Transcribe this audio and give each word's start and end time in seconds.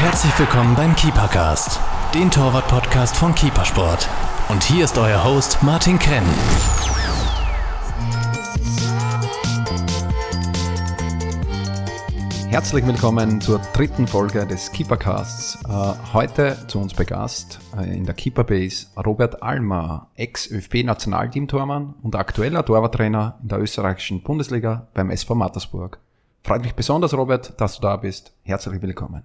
Herzlich 0.00 0.38
willkommen 0.38 0.74
beim 0.76 0.96
Keepercast, 0.96 1.78
den 2.14 2.30
Torwart-Podcast 2.30 3.14
von 3.14 3.34
Keepersport. 3.34 4.08
Und 4.48 4.64
hier 4.64 4.84
ist 4.84 4.96
euer 4.96 5.22
Host 5.22 5.62
Martin 5.62 5.98
Krenn. 5.98 6.24
Herzlich 12.48 12.86
willkommen 12.86 13.42
zur 13.42 13.58
dritten 13.74 14.06
Folge 14.06 14.46
des 14.46 14.72
Keepercasts. 14.72 15.58
Äh, 15.68 16.14
heute 16.14 16.56
zu 16.66 16.78
uns 16.80 16.94
bei 16.94 17.04
Gast 17.04 17.60
äh, 17.76 17.94
in 17.94 18.06
der 18.06 18.14
Keeperbase 18.14 18.86
Robert 18.96 19.42
Almer, 19.42 20.08
Ex-ÖFB-Nationalteam-Tormann 20.14 21.96
und 22.00 22.16
aktueller 22.16 22.64
Torwarttrainer 22.64 23.38
in 23.42 23.48
der 23.48 23.60
österreichischen 23.60 24.22
Bundesliga 24.22 24.88
beim 24.94 25.10
SV 25.10 25.34
Mattersburg. 25.34 25.98
Freut 26.42 26.62
mich 26.62 26.74
besonders, 26.74 27.12
Robert, 27.12 27.60
dass 27.60 27.76
du 27.76 27.82
da 27.82 27.98
bist. 27.98 28.32
Herzlich 28.44 28.80
willkommen. 28.80 29.24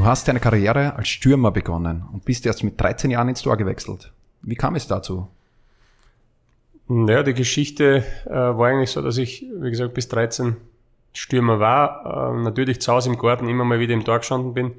du 0.00 0.06
hast 0.06 0.26
deine 0.28 0.40
Karriere 0.40 0.96
als 0.96 1.08
Stürmer 1.08 1.50
begonnen 1.50 2.04
und 2.10 2.24
bist 2.24 2.46
erst 2.46 2.64
mit 2.64 2.80
13 2.80 3.10
Jahren 3.10 3.28
ins 3.28 3.42
Tor 3.42 3.58
gewechselt. 3.58 4.12
Wie 4.40 4.54
kam 4.54 4.74
es 4.74 4.86
dazu? 4.86 5.28
Naja, 6.88 7.22
die 7.22 7.34
Geschichte 7.34 8.02
äh, 8.24 8.30
war 8.30 8.68
eigentlich 8.68 8.90
so, 8.90 9.02
dass 9.02 9.18
ich, 9.18 9.44
wie 9.54 9.68
gesagt, 9.68 9.92
bis 9.92 10.08
13 10.08 10.56
Stürmer 11.12 11.60
war, 11.60 12.32
äh, 12.34 12.42
natürlich 12.42 12.80
zu 12.80 12.92
Hause 12.92 13.10
im 13.10 13.18
Garten 13.18 13.46
immer 13.46 13.64
mal 13.64 13.78
wieder 13.78 13.92
im 13.92 14.04
Tor 14.04 14.18
gestanden 14.18 14.54
bin. 14.54 14.72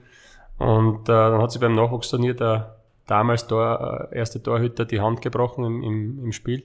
Und 0.57 1.07
äh, 1.07 1.13
dann 1.13 1.39
hat 1.39 1.51
sich 1.51 1.61
beim 1.61 1.75
Nachwuchsturnier 1.75 2.33
der 2.33 2.77
damals 3.05 3.45
Tor, 3.45 4.09
äh, 4.11 4.17
erste 4.17 4.41
Torhüter 4.41 4.85
die 4.85 5.01
Hand 5.01 5.21
gebrochen 5.21 5.63
im, 5.65 5.83
im, 5.83 6.25
im 6.25 6.31
Spiel. 6.31 6.63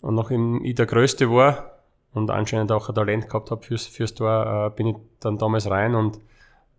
Und 0.00 0.14
nachdem 0.14 0.64
ich 0.64 0.76
der 0.76 0.86
Größte 0.86 1.30
war 1.30 1.72
und 2.14 2.30
anscheinend 2.30 2.72
auch 2.72 2.88
ein 2.88 2.94
Talent 2.94 3.26
gehabt 3.28 3.50
habe 3.50 3.62
fürs, 3.62 3.86
fürs 3.86 4.14
Tor, 4.14 4.66
äh, 4.66 4.76
bin 4.76 4.86
ich 4.86 4.96
dann 5.20 5.36
damals 5.36 5.68
rein 5.70 5.94
und 5.94 6.18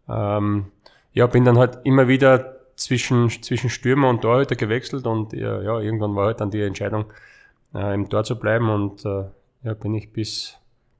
ähm, 0.10 0.72
ja, 1.14 1.28
bin 1.28 1.46
dann 1.46 1.58
halt 1.58 1.80
immer 1.84 2.08
wieder 2.08 2.58
zwischen, 2.76 3.30
zwischen 3.30 3.70
Stürmer 3.70 4.10
und 4.10 4.22
Torhüter 4.22 4.56
gewechselt 4.56 5.08
und 5.08 5.34
ja, 5.34 5.62
ja, 5.62 5.80
irgendwann 5.80 6.16
war 6.16 6.28
halt 6.28 6.42
dann 6.42 6.52
die 6.52 6.62
Entscheidung, 6.62 7.06
äh, 7.74 7.94
im 7.94 8.10
Tor 8.10 8.24
zu 8.24 8.38
bleiben 8.38 8.70
und 8.70 9.06
äh, 9.06 9.26
ja, 9.64 9.74
bin 9.74 9.94
ich 9.96 10.14
bis 10.14 10.58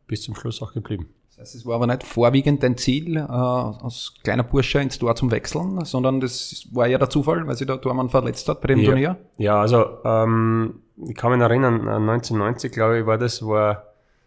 bis 0.08 0.24
zum 0.24 0.36
Schluss 0.36 0.62
auch 0.62 0.74
geblieben. 0.74 1.10
Das 1.30 1.40
heißt, 1.40 1.56
es 1.56 1.66
war 1.66 1.76
aber 1.76 1.86
nicht 1.86 2.04
vorwiegend 2.04 2.64
dein 2.64 2.78
Ziel, 2.78 3.18
äh, 3.18 3.22
als 3.22 4.14
kleiner 4.24 4.44
Bursche 4.44 4.80
ins 4.80 4.98
Tor 4.98 5.16
zum 5.16 5.30
Wechseln, 5.30 5.86
sondern 5.86 6.20
das 6.20 6.68
war 6.72 6.88
ja 6.88 6.98
der 6.98 7.10
Zufall, 7.10 7.46
weil 7.46 7.56
sich 7.56 7.68
der 7.68 7.80
Tormann 7.80 8.10
verletzt 8.10 8.50
hat 8.50 8.62
bei 8.62 8.70
dem 8.70 8.80
ja, 8.80 8.86
Turnier? 8.86 9.18
Ja, 9.38 9.62
also 9.62 10.00
ähm, 10.04 10.82
ich 11.06 11.16
kann 11.16 11.32
mich 11.32 11.42
erinnern, 11.42 11.88
1990, 11.88 12.72
glaube 12.72 13.00
ich, 13.00 13.06
war 13.06 13.20
das, 13.20 13.46
war 13.46 13.84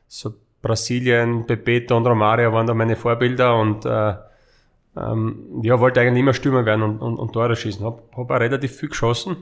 so 0.06 0.34
Brasilien, 0.62 1.46
Bebeto 1.46 1.96
und 1.96 2.06
Romario 2.06 2.52
waren 2.52 2.66
da 2.66 2.74
meine 2.74 2.94
Vorbilder 2.94 3.58
und 3.58 3.84
äh, 3.86 4.14
ähm, 4.96 5.60
ja, 5.62 5.78
wollte 5.80 6.00
eigentlich 6.00 6.20
immer 6.20 6.34
Stürmer 6.34 6.64
werden 6.64 6.82
und, 6.82 6.98
und, 6.98 7.18
und 7.18 7.32
Tore 7.32 7.56
schießen. 7.56 7.84
Hab, 7.84 8.02
hab 8.16 8.30
auch 8.30 8.40
relativ 8.40 8.72
viel 8.76 8.88
geschossen, 8.88 9.36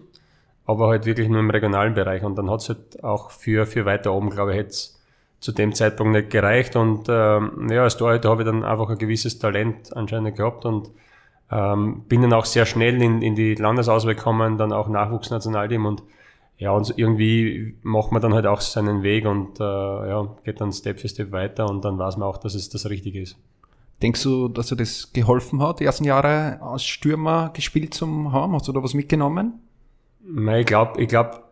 aber 0.66 0.88
halt 0.88 1.06
wirklich 1.06 1.28
nur 1.28 1.40
im 1.40 1.50
regionalen 1.50 1.94
Bereich 1.94 2.22
und 2.22 2.36
dann 2.36 2.50
hat 2.50 2.60
es 2.60 2.68
halt 2.68 3.02
auch 3.02 3.30
für, 3.30 3.66
für 3.66 3.84
weiter 3.84 4.12
oben, 4.12 4.30
glaube 4.30 4.52
ich, 4.52 4.58
jetzt 4.58 5.00
zu 5.40 5.52
dem 5.52 5.72
Zeitpunkt 5.72 6.12
nicht 6.12 6.30
gereicht 6.30 6.76
und 6.76 7.06
ähm, 7.08 7.68
ja, 7.70 7.84
als 7.84 7.96
Torhüter 7.96 8.30
habe 8.30 8.42
ich 8.42 8.46
dann 8.46 8.64
einfach 8.64 8.90
ein 8.90 8.98
gewisses 8.98 9.38
Talent 9.38 9.96
anscheinend 9.96 10.36
gehabt 10.36 10.64
und 10.64 10.90
ähm, 11.50 12.02
bin 12.08 12.22
dann 12.22 12.32
auch 12.32 12.44
sehr 12.44 12.66
schnell 12.66 13.00
in, 13.00 13.22
in 13.22 13.34
die 13.34 13.54
Landesauswahl 13.54 14.14
gekommen, 14.14 14.58
dann 14.58 14.72
auch 14.72 14.88
Nachwuchsnationalteam 14.88 15.86
und 15.86 16.02
ja, 16.58 16.72
und 16.72 16.92
irgendwie 16.98 17.76
macht 17.82 18.10
man 18.10 18.20
dann 18.20 18.34
halt 18.34 18.46
auch 18.46 18.60
seinen 18.60 19.04
Weg 19.04 19.26
und 19.26 19.60
äh, 19.60 19.62
ja, 19.62 20.26
geht 20.42 20.60
dann 20.60 20.72
Step 20.72 20.98
für 20.98 21.08
Step 21.08 21.30
weiter 21.30 21.70
und 21.70 21.84
dann 21.84 21.98
weiß 21.98 22.16
man 22.16 22.28
auch, 22.28 22.38
dass 22.38 22.56
es 22.56 22.68
das 22.68 22.90
Richtige 22.90 23.22
ist. 23.22 23.36
Denkst 24.02 24.22
du, 24.22 24.48
dass 24.48 24.68
dir 24.68 24.76
das 24.76 25.12
geholfen 25.12 25.62
hat, 25.62 25.80
die 25.80 25.84
ersten 25.84 26.04
Jahre 26.04 26.62
als 26.62 26.84
Stürmer 26.84 27.50
gespielt 27.52 27.94
zu 27.94 28.32
haben? 28.32 28.54
Hast 28.54 28.68
du 28.68 28.72
da 28.72 28.82
was 28.82 28.94
mitgenommen? 28.94 29.60
Nein, 30.20 30.60
ich 30.60 30.66
glaube, 30.66 31.00
ich 31.02 31.08
glaube, 31.08 31.42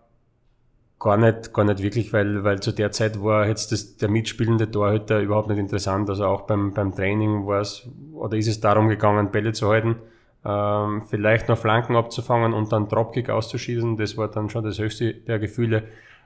Gar 0.99 1.19
nicht, 1.19 1.53
gar 1.53 1.65
nicht 1.65 1.83
wirklich, 1.83 2.13
weil, 2.15 2.43
weil 2.43 2.61
zu 2.61 2.73
der 2.73 2.91
Zeit 2.91 3.23
war 3.23 3.47
jetzt 3.47 3.71
das, 3.71 3.99
der 3.99 4.09
mitspielende 4.09 4.71
Torhüter 4.71 5.21
überhaupt 5.21 5.49
nicht 5.49 5.59
interessant. 5.59 6.09
Also 6.09 6.25
auch 6.25 6.43
beim, 6.43 6.73
beim 6.73 6.95
Training 6.95 7.47
war 7.47 7.61
es, 7.61 7.87
oder 8.15 8.39
ist 8.39 8.49
es 8.49 8.61
darum 8.61 8.89
gegangen, 8.89 9.31
Bälle 9.31 9.53
zu 9.53 9.69
halten, 9.69 9.97
ähm, 10.43 11.03
vielleicht 11.07 11.49
noch 11.49 11.59
Flanken 11.59 11.97
abzufangen 11.97 12.55
und 12.55 12.73
dann 12.73 12.89
Dropkick 12.89 13.29
auszuschießen. 13.29 13.99
Das 13.99 14.17
war 14.17 14.29
dann 14.29 14.49
schon 14.49 14.65
das 14.65 14.79
höchste 14.79 15.13
der 15.13 15.39
Gefühle. 15.39 15.85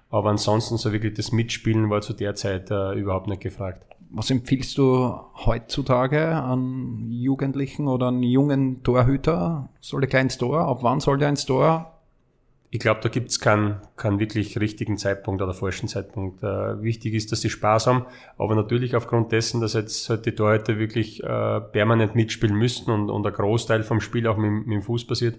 Aber 0.08 0.30
ansonsten 0.30 0.76
so 0.76 0.92
wirklich 0.92 1.14
das 1.14 1.32
Mitspielen 1.32 1.90
war 1.90 2.00
zu 2.00 2.12
der 2.12 2.36
Zeit 2.36 2.70
äh, 2.70 2.92
überhaupt 2.94 3.26
nicht 3.26 3.42
gefragt. 3.42 3.84
Was 4.12 4.30
empfiehlst 4.30 4.76
du 4.76 5.14
heutzutage 5.46 6.34
an 6.34 7.10
Jugendlichen 7.10 7.86
oder 7.86 8.06
an 8.06 8.22
jungen 8.22 8.82
Torhüter? 8.82 9.68
Soll 9.80 10.00
der 10.00 10.10
kein 10.10 10.28
Tor? 10.28 10.66
Ab 10.66 10.78
wann 10.82 11.00
soll 11.00 11.18
der 11.18 11.28
ins 11.28 11.46
Tor? 11.46 12.00
ich 12.72 12.78
glaube, 12.78 13.00
da 13.02 13.08
gibt 13.08 13.30
es 13.30 13.40
keinen, 13.40 13.80
keinen 13.96 14.20
wirklich 14.20 14.58
richtigen 14.60 14.96
Zeitpunkt 14.96 15.42
oder 15.42 15.54
falschen 15.54 15.88
Zeitpunkt. 15.88 16.42
Äh, 16.44 16.82
wichtig 16.82 17.14
ist, 17.14 17.32
dass 17.32 17.40
sie 17.40 17.50
Spaß 17.50 17.88
haben, 17.88 18.06
aber 18.38 18.54
natürlich 18.54 18.94
aufgrund 18.94 19.32
dessen, 19.32 19.60
dass 19.60 19.74
jetzt 19.74 20.08
halt 20.08 20.24
die 20.24 20.32
Torhüter 20.32 20.78
wirklich 20.78 21.22
äh, 21.22 21.60
permanent 21.60 22.14
mitspielen 22.14 22.54
müssten 22.54 22.92
und, 22.92 23.10
und 23.10 23.26
ein 23.26 23.32
Großteil 23.32 23.82
vom 23.82 24.00
Spiel 24.00 24.28
auch 24.28 24.36
mit, 24.36 24.66
mit 24.66 24.76
dem 24.76 24.82
Fuß 24.82 25.04
passiert, 25.04 25.38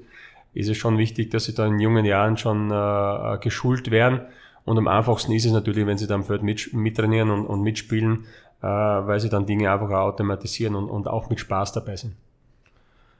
ist 0.53 0.67
es 0.67 0.75
schon 0.75 0.97
wichtig, 0.97 1.31
dass 1.31 1.45
sie 1.45 1.53
da 1.53 1.65
in 1.65 1.79
jungen 1.79 2.03
Jahren 2.03 2.35
schon 2.35 2.69
äh, 2.69 3.37
geschult 3.39 3.91
werden. 3.91 4.21
Und 4.65 4.77
am 4.77 4.89
einfachsten 4.89 5.31
ist 5.31 5.45
es 5.45 5.53
natürlich, 5.53 5.87
wenn 5.87 5.97
sie 5.97 6.07
dann 6.07 6.21
am 6.21 6.25
Feld 6.25 6.43
mit, 6.43 6.73
mittrainieren 6.73 7.31
und, 7.31 7.45
und 7.45 7.61
mitspielen, 7.61 8.25
äh, 8.61 8.67
weil 8.67 9.19
sie 9.19 9.29
dann 9.29 9.45
Dinge 9.45 9.71
einfach 9.71 9.89
auch 9.89 10.09
automatisieren 10.09 10.75
und, 10.75 10.89
und 10.89 11.07
auch 11.07 11.29
mit 11.29 11.39
Spaß 11.39 11.73
dabei 11.73 11.95
sind. 11.95 12.15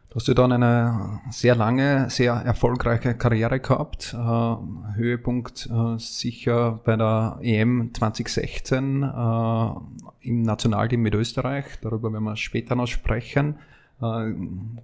Du 0.10 0.16
hast 0.16 0.28
ja 0.28 0.34
dann 0.34 0.52
eine 0.52 1.22
sehr 1.30 1.56
lange, 1.56 2.10
sehr 2.10 2.34
erfolgreiche 2.34 3.14
Karriere 3.14 3.62
gehabt. 3.62 4.14
Äh, 4.14 4.98
Höhepunkt 4.98 5.70
äh, 5.72 5.98
sicher 6.00 6.82
bei 6.84 6.98
der 6.98 7.40
EM 7.42 7.92
2016 7.94 9.04
äh, 9.04 10.28
im 10.28 10.42
Nationalteam 10.42 11.02
mit 11.02 11.16
Österreich. 11.16 11.64
Darüber 11.82 12.12
werden 12.12 12.26
wir 12.26 12.36
später 12.36 12.76
noch 12.76 12.88
sprechen. 12.88 13.60
Äh, 14.02 14.34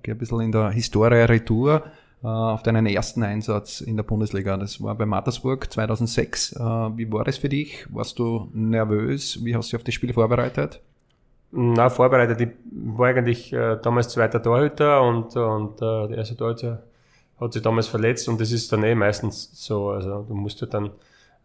gehe 0.02 0.16
ein 0.16 0.18
bisschen 0.18 0.40
in 0.40 0.54
der 0.54 0.70
Historie 0.70 1.26
Retour 1.26 1.84
auf 2.24 2.64
deinen 2.64 2.86
ersten 2.88 3.24
Einsatz 3.24 3.82
in 3.82 3.96
der 3.96 4.04
Bundesliga. 4.04 4.58
Das 4.58 4.82
war 4.82 4.96
bei 4.96 5.06
Mattersburg 5.06 5.72
2006. 5.72 6.54
Äh, 6.54 6.60
wie 6.60 7.12
war 7.12 7.24
das 7.24 7.38
für 7.38 7.50
dich? 7.50 7.86
Warst 7.94 8.18
du 8.20 8.50
nervös? 8.54 9.44
Wie 9.44 9.56
hast 9.56 9.68
du 9.68 9.72
dich 9.72 9.82
auf 9.82 9.84
das 9.84 9.94
Spiel 9.94 10.14
vorbereitet? 10.14 10.82
Na, 11.52 11.90
vorbereitet. 11.90 12.42
Ich 12.42 12.50
war 12.72 13.10
eigentlich 13.10 13.54
äh, 13.54 13.78
damals 13.82 14.10
zweiter 14.10 14.42
Torhüter 14.42 15.02
und, 15.02 15.36
und 15.36 15.82
äh, 15.82 16.08
der 16.08 16.18
erste 16.18 16.36
Torhüter 16.36 16.84
hat 17.40 17.54
sich 17.54 17.62
damals 17.62 17.88
verletzt 17.88 18.28
und 18.28 18.42
das 18.42 18.52
ist 18.52 18.72
dann 18.72 18.84
eh 18.84 18.96
meistens 18.96 19.50
so. 19.54 19.92
Also 19.92 20.26
du 20.28 20.34
musst 20.34 20.60
ja 20.62 20.68
dann 20.68 20.92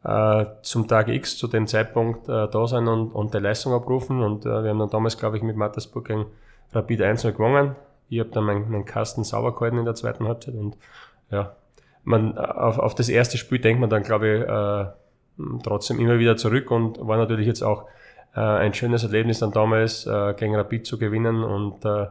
äh, 0.04 0.46
zum 0.62 0.88
Tag 0.88 1.08
X 1.08 1.36
zu 1.36 1.46
dem 1.48 1.66
Zeitpunkt 1.66 2.28
äh, 2.28 2.48
da 2.48 2.66
sein 2.66 2.88
und, 2.88 3.12
und 3.12 3.34
die 3.34 3.38
Leistung 3.38 3.72
abrufen 3.74 4.20
und 4.20 4.44
äh, 4.44 4.62
wir 4.62 4.70
haben 4.70 4.78
dann 4.78 4.90
damals, 4.90 5.18
glaube 5.18 5.36
ich, 5.36 5.42
mit 5.42 5.56
Mattersburg 5.56 6.06
gegen 6.06 6.26
Rapid 6.72 7.02
1 7.02 7.22
gewonnen. 7.22 7.76
Ich 8.12 8.20
habe 8.20 8.30
dann 8.30 8.44
meinen 8.44 8.70
mein 8.70 8.84
Kasten 8.84 9.24
sauber 9.24 9.54
gehalten 9.54 9.78
in 9.78 9.86
der 9.86 9.94
zweiten 9.94 10.28
Halbzeit 10.28 10.54
und 10.54 10.76
ja, 11.30 11.56
man, 12.04 12.36
auf, 12.36 12.78
auf 12.78 12.94
das 12.94 13.08
erste 13.08 13.38
Spiel 13.38 13.58
denkt 13.58 13.80
man 13.80 13.88
dann, 13.88 14.02
glaube 14.02 14.28
ich, 14.28 14.42
äh, 14.42 15.62
trotzdem 15.62 15.98
immer 15.98 16.18
wieder 16.18 16.36
zurück 16.36 16.70
und 16.70 16.98
war 17.00 17.16
natürlich 17.16 17.46
jetzt 17.46 17.62
auch 17.62 17.86
äh, 18.34 18.40
ein 18.40 18.74
schönes 18.74 19.02
Erlebnis 19.02 19.38
dann 19.38 19.52
damals 19.52 20.06
äh, 20.06 20.34
gegen 20.34 20.54
Rapid 20.54 20.86
zu 20.86 20.98
gewinnen 20.98 21.42
und 21.42 21.84
äh, 21.86 22.06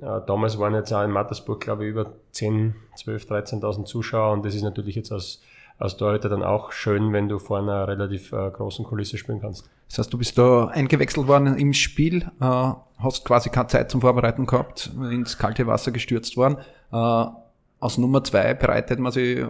damals 0.00 0.60
waren 0.60 0.74
jetzt 0.74 0.92
auch 0.92 1.02
in 1.02 1.10
Mattersburg, 1.10 1.60
glaube 1.60 1.86
ich, 1.86 1.90
über 1.90 2.12
10, 2.30 2.76
12, 2.96 3.24
13.000 3.24 3.84
Zuschauer 3.84 4.32
und 4.32 4.44
das 4.44 4.54
ist 4.54 4.62
natürlich 4.62 4.94
jetzt 4.94 5.10
als, 5.10 5.42
als 5.78 5.96
Torhüter 5.96 6.28
dann 6.28 6.42
auch 6.42 6.72
schön, 6.72 7.12
wenn 7.12 7.28
du 7.28 7.38
vor 7.38 7.58
einer 7.58 7.88
relativ 7.88 8.32
äh, 8.32 8.50
großen 8.50 8.84
Kulisse 8.84 9.18
spielen 9.18 9.40
kannst. 9.40 9.68
Das 9.88 9.98
heißt, 9.98 10.12
du 10.12 10.18
bist 10.18 10.38
da 10.38 10.66
eingewechselt 10.66 11.26
worden 11.26 11.56
im 11.56 11.72
Spiel, 11.72 12.22
äh, 12.40 12.72
hast 12.98 13.24
quasi 13.24 13.50
keine 13.50 13.66
Zeit 13.66 13.90
zum 13.90 14.00
Vorbereiten 14.00 14.46
gehabt, 14.46 14.90
ins 15.10 15.38
kalte 15.38 15.66
Wasser 15.66 15.90
gestürzt 15.90 16.36
worden. 16.36 16.58
Äh, 16.92 17.26
aus 17.80 17.98
Nummer 17.98 18.22
zwei 18.22 18.54
bereitet 18.54 19.00
man 19.00 19.12
sich, 19.12 19.44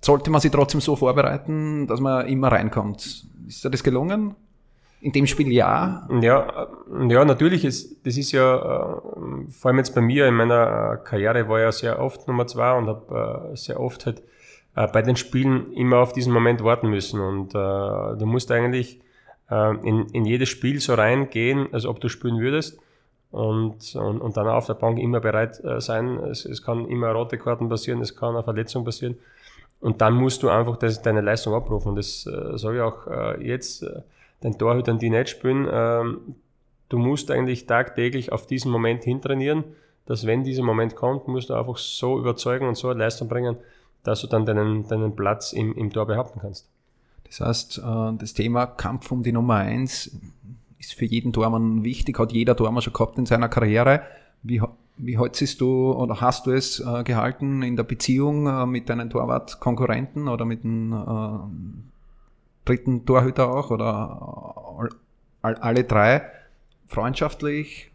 sollte 0.00 0.30
man 0.30 0.40
sich 0.40 0.50
trotzdem 0.50 0.80
so 0.80 0.96
vorbereiten, 0.96 1.86
dass 1.86 2.00
man 2.00 2.26
immer 2.26 2.50
reinkommt. 2.50 3.26
Ist 3.46 3.64
dir 3.64 3.70
das 3.70 3.82
gelungen? 3.82 4.34
in 5.02 5.12
dem 5.12 5.26
Spiel 5.26 5.52
ja. 5.52 6.08
Ja, 6.20 6.68
ja, 7.08 7.24
natürlich 7.24 7.64
ist, 7.64 8.06
das 8.06 8.16
ist 8.16 8.30
ja, 8.32 8.56
äh, 8.56 9.50
vor 9.50 9.68
allem 9.68 9.78
jetzt 9.78 9.94
bei 9.94 10.00
mir 10.00 10.28
in 10.28 10.34
meiner 10.34 10.96
Karriere 10.98 11.48
war 11.48 11.60
ja 11.60 11.72
sehr 11.72 12.00
oft 12.00 12.28
Nummer 12.28 12.46
zwei 12.46 12.72
und 12.78 12.86
habe 12.86 13.50
äh, 13.52 13.56
sehr 13.56 13.80
oft 13.80 14.06
halt 14.06 14.22
äh, 14.74 14.86
bei 14.86 15.02
den 15.02 15.16
Spielen 15.16 15.72
immer 15.72 15.98
auf 15.98 16.12
diesen 16.12 16.32
Moment 16.32 16.62
warten 16.64 16.88
müssen. 16.88 17.20
Und 17.20 17.54
äh, 17.54 17.58
du 18.18 18.24
musst 18.26 18.50
eigentlich 18.50 19.00
äh, 19.50 19.76
in, 19.86 20.06
in 20.08 20.24
jedes 20.24 20.48
Spiel 20.48 20.80
so 20.80 20.94
reingehen, 20.94 21.68
als 21.72 21.86
ob 21.86 22.00
du 22.00 22.08
spielen 22.08 22.38
würdest. 22.40 22.78
Und, 23.30 23.94
und, 23.94 24.20
und 24.20 24.36
dann 24.36 24.46
auf 24.46 24.66
der 24.66 24.74
Bank 24.74 24.98
immer 24.98 25.20
bereit 25.20 25.62
äh, 25.64 25.80
sein. 25.80 26.18
Es, 26.18 26.44
es 26.44 26.62
kann 26.62 26.86
immer 26.86 27.12
rote 27.12 27.38
Karten 27.38 27.68
passieren, 27.68 28.00
es 28.02 28.14
kann 28.14 28.34
eine 28.34 28.42
Verletzung 28.42 28.84
passieren. 28.84 29.16
Und 29.80 30.00
dann 30.00 30.14
musst 30.14 30.42
du 30.42 30.48
einfach 30.48 30.76
das, 30.76 31.02
deine 31.02 31.22
Leistung 31.22 31.54
abrufen. 31.54 31.90
Und 31.90 31.96
das 31.96 32.26
äh, 32.26 32.58
sage 32.58 32.76
ich 32.76 32.82
auch 32.82 33.06
äh, 33.06 33.46
jetzt 33.46 33.82
äh, 33.82 34.02
den 34.42 34.58
Torhütern, 34.58 34.98
die 34.98 35.10
nicht 35.10 35.30
spielen. 35.30 35.66
Äh, 35.66 36.04
du 36.88 36.98
musst 36.98 37.30
eigentlich 37.30 37.66
tagtäglich 37.66 38.32
auf 38.32 38.46
diesen 38.46 38.70
Moment 38.70 39.02
hintrainieren, 39.04 39.64
dass 40.06 40.26
wenn 40.26 40.44
dieser 40.44 40.62
Moment 40.62 40.94
kommt, 40.94 41.26
musst 41.26 41.50
du 41.50 41.54
einfach 41.54 41.78
so 41.78 42.18
überzeugen 42.18 42.68
und 42.68 42.76
so 42.76 42.88
eine 42.88 42.98
Leistung 43.00 43.28
bringen, 43.28 43.56
dass 44.02 44.20
du 44.20 44.26
dann 44.26 44.46
deinen, 44.46 44.86
deinen 44.88 45.14
Platz 45.14 45.52
im, 45.52 45.74
im 45.74 45.92
Tor 45.92 46.06
behaupten 46.06 46.40
kannst. 46.40 46.68
Das 47.26 47.40
heißt, 47.40 47.78
äh, 47.78 48.12
das 48.18 48.34
Thema 48.34 48.66
Kampf 48.66 49.10
um 49.10 49.22
die 49.22 49.32
Nummer 49.32 49.56
eins 49.56 50.16
ist 50.78 50.94
für 50.94 51.04
jeden 51.04 51.32
Tormann 51.32 51.84
wichtig, 51.84 52.18
hat 52.18 52.32
jeder 52.32 52.56
Tormann 52.56 52.82
schon 52.82 52.92
gehabt 52.92 53.16
in 53.18 53.26
seiner 53.26 53.48
Karriere. 53.48 54.02
Wie, 54.42 54.60
wie 54.96 55.18
haltest 55.18 55.60
du 55.60 55.92
oder 55.92 56.20
hast 56.20 56.46
du 56.46 56.50
es 56.50 56.80
äh, 56.80 57.04
gehalten 57.04 57.62
in 57.62 57.76
der 57.76 57.84
Beziehung 57.84 58.46
äh, 58.46 58.66
mit 58.66 58.88
deinen 58.88 59.08
Torwartkonkurrenten 59.08 60.28
oder 60.28 60.44
mit 60.44 60.64
dem 60.64 61.90
dritten 62.64 63.06
Torhüter 63.06 63.48
auch 63.48 63.70
oder 63.70 64.90
alle 65.42 65.84
drei 65.84 66.22
freundschaftlich? 66.86 67.92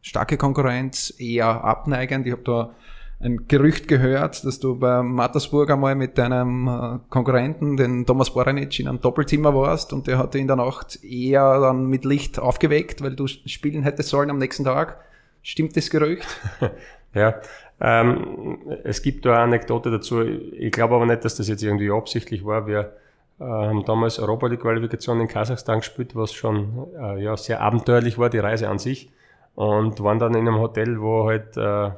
Starke 0.00 0.36
Konkurrenz, 0.36 1.14
eher 1.18 1.64
abneigend. 1.64 2.26
Ich 2.26 2.32
habe 2.32 2.42
da 2.42 2.74
ein 3.24 3.48
Gerücht 3.48 3.88
gehört, 3.88 4.44
dass 4.44 4.60
du 4.60 4.78
bei 4.78 5.02
Mattersburg 5.02 5.70
einmal 5.70 5.94
mit 5.94 6.18
deinem 6.18 6.68
äh, 6.68 6.98
Konkurrenten, 7.08 7.76
den 7.76 8.04
Thomas 8.04 8.32
Boranic, 8.32 8.78
in 8.78 8.86
einem 8.86 9.00
Doppelzimmer 9.00 9.54
warst 9.54 9.92
und 9.94 10.06
der 10.06 10.18
hatte 10.18 10.38
in 10.38 10.46
der 10.46 10.56
Nacht 10.56 11.02
eher 11.02 11.58
dann 11.60 11.86
mit 11.86 12.04
Licht 12.04 12.38
aufgeweckt, 12.38 13.02
weil 13.02 13.16
du 13.16 13.26
spielen 13.26 13.82
hättest 13.82 14.10
sollen 14.10 14.30
am 14.30 14.38
nächsten 14.38 14.64
Tag. 14.64 15.00
Stimmt 15.42 15.76
das 15.76 15.88
Gerücht? 15.88 16.26
ja, 17.14 17.36
ähm, 17.80 18.58
es 18.84 19.00
gibt 19.00 19.24
da 19.24 19.34
eine 19.34 19.42
Anekdote 19.44 19.90
dazu. 19.90 20.22
Ich 20.22 20.72
glaube 20.72 20.94
aber 20.94 21.06
nicht, 21.06 21.24
dass 21.24 21.36
das 21.36 21.48
jetzt 21.48 21.62
irgendwie 21.62 21.90
absichtlich 21.90 22.44
war. 22.44 22.66
Wir 22.66 22.92
äh, 23.40 23.44
haben 23.44 23.84
damals 23.86 24.18
Europa 24.18 24.48
League 24.48 24.60
Qualifikation 24.60 25.20
in 25.20 25.28
Kasachstan 25.28 25.78
gespielt, 25.78 26.14
was 26.14 26.34
schon 26.34 26.88
äh, 26.98 27.22
ja, 27.22 27.36
sehr 27.38 27.62
abenteuerlich 27.62 28.18
war, 28.18 28.28
die 28.28 28.38
Reise 28.38 28.68
an 28.68 28.78
sich. 28.78 29.10
Und 29.54 30.02
waren 30.02 30.18
dann 30.18 30.34
in 30.34 30.48
einem 30.48 30.58
Hotel, 30.58 31.00
wo 31.00 31.26
halt 31.26 31.56
äh, 31.56 31.90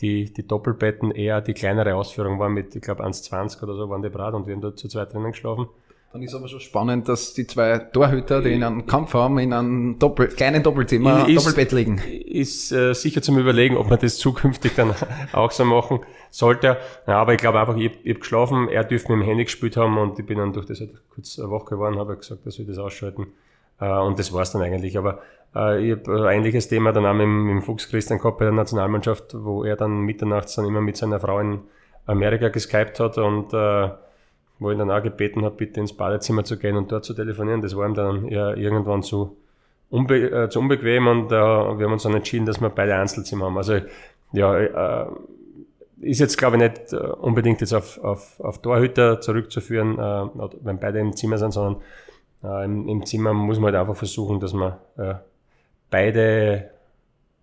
die, 0.00 0.32
die 0.32 0.46
Doppelbetten 0.46 1.10
eher 1.10 1.40
die 1.40 1.54
kleinere 1.54 1.94
Ausführung 1.94 2.38
waren 2.38 2.52
mit, 2.52 2.74
ich 2.74 2.82
glaube, 2.82 3.04
1,20 3.04 3.62
oder 3.62 3.74
so 3.74 3.88
waren 3.88 4.02
die 4.02 4.10
Brat 4.10 4.34
und 4.34 4.46
wir 4.46 4.54
haben 4.54 4.60
dort 4.60 4.78
zu 4.78 4.88
zweit 4.88 5.12
drinnen 5.12 5.32
geschlafen. 5.32 5.68
Dann 6.12 6.22
ist 6.22 6.34
aber 6.34 6.48
schon 6.48 6.60
spannend, 6.60 7.08
dass 7.08 7.34
die 7.34 7.46
zwei 7.46 7.78
Torhüter, 7.78 8.40
die 8.40 8.52
in 8.52 8.62
einem 8.62 8.86
Kampf 8.86 9.12
haben, 9.12 9.38
in 9.38 9.52
einem 9.52 9.98
Doppel, 9.98 10.28
kleinen 10.28 10.62
Doppelzimmer, 10.62 11.28
ist, 11.28 11.44
Doppelbett 11.44 11.72
liegen. 11.72 11.98
Ist 11.98 12.72
äh, 12.72 12.94
sicher 12.94 13.20
zum 13.20 13.38
Überlegen, 13.38 13.76
ob 13.76 13.90
man 13.90 13.98
das 13.98 14.16
zukünftig 14.16 14.74
dann 14.76 14.94
auch 15.32 15.50
so 15.50 15.64
machen 15.64 16.00
sollte. 16.30 16.78
Ja, 17.06 17.20
aber 17.20 17.34
ich 17.34 17.38
glaube 17.38 17.60
einfach, 17.60 17.76
ich, 17.76 17.92
ich 18.02 18.10
habe 18.10 18.20
geschlafen, 18.20 18.68
er 18.68 18.84
dürfte 18.84 19.12
mit 19.12 19.22
dem 19.22 19.26
Handy 19.26 19.44
gespielt 19.44 19.76
haben 19.76 19.98
und 19.98 20.18
ich 20.18 20.24
bin 20.24 20.38
dann 20.38 20.54
durch 20.54 20.64
das 20.64 20.80
halt 20.80 20.92
kurz 21.14 21.38
eine 21.38 21.50
Woche 21.50 21.74
geworden, 21.74 21.98
habe 21.98 22.16
gesagt, 22.16 22.46
dass 22.46 22.58
wir 22.58 22.66
das 22.66 22.78
ausschalten. 22.78 23.26
Äh, 23.78 23.90
und 23.98 24.18
das 24.18 24.32
war's 24.32 24.52
dann 24.52 24.62
eigentlich. 24.62 24.96
Aber 24.96 25.20
äh, 25.54 25.84
ich 25.84 25.92
habe 25.92 26.28
ein 26.28 26.38
ähnliches 26.38 26.68
Thema 26.68 26.92
dann 26.92 27.06
auch 27.06 27.14
mit, 27.14 27.24
dem 27.24 27.62
Fuchs 27.62 27.88
Christian 27.88 28.18
gehabt 28.18 28.38
bei 28.38 28.44
der 28.44 28.54
Nationalmannschaft, 28.54 29.34
wo 29.34 29.64
er 29.64 29.76
dann 29.76 30.00
mitternachts 30.00 30.54
dann 30.54 30.66
immer 30.66 30.80
mit 30.80 30.96
seiner 30.96 31.20
Frau 31.20 31.40
in 31.40 31.60
Amerika 32.06 32.48
geskypt 32.48 33.00
hat 33.00 33.18
und 33.18 33.52
äh, 33.52 33.88
wo 34.58 34.70
ich 34.70 34.78
dann 34.78 34.90
auch 34.90 35.02
gebeten 35.02 35.44
habe, 35.44 35.56
bitte 35.56 35.80
ins 35.80 35.92
Badezimmer 35.92 36.44
zu 36.44 36.58
gehen 36.58 36.76
und 36.76 36.90
dort 36.90 37.04
zu 37.04 37.14
telefonieren. 37.14 37.60
Das 37.60 37.76
war 37.76 37.86
ihm 37.86 37.94
dann 37.94 38.28
ja 38.28 38.54
irgendwann 38.54 39.02
zu, 39.02 39.36
unbe 39.90 40.16
äh, 40.18 40.48
zu 40.48 40.60
unbequem 40.60 41.06
und 41.06 41.26
äh, 41.26 41.34
wir 41.34 41.84
haben 41.84 41.92
uns 41.92 42.04
dann 42.04 42.14
entschieden, 42.14 42.46
dass 42.46 42.60
wir 42.60 42.70
beide 42.70 42.94
Einzelzimmer 42.94 43.46
haben. 43.46 43.56
Also 43.58 43.80
ja, 44.32 44.58
äh, 44.58 45.06
ist 46.00 46.20
jetzt 46.20 46.36
glaube 46.36 46.56
ich 46.56 46.62
nicht 46.62 46.92
äh, 46.92 46.96
unbedingt 46.96 47.60
jetzt 47.60 47.74
auf, 47.74 47.98
auf, 48.02 48.40
auf 48.40 48.60
Torhüter 48.62 49.20
zurückzuführen, 49.20 49.98
äh, 49.98 50.48
wenn 50.62 50.78
beide 50.78 51.00
im 51.00 51.14
Zimmer 51.14 51.38
sind, 51.38 51.52
sondern 51.52 51.82
äh, 52.42 52.64
im, 52.64 52.88
im, 52.88 53.06
Zimmer 53.06 53.32
muss 53.32 53.58
man 53.58 53.74
halt 53.74 53.80
einfach 53.80 53.96
versuchen, 53.96 54.40
dass 54.40 54.52
man 54.52 54.74
äh, 54.96 55.14
beide, 55.90 56.70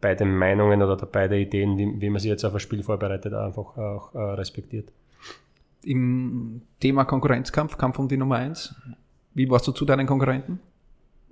beide 0.02 0.26
Meinungen 0.26 0.82
oder 0.82 0.96
beide 1.06 1.40
Ideen, 1.40 1.78
wie, 1.78 2.02
wie 2.02 2.10
man 2.10 2.20
sich 2.20 2.30
jetzt 2.30 2.44
auf 2.44 2.54
ein 2.54 2.60
Spiel 2.60 2.84
vorbereitet, 2.84 3.34
einfach 3.34 3.78
auch 3.78 4.14
äh, 4.14 4.20
respektiert. 4.20 4.92
Im 5.84 6.62
Thema 6.80 7.06
Konkurrenzkampf, 7.06 7.78
Kampf 7.78 8.00
um 8.00 8.08
die 8.08 8.18
Nummer 8.18 8.38
eins, 8.38 8.76
wie 9.34 9.50
warst 9.50 9.68
du 9.68 9.72
zu 9.72 9.86
deinen 9.86 10.08
Konkurrenten? 10.08 10.60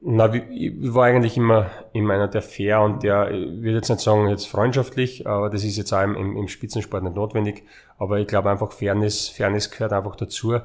Na, 0.04 0.34
ich 0.34 0.74
war 0.94 1.06
eigentlich 1.06 1.38
immer, 1.38 1.70
immer 1.94 2.16
einer 2.16 2.28
der 2.28 2.42
fair 2.42 2.82
und 2.82 3.04
der, 3.04 3.30
ich 3.30 3.62
würde 3.62 3.76
jetzt 3.76 3.90
nicht 3.90 4.02
sagen 4.02 4.28
jetzt 4.30 4.48
freundschaftlich, 4.48 5.28
aber 5.28 5.52
das 5.52 5.64
ist 5.64 5.78
jetzt 5.78 5.94
auch 5.94 6.02
im, 6.02 6.16
im 6.16 6.48
Spitzensport 6.48 7.04
nicht 7.04 7.16
notwendig. 7.16 7.64
Aber 8.00 8.20
ich 8.20 8.26
glaube 8.26 8.50
einfach 8.50 8.72
Fairness, 8.72 9.30
Fairness 9.30 9.70
gehört 9.70 9.94
einfach 9.94 10.16
dazu. 10.16 10.58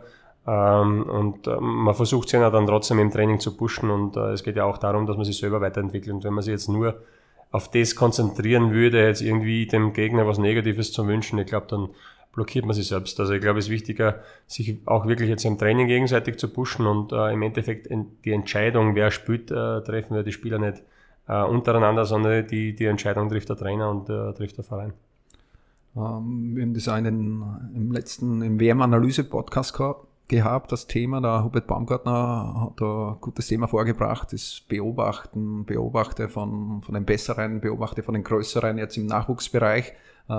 Ähm, 0.46 1.02
und 1.02 1.46
äh, 1.46 1.56
man 1.60 1.94
versucht 1.94 2.28
sich 2.28 2.38
ja 2.38 2.50
dann 2.50 2.66
trotzdem 2.66 3.00
im 3.00 3.10
Training 3.10 3.40
zu 3.40 3.56
pushen 3.56 3.90
und 3.90 4.16
äh, 4.16 4.32
es 4.32 4.44
geht 4.44 4.56
ja 4.56 4.64
auch 4.64 4.78
darum, 4.78 5.06
dass 5.06 5.16
man 5.16 5.24
sich 5.24 5.38
selber 5.38 5.60
weiterentwickelt. 5.60 6.14
Und 6.14 6.24
wenn 6.24 6.34
man 6.34 6.42
sich 6.42 6.52
jetzt 6.52 6.68
nur 6.68 7.02
auf 7.50 7.70
das 7.70 7.96
konzentrieren 7.96 8.70
würde, 8.70 9.04
jetzt 9.04 9.22
irgendwie 9.22 9.66
dem 9.66 9.92
Gegner 9.92 10.26
was 10.26 10.38
Negatives 10.38 10.92
zu 10.92 11.06
wünschen, 11.08 11.38
ich 11.38 11.46
glaube, 11.46 11.66
dann 11.68 11.88
blockiert 12.32 12.64
man 12.64 12.74
sich 12.74 12.86
selbst. 12.86 13.18
Also 13.18 13.32
ich 13.32 13.40
glaube, 13.40 13.58
es 13.58 13.66
ist 13.66 13.70
wichtiger, 13.72 14.20
sich 14.46 14.78
auch 14.84 15.06
wirklich 15.06 15.28
jetzt 15.28 15.44
im 15.44 15.58
Training 15.58 15.88
gegenseitig 15.88 16.38
zu 16.38 16.48
pushen 16.48 16.86
und 16.86 17.12
äh, 17.12 17.32
im 17.32 17.42
Endeffekt 17.42 17.88
die 18.24 18.32
Entscheidung, 18.32 18.94
wer 18.94 19.10
spielt, 19.10 19.50
äh, 19.50 19.80
treffen 19.82 20.14
wir 20.14 20.22
die 20.22 20.32
Spieler 20.32 20.58
nicht 20.58 20.82
äh, 21.26 21.42
untereinander, 21.42 22.04
sondern 22.04 22.46
die, 22.46 22.74
die 22.74 22.84
Entscheidung 22.84 23.28
trifft 23.30 23.48
der 23.48 23.56
Trainer 23.56 23.90
und 23.90 24.08
äh, 24.10 24.32
trifft 24.34 24.58
der 24.58 24.64
Verein. 24.64 24.92
Ähm, 25.96 26.52
wir 26.54 26.62
haben 26.62 26.74
das 26.74 26.84
den, 26.84 27.42
im 27.74 27.90
letzten, 27.90 28.42
im 28.42 28.60
WM-Analyse-Podcast 28.60 29.74
gehabt 29.74 30.06
gehabt, 30.28 30.72
das 30.72 30.86
Thema. 30.86 31.20
Der 31.20 31.44
Hubert 31.44 31.66
Baumgartner 31.66 32.54
hat 32.60 32.80
da 32.80 33.12
ein 33.12 33.20
gutes 33.20 33.46
Thema 33.46 33.68
vorgebracht, 33.68 34.32
das 34.32 34.62
Beobachten, 34.68 35.64
Beobachte 35.64 36.28
von, 36.28 36.82
von 36.82 36.94
den 36.94 37.04
Besseren, 37.04 37.60
Beobachte 37.60 38.02
von 38.02 38.14
den 38.14 38.24
Größeren 38.24 38.78
jetzt 38.78 38.96
im 38.96 39.06
Nachwuchsbereich. 39.06 39.88
Äh, 39.88 39.92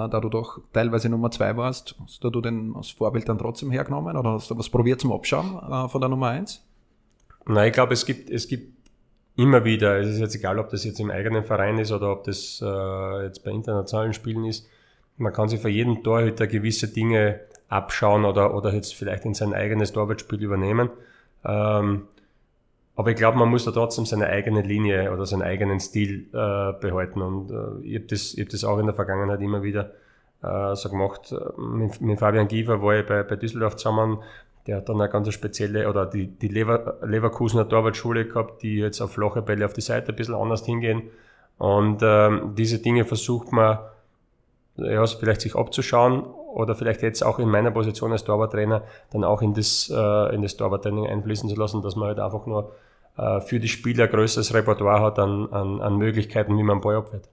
da 0.10 0.20
du 0.20 0.30
doch 0.30 0.60
teilweise 0.74 1.10
Nummer 1.10 1.32
zwei 1.32 1.56
warst, 1.56 1.96
hast 2.04 2.24
du 2.24 2.30
den 2.42 2.76
als 2.76 2.92
Vorbild 2.92 3.30
dann 3.30 3.38
trotzdem 3.38 3.72
hergenommen 3.72 4.18
oder 4.18 4.34
hast 4.34 4.52
du 4.52 4.58
was 4.58 4.70
probiert 4.70 5.00
zum 5.00 5.14
Abschauen 5.14 5.58
äh, 5.58 5.88
von 5.88 6.02
der 6.02 6.10
Nummer 6.10 6.28
eins? 6.28 6.64
Nein, 7.46 7.68
ich 7.68 7.74
glaube, 7.74 7.94
es 7.94 8.06
gibt, 8.06 8.30
es 8.30 8.48
gibt 8.48 8.78
immer 9.38 9.64
wieder, 9.64 10.00
es 10.00 10.10
ist 10.10 10.20
jetzt 10.20 10.36
egal, 10.36 10.60
ob 10.60 10.70
das 10.70 10.84
jetzt 10.84 11.00
im 11.00 11.12
eigenen 11.12 11.44
Verein 11.44 11.78
ist 11.78 11.92
oder 11.92 12.12
ob 12.12 12.26
das 12.26 12.62
äh, 12.62 13.24
jetzt 13.24 13.44
bei 13.46 13.52
internationalen 13.52 14.14
Spielen 14.14 14.44
ist, 14.44 14.68
man 15.18 15.34
kann 15.34 15.48
sich 15.48 15.60
für 15.60 15.70
jeden 15.70 16.04
Torhüter 16.04 16.48
gewisse 16.48 16.90
Dinge 16.90 17.40
abschauen 17.70 18.26
oder, 18.26 18.54
oder 18.54 18.74
jetzt 18.74 18.96
vielleicht 18.96 19.26
in 19.26 19.34
sein 19.34 19.54
eigenes 19.54 19.94
Torwartspiel 19.94 20.42
übernehmen. 20.42 20.90
Ähm, 21.46 22.08
aber 22.96 23.12
ich 23.12 23.16
glaube, 23.16 23.38
man 23.38 23.50
muss 23.50 23.66
da 23.66 23.72
trotzdem 23.72 24.06
seine 24.06 24.28
eigene 24.28 24.62
Linie 24.62 25.14
oder 25.14 25.26
seinen 25.26 25.44
eigenen 25.44 25.80
Stil 25.80 26.28
äh, 26.34 26.74
behalten. 26.80 27.22
Und 27.22 27.52
äh, 27.52 27.86
ich 27.86 27.96
habe 27.96 28.08
das, 28.08 28.34
ich 28.34 28.42
hab 28.42 28.50
das 28.50 28.64
auch 28.64 28.80
in 28.80 28.88
der 28.88 28.96
Vergangenheit 28.96 29.40
immer 29.42 29.62
wieder 29.62 29.92
äh, 30.42 30.76
so 30.76 30.90
gemacht. 30.90 31.34
Mit, 31.58 32.02
mit 32.02 32.20
Fabian 32.20 32.48
Giefer 32.48 32.82
war 32.82 32.96
ich 32.96 33.06
bei, 33.06 33.22
bei 33.22 33.36
Düsseldorf 33.36 33.76
zusammen. 33.76 34.20
Der 34.66 34.78
hat 34.78 34.90
dann 34.90 35.00
eine 35.00 35.10
ganz 35.10 35.32
spezielle, 35.32 35.88
oder 35.90 36.06
die, 36.08 36.28
die 36.28 36.48
Lever, 36.48 36.98
Leverkusener 37.04 37.70
Torwartschule 37.70 38.26
gehabt, 38.26 38.64
die 38.64 38.78
jetzt 38.78 39.00
auf 39.00 39.14
flache 39.14 39.42
Bälle 39.42 39.66
auf 39.66 39.74
die 39.74 39.82
Seite 39.82 40.12
ein 40.12 40.16
bisschen 40.16 40.36
anders 40.36 40.66
hingehen. 40.66 41.04
Und 41.60 42.00
ähm, 42.02 42.56
diese 42.58 42.80
Dinge 42.80 43.06
versucht 43.06 43.52
man 43.52 43.78
ja, 44.78 45.06
vielleicht 45.06 45.42
sich 45.42 45.56
abzuschauen 45.56 46.24
oder 46.24 46.76
vielleicht 46.76 47.02
jetzt 47.02 47.24
auch 47.24 47.40
in 47.40 47.50
meiner 47.50 47.72
Position 47.72 48.12
als 48.12 48.24
Torwarttrainer 48.24 48.84
dann 49.12 49.24
auch 49.24 49.42
in 49.42 49.54
das, 49.54 49.92
äh, 49.94 50.36
in 50.36 50.42
das 50.42 50.58
Torwarttraining 50.58 51.08
einfließen 51.08 51.50
zu 51.50 51.56
lassen, 51.56 51.82
dass 51.82 51.96
man 51.96 52.10
halt 52.10 52.20
einfach 52.20 52.46
nur 52.46 52.74
äh, 53.18 53.42
für 53.42 53.60
die 53.60 53.68
Spieler 53.68 54.06
ein 54.06 54.12
größeres 54.12 54.54
Repertoire 54.54 55.02
hat 55.02 55.20
an, 55.20 55.52
an, 55.52 55.82
an 55.82 55.98
Möglichkeiten, 55.98 56.58
wie 56.58 56.64
man 56.64 56.82
Ball 56.82 56.98
abwehrt. 56.98 57.26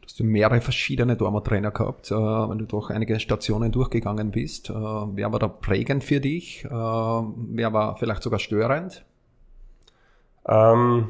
Du 0.00 0.06
hast 0.06 0.18
ja 0.18 0.26
mehrere 0.26 0.60
verschiedene 0.60 1.16
Torwarttrainer 1.16 1.70
gehabt, 1.70 2.10
äh, 2.10 2.14
wenn 2.14 2.58
du 2.58 2.66
durch 2.66 2.90
einige 2.90 3.18
Stationen 3.20 3.72
durchgegangen 3.72 4.30
bist. 4.30 4.70
Äh, 4.70 4.74
wer 4.74 5.32
war 5.32 5.38
da 5.38 5.48
prägend 5.48 6.04
für 6.04 6.20
dich? 6.20 6.64
Äh, 6.64 6.68
wer 6.68 7.72
war 7.72 7.96
vielleicht 7.96 8.22
sogar 8.22 8.38
störend? 8.38 9.04
Ähm, 10.46 11.08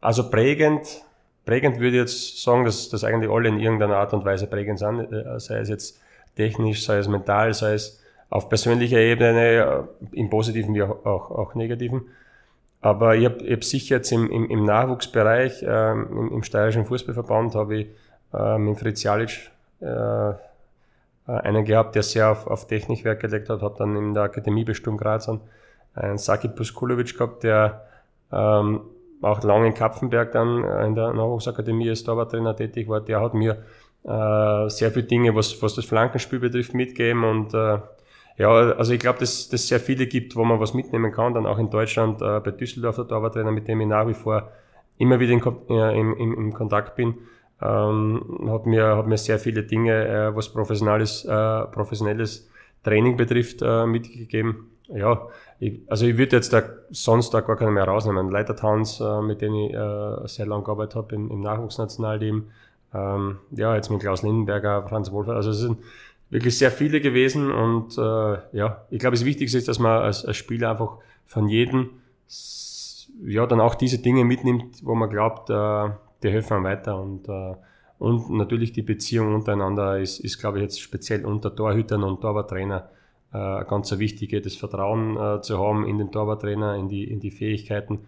also 0.00 0.30
prägend 0.30 1.03
Prägend 1.44 1.78
würde 1.78 1.96
ich 1.96 2.00
jetzt 2.00 2.42
sagen, 2.42 2.64
dass, 2.64 2.88
dass 2.88 3.04
eigentlich 3.04 3.30
alle 3.30 3.48
in 3.48 3.60
irgendeiner 3.60 3.96
Art 3.96 4.14
und 4.14 4.24
Weise 4.24 4.46
prägend 4.46 4.78
sind, 4.78 5.12
äh, 5.12 5.38
sei 5.38 5.58
es 5.58 5.68
jetzt 5.68 6.00
technisch, 6.36 6.84
sei 6.84 6.98
es 6.98 7.08
mental, 7.08 7.52
sei 7.52 7.74
es 7.74 8.00
auf 8.30 8.48
persönlicher 8.48 8.98
Ebene, 8.98 9.86
äh, 10.12 10.18
im 10.18 10.30
positiven 10.30 10.74
wie 10.74 10.82
auch, 10.82 11.04
auch, 11.04 11.30
auch 11.30 11.54
negativen. 11.54 12.02
Aber 12.80 13.16
ich 13.16 13.24
habe 13.26 13.44
hab 13.50 13.64
sicher 13.64 13.96
jetzt 13.96 14.10
im, 14.12 14.30
im, 14.30 14.50
im 14.50 14.64
Nachwuchsbereich, 14.64 15.64
ähm, 15.66 16.08
im, 16.10 16.32
im 16.32 16.42
steirischen 16.42 16.84
Fußballverband, 16.86 17.54
habe 17.54 17.76
ich 17.76 17.86
äh, 18.32 18.58
mit 18.58 18.78
Fritz 18.78 19.02
Jalic 19.02 19.50
äh, 19.80 20.32
einen 21.26 21.64
gehabt, 21.64 21.94
der 21.94 22.02
sehr 22.02 22.30
auf, 22.30 22.46
auf 22.46 22.66
Technik 22.66 23.04
Wert 23.04 23.20
gelegt 23.20 23.48
hat, 23.48 23.62
hat 23.62 23.80
dann 23.80 23.96
in 23.96 24.14
der 24.14 24.24
Akademie 24.24 24.64
bestimmt 24.64 25.00
Graz 25.00 25.30
einen 25.94 26.18
Saki 26.18 26.48
Puskulovic 26.48 27.16
gehabt, 27.16 27.44
der 27.44 27.86
ähm, 28.32 28.80
auch 29.22 29.42
lange 29.42 29.68
in 29.68 29.74
Kapfenberg 29.74 30.32
dann 30.32 30.64
in 30.86 30.94
der 30.94 31.12
Nachwuchsakademie 31.12 31.88
als 31.88 32.04
Torwarttrainer 32.04 32.54
tätig 32.56 32.88
war, 32.88 33.00
der 33.00 33.20
hat 33.20 33.34
mir 33.34 33.62
äh, 34.04 34.68
sehr 34.68 34.90
viele 34.90 35.06
Dinge, 35.06 35.34
was, 35.34 35.62
was 35.62 35.74
das 35.74 35.84
Flankenspiel 35.84 36.38
betrifft, 36.38 36.74
mitgeben 36.74 37.24
und 37.24 37.54
äh, 37.54 37.78
ja, 38.36 38.50
also 38.50 38.92
ich 38.92 38.98
glaube, 38.98 39.20
dass 39.20 39.52
es 39.52 39.68
sehr 39.68 39.78
viele 39.78 40.06
gibt, 40.06 40.34
wo 40.34 40.44
man 40.44 40.58
was 40.58 40.74
mitnehmen 40.74 41.12
kann, 41.12 41.34
dann 41.34 41.46
auch 41.46 41.58
in 41.58 41.70
Deutschland, 41.70 42.20
äh, 42.20 42.40
bei 42.40 42.50
Düsseldorf 42.50 42.96
der 42.96 43.06
Torwarttrainer, 43.06 43.52
mit 43.52 43.68
dem 43.68 43.80
ich 43.80 43.86
nach 43.86 44.08
wie 44.08 44.14
vor 44.14 44.50
immer 44.98 45.20
wieder 45.20 45.32
in, 45.32 45.42
äh, 45.70 45.98
im, 45.98 46.16
im, 46.16 46.34
im 46.34 46.52
Kontakt 46.52 46.96
bin, 46.96 47.14
ähm, 47.62 48.48
hat, 48.48 48.66
mir, 48.66 48.96
hat 48.96 49.06
mir 49.06 49.18
sehr 49.18 49.38
viele 49.38 49.62
Dinge, 49.62 50.06
äh, 50.06 50.36
was 50.36 50.52
professionelles, 50.52 51.24
äh, 51.24 51.64
professionelles 51.66 52.50
Training 52.82 53.16
betrifft, 53.16 53.62
äh, 53.62 53.86
mitgegeben. 53.86 54.70
Ja, 54.88 55.28
ich, 55.60 55.80
also 55.88 56.06
ich 56.06 56.18
würde 56.18 56.36
jetzt 56.36 56.52
da 56.52 56.62
sonst 56.90 57.30
da 57.30 57.40
gar 57.40 57.56
keinen 57.56 57.74
mehr 57.74 57.84
rausnehmen. 57.84 58.30
Leiter 58.30 58.54
Towns, 58.54 59.00
äh, 59.00 59.22
mit 59.22 59.40
denen 59.40 59.54
ich 59.56 59.74
äh, 59.74 60.28
sehr 60.28 60.46
lange 60.46 60.64
gearbeitet 60.64 60.96
habe 60.96 61.14
im, 61.14 61.30
im 61.30 61.40
Nachwuchsnationalteam, 61.40 62.50
ähm, 62.92 63.38
ja, 63.50 63.74
jetzt 63.74 63.90
mit 63.90 64.00
Klaus 64.00 64.22
Lindenberger, 64.22 64.86
Franz 64.88 65.10
Wohlfahrt, 65.10 65.36
also 65.36 65.50
es 65.50 65.58
sind 65.58 65.78
wirklich 66.30 66.58
sehr 66.58 66.70
viele 66.70 67.00
gewesen 67.00 67.50
und 67.50 67.96
äh, 67.98 68.56
ja, 68.56 68.84
ich 68.90 68.98
glaube, 68.98 69.16
das 69.16 69.24
Wichtigste 69.24 69.58
ist, 69.58 69.68
dass 69.68 69.78
man 69.78 70.02
als, 70.02 70.24
als 70.24 70.36
Spieler 70.36 70.70
einfach 70.70 70.98
von 71.26 71.48
jedem 71.48 71.90
ja 73.24 73.46
dann 73.46 73.60
auch 73.60 73.74
diese 73.74 73.98
Dinge 73.98 74.24
mitnimmt, 74.24 74.84
wo 74.84 74.94
man 74.94 75.08
glaubt, 75.08 75.50
äh, 75.50 75.90
die 76.22 76.30
helfen 76.30 76.54
einem 76.54 76.64
weiter 76.64 77.00
und 77.00 77.28
äh, 77.28 77.54
und 77.98 78.28
natürlich 78.30 78.72
die 78.72 78.82
Beziehung 78.82 79.34
untereinander 79.34 79.98
ist, 79.98 80.18
ist 80.18 80.38
glaube 80.38 80.58
ich, 80.58 80.62
jetzt 80.62 80.80
speziell 80.80 81.24
unter 81.24 81.54
Torhütern 81.54 82.02
und 82.02 82.20
Torwarttrainer 82.20 82.90
äh, 83.34 83.64
ganz 83.64 83.90
wichtige, 83.98 84.40
das 84.40 84.54
Vertrauen 84.54 85.16
äh, 85.16 85.42
zu 85.42 85.58
haben 85.58 85.86
in 85.86 85.98
den 85.98 86.12
Torwarttrainer, 86.12 86.76
in 86.76 86.88
die, 86.88 87.04
in 87.04 87.20
die 87.20 87.32
Fähigkeiten. 87.32 88.00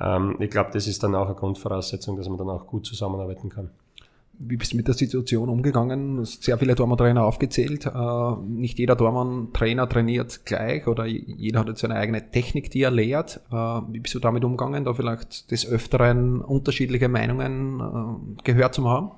Ähm, 0.00 0.36
ich 0.38 0.50
glaube, 0.50 0.70
das 0.72 0.86
ist 0.86 1.02
dann 1.02 1.14
auch 1.14 1.26
eine 1.26 1.34
Grundvoraussetzung, 1.34 2.16
dass 2.16 2.28
man 2.28 2.38
dann 2.38 2.48
auch 2.48 2.66
gut 2.66 2.86
zusammenarbeiten 2.86 3.48
kann. 3.48 3.70
Wie 4.40 4.56
bist 4.56 4.72
du 4.72 4.76
mit 4.76 4.86
der 4.86 4.94
Situation 4.94 5.48
umgegangen? 5.48 6.24
Sehr 6.24 6.58
viele 6.58 6.76
Tormann-Trainer 6.76 7.24
aufgezählt. 7.24 7.86
Äh, 7.86 8.36
nicht 8.46 8.78
jeder 8.78 8.96
Tormann-Trainer 8.96 9.88
trainiert 9.88 10.46
gleich 10.46 10.86
oder 10.86 11.06
jeder 11.06 11.58
hat 11.58 11.68
jetzt 11.68 11.80
seine 11.80 11.96
eigene 11.96 12.30
Technik, 12.30 12.70
die 12.70 12.82
er 12.82 12.92
lehrt. 12.92 13.40
Äh, 13.50 13.54
wie 13.54 13.98
bist 13.98 14.14
du 14.14 14.20
damit 14.20 14.44
umgegangen, 14.44 14.84
da 14.84 14.94
vielleicht 14.94 15.50
des 15.50 15.68
Öfteren 15.68 16.40
unterschiedliche 16.40 17.08
Meinungen 17.08 17.80
äh, 17.80 18.42
gehört 18.44 18.74
zu 18.74 18.88
haben? 18.88 19.10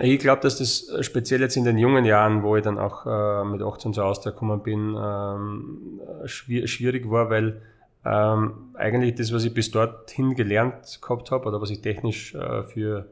Ich 0.00 0.18
glaube, 0.18 0.42
dass 0.42 0.58
das 0.58 0.90
speziell 1.00 1.40
jetzt 1.40 1.56
in 1.56 1.64
den 1.64 1.78
jungen 1.78 2.04
Jahren, 2.04 2.42
wo 2.42 2.56
ich 2.56 2.62
dann 2.62 2.78
auch 2.78 3.06
äh, 3.06 3.44
mit 3.44 3.62
18 3.62 3.94
zu 3.94 4.02
Austria 4.02 4.32
gekommen 4.32 4.62
bin, 4.62 4.96
ähm, 4.98 6.00
schwierig 6.26 7.10
war, 7.10 7.30
weil 7.30 7.62
ähm, 8.04 8.70
eigentlich 8.74 9.14
das, 9.14 9.32
was 9.32 9.44
ich 9.44 9.54
bis 9.54 9.70
dorthin 9.70 10.34
gelernt 10.34 11.00
gehabt 11.00 11.30
habe 11.30 11.48
oder 11.48 11.60
was 11.60 11.70
ich 11.70 11.80
technisch 11.80 12.34
äh, 12.34 12.62
für 12.64 13.06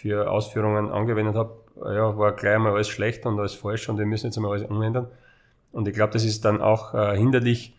für 0.00 0.30
Ausführungen 0.30 0.90
angewendet 0.90 1.34
habe, 1.34 1.52
ja, 1.84 2.16
war 2.16 2.32
gleich 2.32 2.54
einmal 2.54 2.72
alles 2.72 2.88
schlecht 2.88 3.26
und 3.26 3.38
alles 3.38 3.54
falsch 3.54 3.88
und 3.88 3.98
wir 3.98 4.06
müssen 4.06 4.26
jetzt 4.26 4.38
einmal 4.38 4.52
alles 4.52 4.64
umändern. 4.64 5.08
Und 5.72 5.86
ich 5.88 5.94
glaube, 5.94 6.12
das 6.12 6.24
ist 6.24 6.44
dann 6.46 6.62
auch 6.62 6.94
äh, 6.94 7.16
hinderlich, 7.16 7.76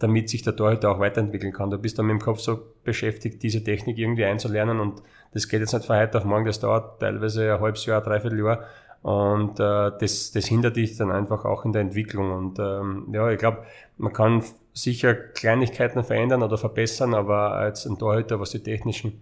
damit 0.00 0.28
sich 0.28 0.42
der 0.42 0.56
Torhüter 0.56 0.90
auch 0.90 0.98
weiterentwickeln 0.98 1.52
kann. 1.52 1.70
Du 1.70 1.78
bist 1.78 1.98
dann 1.98 2.06
mit 2.06 2.14
dem 2.14 2.20
Kopf 2.20 2.40
so 2.40 2.60
beschäftigt, 2.82 3.42
diese 3.42 3.62
Technik 3.62 3.98
irgendwie 3.98 4.24
einzulernen 4.24 4.80
und 4.80 5.02
das 5.32 5.48
geht 5.48 5.60
jetzt 5.60 5.72
nicht 5.72 5.86
von 5.86 5.96
heute 5.96 6.18
auf 6.18 6.24
morgen, 6.24 6.46
das 6.46 6.58
dauert 6.58 7.00
teilweise 7.00 7.54
ein 7.54 7.60
halbes 7.60 7.86
Jahr, 7.86 8.00
dreiviertel 8.00 8.40
Jahr 8.40 8.64
und 9.02 9.58
äh, 9.60 9.92
das, 9.98 10.32
das 10.32 10.46
hindert 10.46 10.76
dich 10.76 10.96
dann 10.96 11.10
einfach 11.10 11.44
auch 11.44 11.64
in 11.64 11.72
der 11.72 11.82
Entwicklung. 11.82 12.32
Und 12.32 12.58
ähm, 12.58 13.08
ja, 13.12 13.30
ich 13.30 13.38
glaube, 13.38 13.64
man 13.96 14.12
kann 14.12 14.42
sicher 14.74 15.14
Kleinigkeiten 15.14 16.04
verändern 16.04 16.42
oder 16.42 16.58
verbessern, 16.58 17.14
aber 17.14 17.52
als 17.52 17.86
ein 17.86 17.98
Torhüter, 17.98 18.40
was 18.40 18.50
die 18.50 18.62
technischen 18.62 19.20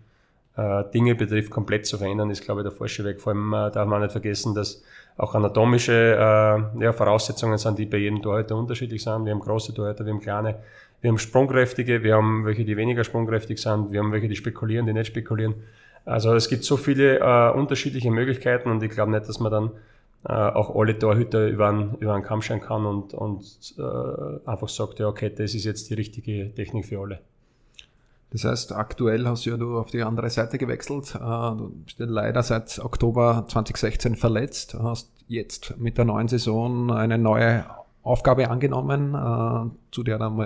äh, 0.57 0.85
Dinge 0.93 1.15
betrifft, 1.15 1.51
komplett 1.51 1.87
zu 1.87 1.97
verändern, 1.97 2.31
ist, 2.31 2.43
glaube 2.43 2.63
ich, 2.63 2.65
der 2.65 2.77
falsche 2.77 3.05
Weg. 3.05 3.21
Vor 3.21 3.33
allem 3.33 3.53
äh, 3.53 3.71
darf 3.71 3.87
man 3.87 4.03
nicht 4.03 4.13
vergessen, 4.13 4.55
dass 4.55 4.83
auch 5.19 5.35
anatomische 5.35 5.93
äh, 5.93 6.83
ja, 6.83 6.93
Voraussetzungen 6.93 7.59
sind, 7.59 7.79
die 7.79 7.87
bei 7.87 7.99
jedem 7.99 8.23
Torhüter 8.23 8.57
unterschiedlich 8.57 9.03
sind. 9.03 9.25
Wir 9.25 9.33
haben 9.33 9.41
große 9.41 9.75
Torhüter, 9.75 10.07
wir 10.07 10.13
haben 10.13 10.21
kleine, 10.21 10.61
wir 11.01 11.11
haben 11.11 11.19
sprungkräftige, 11.19 12.03
wir 12.03 12.15
haben 12.15 12.45
welche, 12.47 12.65
die 12.65 12.77
weniger 12.77 13.03
sprungkräftig 13.03 13.61
sind, 13.61 13.93
wir 13.93 14.01
haben 14.01 14.13
welche, 14.13 14.29
die 14.29 14.37
spekulieren, 14.37 14.87
die 14.87 14.93
nicht 14.93 15.09
spekulieren. 15.09 15.55
Also 16.05 16.35
es 16.35 16.49
gibt 16.49 16.65
so 16.65 16.77
viele 16.77 17.19
äh, 17.19 17.51
unterschiedliche 17.51 18.11
Möglichkeiten 18.11 18.71
und 18.71 18.83
ich 18.83 18.91
glaube 18.91 19.11
nicht, 19.11 19.29
dass 19.29 19.41
man 19.41 19.53
dann 19.53 19.71
äh, 20.25 20.33
auch 20.33 20.75
alle 20.75 20.97
Torhüter 20.97 21.49
über 21.49 21.69
einen, 21.69 21.97
über 21.99 22.15
einen 22.15 22.23
Kamm 22.23 22.41
scheren 22.41 22.61
kann 22.61 22.87
und, 22.87 23.13
und 23.13 23.43
äh, 23.77 24.49
einfach 24.49 24.69
sagt, 24.69 25.01
ja 25.01 25.09
okay, 25.09 25.33
das 25.37 25.55
ist 25.55 25.65
jetzt 25.65 25.91
die 25.91 25.95
richtige 25.95 26.55
Technik 26.55 26.87
für 26.87 27.01
alle. 27.01 27.19
Das 28.31 28.45
heißt, 28.45 28.73
aktuell 28.73 29.27
hast 29.27 29.47
du 29.47 29.51
ja 29.51 29.57
du 29.57 29.79
auf 29.79 29.91
die 29.91 30.03
andere 30.03 30.29
Seite 30.29 30.59
gewechselt. 30.59 31.15
Äh, 31.15 31.19
du 31.19 31.73
bist 31.85 31.99
ja 31.99 32.07
leider 32.07 32.43
seit 32.43 32.79
Oktober 32.79 33.47
2016 33.49 34.17
verletzt, 34.17 34.77
hast 34.81 35.11
jetzt 35.29 35.79
mit 35.79 35.97
der 35.99 36.05
neuen 36.05 36.29
Saison 36.29 36.91
eine 36.91 37.17
neue 37.17 37.65
Aufgabe 38.03 38.49
angenommen, 38.49 39.15
äh, 39.15 39.71
zu 39.91 40.03
der 40.03 40.19
dann 40.19 40.39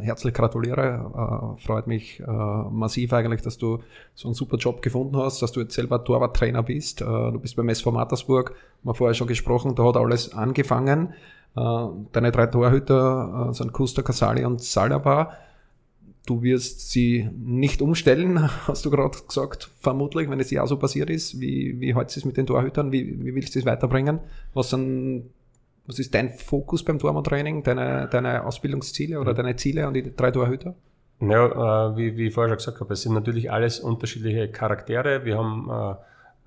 herzlich 0.00 0.34
gratuliere. 0.34 1.56
Äh, 1.58 1.64
freut 1.64 1.86
mich 1.86 2.22
massiv 2.26 3.12
eigentlich, 3.14 3.42
dass 3.42 3.56
du 3.56 3.78
so 4.14 4.28
einen 4.28 4.34
super 4.34 4.58
Job 4.58 4.82
gefunden 4.82 5.16
hast, 5.16 5.40
dass 5.40 5.52
du 5.52 5.60
jetzt 5.60 5.74
selber 5.74 6.04
Torwarttrainer 6.04 6.62
bist. 6.62 7.00
Du 7.00 7.38
bist 7.40 7.56
beim 7.56 7.68
SV 7.68 7.90
Mattersburg, 7.90 8.50
haben 8.50 8.56
wir 8.82 8.94
vorher 8.94 9.14
schon 9.14 9.26
gesprochen, 9.26 9.74
da 9.74 9.84
hat 9.84 9.96
alles 9.96 10.34
angefangen. 10.34 11.14
Deine 11.54 12.30
drei 12.30 12.46
Torhüter 12.46 13.50
sind 13.52 13.72
Kusta, 13.72 14.02
Casali 14.02 14.44
und 14.44 14.62
Salaba 14.62 15.32
Du 16.30 16.44
wirst 16.44 16.92
sie 16.92 17.28
nicht 17.36 17.82
umstellen, 17.82 18.48
hast 18.68 18.84
du 18.84 18.90
gerade 18.90 19.18
gesagt, 19.26 19.68
vermutlich, 19.80 20.30
wenn 20.30 20.38
es 20.38 20.52
ja 20.52 20.64
so 20.64 20.76
passiert 20.76 21.10
ist. 21.10 21.40
Wie, 21.40 21.80
wie 21.80 21.92
heute 21.96 22.16
es 22.16 22.24
mit 22.24 22.36
den 22.36 22.46
Torhütern? 22.46 22.92
Wie, 22.92 23.24
wie 23.24 23.34
willst 23.34 23.56
du 23.56 23.58
es 23.58 23.66
weiterbringen? 23.66 24.20
Was, 24.54 24.70
sind, 24.70 25.28
was 25.88 25.98
ist 25.98 26.14
dein 26.14 26.30
Fokus 26.30 26.84
beim 26.84 27.00
Tormann-Training, 27.00 27.64
deine, 27.64 28.06
deine 28.08 28.46
Ausbildungsziele 28.46 29.18
oder 29.18 29.34
deine 29.34 29.56
Ziele 29.56 29.88
an 29.88 29.92
die 29.92 30.14
drei 30.14 30.30
Torhüter? 30.30 30.76
Ja, 31.20 31.88
äh, 31.90 31.96
wie, 31.96 32.16
wie 32.16 32.28
ich 32.28 32.34
vorher 32.34 32.50
schon 32.50 32.58
gesagt 32.58 32.78
habe, 32.78 32.94
es 32.94 33.02
sind 33.02 33.14
natürlich 33.14 33.50
alles 33.50 33.80
unterschiedliche 33.80 34.46
Charaktere. 34.52 35.24
Wir 35.24 35.36
haben 35.36 35.68
äh, 35.68 35.94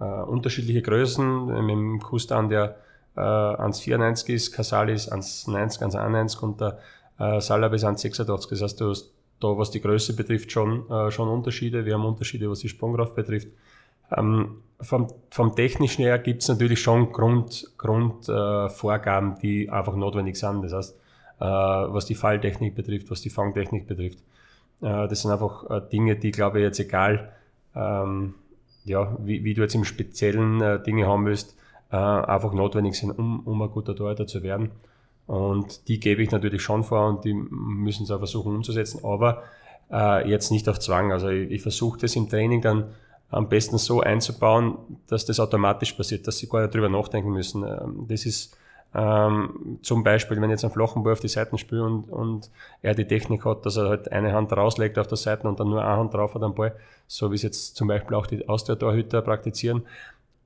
äh, 0.05 0.23
unterschiedliche 0.23 0.81
Größen. 0.81 1.47
Mit 1.65 1.75
dem 1.75 1.99
Kustan, 1.99 2.47
der 2.47 2.77
äh, 3.17 3.19
1,94 3.19 4.29
ist, 4.29 4.53
Casali 4.53 4.93
ist 4.93 5.11
1,90, 5.11 5.81
1,91 5.81 6.39
und 6.39 6.61
der 6.61 6.79
äh, 7.19 7.41
Salab 7.41 7.73
ist 7.73 7.83
1,86. 7.83 8.49
Das 8.49 8.61
heißt, 8.61 8.79
du 8.79 8.89
hast 8.89 9.11
da, 9.43 9.57
was 9.57 9.71
die 9.71 9.81
Größe 9.81 10.15
betrifft, 10.15 10.51
schon, 10.51 10.89
äh, 10.89 11.11
schon 11.11 11.27
Unterschiede. 11.27 11.85
Wir 11.85 11.95
haben 11.95 12.05
Unterschiede, 12.05 12.49
was 12.49 12.59
die 12.59 12.69
Sprungkraft 12.69 13.15
betrifft. 13.15 13.49
Ähm, 14.15 14.61
vom, 14.79 15.07
vom 15.29 15.55
Technischen 15.55 16.03
her 16.03 16.19
gibt 16.19 16.41
es 16.41 16.49
natürlich 16.49 16.81
schon 16.81 17.11
Grundvorgaben, 17.11 18.21
Grund, 19.35 19.37
äh, 19.37 19.41
die 19.41 19.69
einfach 19.69 19.95
notwendig 19.95 20.37
sind. 20.37 20.61
Das 20.63 20.73
heißt, 20.73 20.95
äh, 21.39 21.45
was 21.45 22.05
die 22.05 22.15
Falltechnik 22.15 22.75
betrifft, 22.75 23.11
was 23.11 23.21
die 23.21 23.29
Fangtechnik 23.29 23.87
betrifft. 23.87 24.19
Äh, 24.81 25.07
das 25.07 25.21
sind 25.21 25.31
einfach 25.31 25.69
äh, 25.69 25.81
Dinge, 25.91 26.15
die, 26.15 26.31
glaube 26.31 26.59
ich, 26.59 26.63
jetzt 26.63 26.79
egal, 26.79 27.31
ähm, 27.75 28.35
ja, 28.85 29.17
wie, 29.19 29.43
wie, 29.43 29.53
du 29.53 29.61
jetzt 29.61 29.75
im 29.75 29.85
Speziellen 29.85 30.61
äh, 30.61 30.81
Dinge 30.81 31.07
haben 31.07 31.25
willst, 31.25 31.57
einfach 31.89 32.53
notwendig 32.53 32.95
sind, 32.95 33.11
um, 33.11 33.41
um 33.41 33.61
ein 33.61 33.69
guter 33.69 33.95
Torhüter 33.95 34.25
zu 34.25 34.41
werden. 34.41 34.71
Und 35.27 35.87
die 35.87 35.99
gebe 35.99 36.21
ich 36.21 36.31
natürlich 36.31 36.61
schon 36.61 36.83
vor 36.83 37.07
und 37.07 37.25
die 37.25 37.33
müssen 37.33 38.03
es 38.03 38.11
auch 38.11 38.17
versuchen 38.17 38.55
umzusetzen, 38.55 39.01
aber 39.03 39.43
äh, 39.91 40.29
jetzt 40.29 40.51
nicht 40.51 40.67
auf 40.67 40.79
Zwang. 40.79 41.11
Also 41.11 41.29
ich, 41.29 41.49
ich 41.51 41.61
versuche 41.61 41.99
das 41.99 42.15
im 42.15 42.29
Training 42.29 42.61
dann 42.61 42.89
am 43.29 43.49
besten 43.49 43.77
so 43.77 44.01
einzubauen, 44.01 44.77
dass 45.07 45.25
das 45.25 45.39
automatisch 45.39 45.93
passiert, 45.93 46.27
dass 46.27 46.37
sie 46.37 46.47
gar 46.47 46.61
nicht 46.61 46.73
drüber 46.73 46.89
nachdenken 46.89 47.31
müssen. 47.31 47.63
Ähm, 47.63 48.05
das 48.07 48.25
ist 48.25 48.55
ähm, 48.95 49.79
zum 49.81 50.03
Beispiel, 50.03 50.39
wenn 50.39 50.51
jetzt 50.51 50.63
Ball 51.03 51.13
auf 51.13 51.19
die 51.19 51.27
Seiten 51.27 51.57
spiele 51.57 51.83
und, 51.83 52.09
und 52.09 52.51
er 52.83 52.93
die 52.93 53.05
Technik 53.07 53.43
hat, 53.43 53.65
dass 53.65 53.77
er 53.77 53.89
halt 53.89 54.11
eine 54.11 54.33
Hand 54.33 54.51
rauslegt 54.53 54.99
auf 54.99 55.07
der 55.07 55.17
Seite 55.17 55.47
und 55.47 55.59
dann 55.59 55.69
nur 55.69 55.83
eine 55.83 55.97
Hand 55.97 56.13
drauf 56.13 56.35
hat 56.35 56.43
am 56.43 56.53
Ball, 56.53 56.75
so 57.07 57.31
wie 57.31 57.35
es 57.35 57.41
jetzt 57.41 57.75
zum 57.75 57.87
Beispiel 57.87 58.15
auch 58.15 58.27
die 58.27 58.47
Austria-Torhüter 58.47 59.23
praktizieren, 59.23 59.83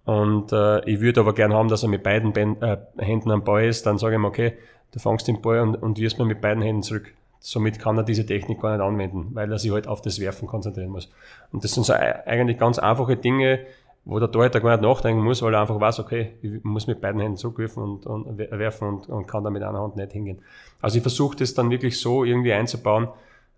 und 0.08 0.54
äh, 0.54 0.90
ich 0.90 1.02
würde 1.02 1.20
aber 1.20 1.34
gern 1.34 1.54
haben, 1.54 1.68
dass 1.68 1.84
er 1.84 1.90
mit 1.90 2.02
beiden 2.02 2.32
ben 2.32 2.62
äh, 2.62 2.78
Händen 2.98 3.30
am 3.30 3.44
Ball 3.44 3.66
ist. 3.66 3.86
Dann 3.86 3.98
sage 3.98 4.16
ich 4.16 4.20
ihm, 4.20 4.24
okay, 4.24 4.54
du 4.94 5.00
fangst 5.00 5.28
den 5.28 5.42
Ball 5.42 5.60
und, 5.60 5.76
und 5.76 6.00
wirst 6.00 6.18
mir 6.18 6.24
mit 6.24 6.40
beiden 6.40 6.64
Händen 6.64 6.82
zurück. 6.82 7.14
Somit 7.42 7.78
kann 7.78 7.98
er 7.98 8.04
diese 8.04 8.26
Technik 8.26 8.62
gar 8.62 8.72
nicht 8.72 8.86
anwenden, 8.86 9.32
weil 9.34 9.52
er 9.52 9.60
sich 9.60 9.70
halt 9.70 9.86
auf 9.86 10.02
das 10.02 10.22
Werfen 10.22 10.48
konzentrieren 10.48 10.92
muss. 10.92 11.12
Und 11.52 11.66
das 11.66 11.74
sind 11.74 11.86
so 11.86 11.92
eigentlich 11.92 12.58
ganz 12.58 12.80
einfache 12.80 13.18
Dinge, 13.18 13.60
wo 14.06 14.18
der 14.18 14.32
Torhüter 14.32 14.62
gar 14.62 14.78
nicht 14.78 14.82
nachdenken 14.82 15.22
muss, 15.22 15.42
weil 15.42 15.54
er 15.54 15.60
einfach 15.60 15.78
weiß, 15.78 16.00
okay, 16.00 16.36
ich 16.42 16.64
muss 16.64 16.88
mit 16.88 17.02
beiden 17.02 17.20
Händen 17.20 17.36
zurückwerfen 17.36 17.84
und, 17.84 18.06
und 18.06 18.38
werfen 18.38 18.88
und, 18.88 19.10
und 19.10 19.28
kann 19.28 19.44
da 19.44 19.50
mit 19.50 19.62
einer 19.62 19.82
Hand 19.82 19.98
nicht 19.98 20.14
hingehen. 20.14 20.40
Also 20.82 21.00
ich 21.00 21.02
versuche 21.02 21.36
das 21.36 21.54
dann 21.54 21.70
wirklich 21.70 22.00
so 22.00 22.24
irgendwie 22.24 22.54
einzubauen, 22.54 23.10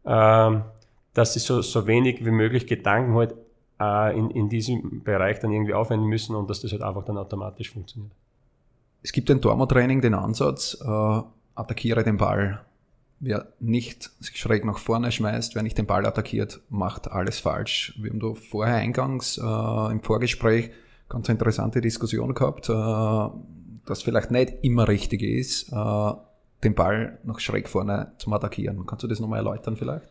äh, 0.03 0.51
dass 1.13 1.33
sie 1.33 1.39
so, 1.39 1.61
so 1.61 1.85
wenig 1.85 2.25
wie 2.25 2.31
möglich 2.31 2.65
Gedanken 2.65 3.13
halt 3.13 3.35
äh, 3.79 4.17
in, 4.17 4.29
in 4.31 4.49
diesem 4.49 5.03
Bereich 5.03 5.39
dann 5.39 5.51
irgendwie 5.51 5.73
aufwenden 5.73 6.07
müssen 6.07 6.35
und 6.35 6.49
dass 6.49 6.61
das 6.61 6.71
halt 6.71 6.81
einfach 6.81 7.05
dann 7.05 7.17
automatisch 7.17 7.71
funktioniert. 7.71 8.11
Es 9.01 9.11
gibt 9.11 9.29
im 9.29 9.41
Tormo-Training 9.41 10.01
den 10.01 10.13
Ansatz, 10.13 10.77
äh, 10.81 11.21
attackiere 11.55 12.03
den 12.03 12.17
Ball. 12.17 12.61
Wer 13.21 13.47
nicht 13.59 14.11
sich 14.19 14.37
schräg 14.37 14.63
nach 14.63 14.77
vorne 14.77 15.11
schmeißt, 15.11 15.55
wer 15.55 15.63
nicht 15.63 15.77
den 15.77 15.85
Ball 15.85 16.05
attackiert, 16.05 16.61
macht 16.69 17.11
alles 17.11 17.39
falsch. 17.39 17.97
Wir 18.01 18.11
haben 18.11 18.19
da 18.19 18.33
vorher 18.33 18.75
eingangs 18.75 19.37
äh, 19.37 19.91
im 19.91 20.01
Vorgespräch 20.01 20.71
ganz 21.09 21.27
interessante 21.27 21.81
Diskussion 21.81 22.33
gehabt, 22.33 22.69
äh, 22.69 23.39
dass 23.85 24.03
vielleicht 24.03 24.31
nicht 24.31 24.53
immer 24.61 24.87
richtig 24.87 25.21
ist, 25.21 25.71
äh, 25.71 26.11
den 26.63 26.75
Ball 26.75 27.19
nach 27.23 27.39
schräg 27.39 27.67
vorne 27.67 28.13
zum 28.17 28.33
Attackieren. 28.33 28.85
Kannst 28.85 29.03
du 29.03 29.07
das 29.07 29.19
nochmal 29.19 29.39
erläutern 29.39 29.75
vielleicht? 29.75 30.05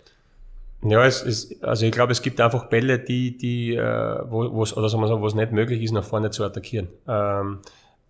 Ja, 0.82 1.04
es 1.04 1.22
ist, 1.22 1.64
also 1.64 1.86
ich 1.86 1.92
glaube, 1.92 2.12
es 2.12 2.22
gibt 2.22 2.40
einfach 2.40 2.66
Bälle, 2.66 3.00
die, 3.00 3.36
die, 3.36 3.74
äh, 3.74 4.20
wo 4.28 4.62
es, 4.62 4.76
oder 4.76 4.88
sagen 4.88 5.02
wir 5.02 5.08
so, 5.08 5.20
wo 5.20 5.26
es 5.26 5.34
nicht 5.34 5.50
möglich 5.50 5.82
ist, 5.82 5.90
nach 5.90 6.04
vorne 6.04 6.30
zu 6.30 6.44
attackieren. 6.44 6.88
Ähm, 7.08 7.58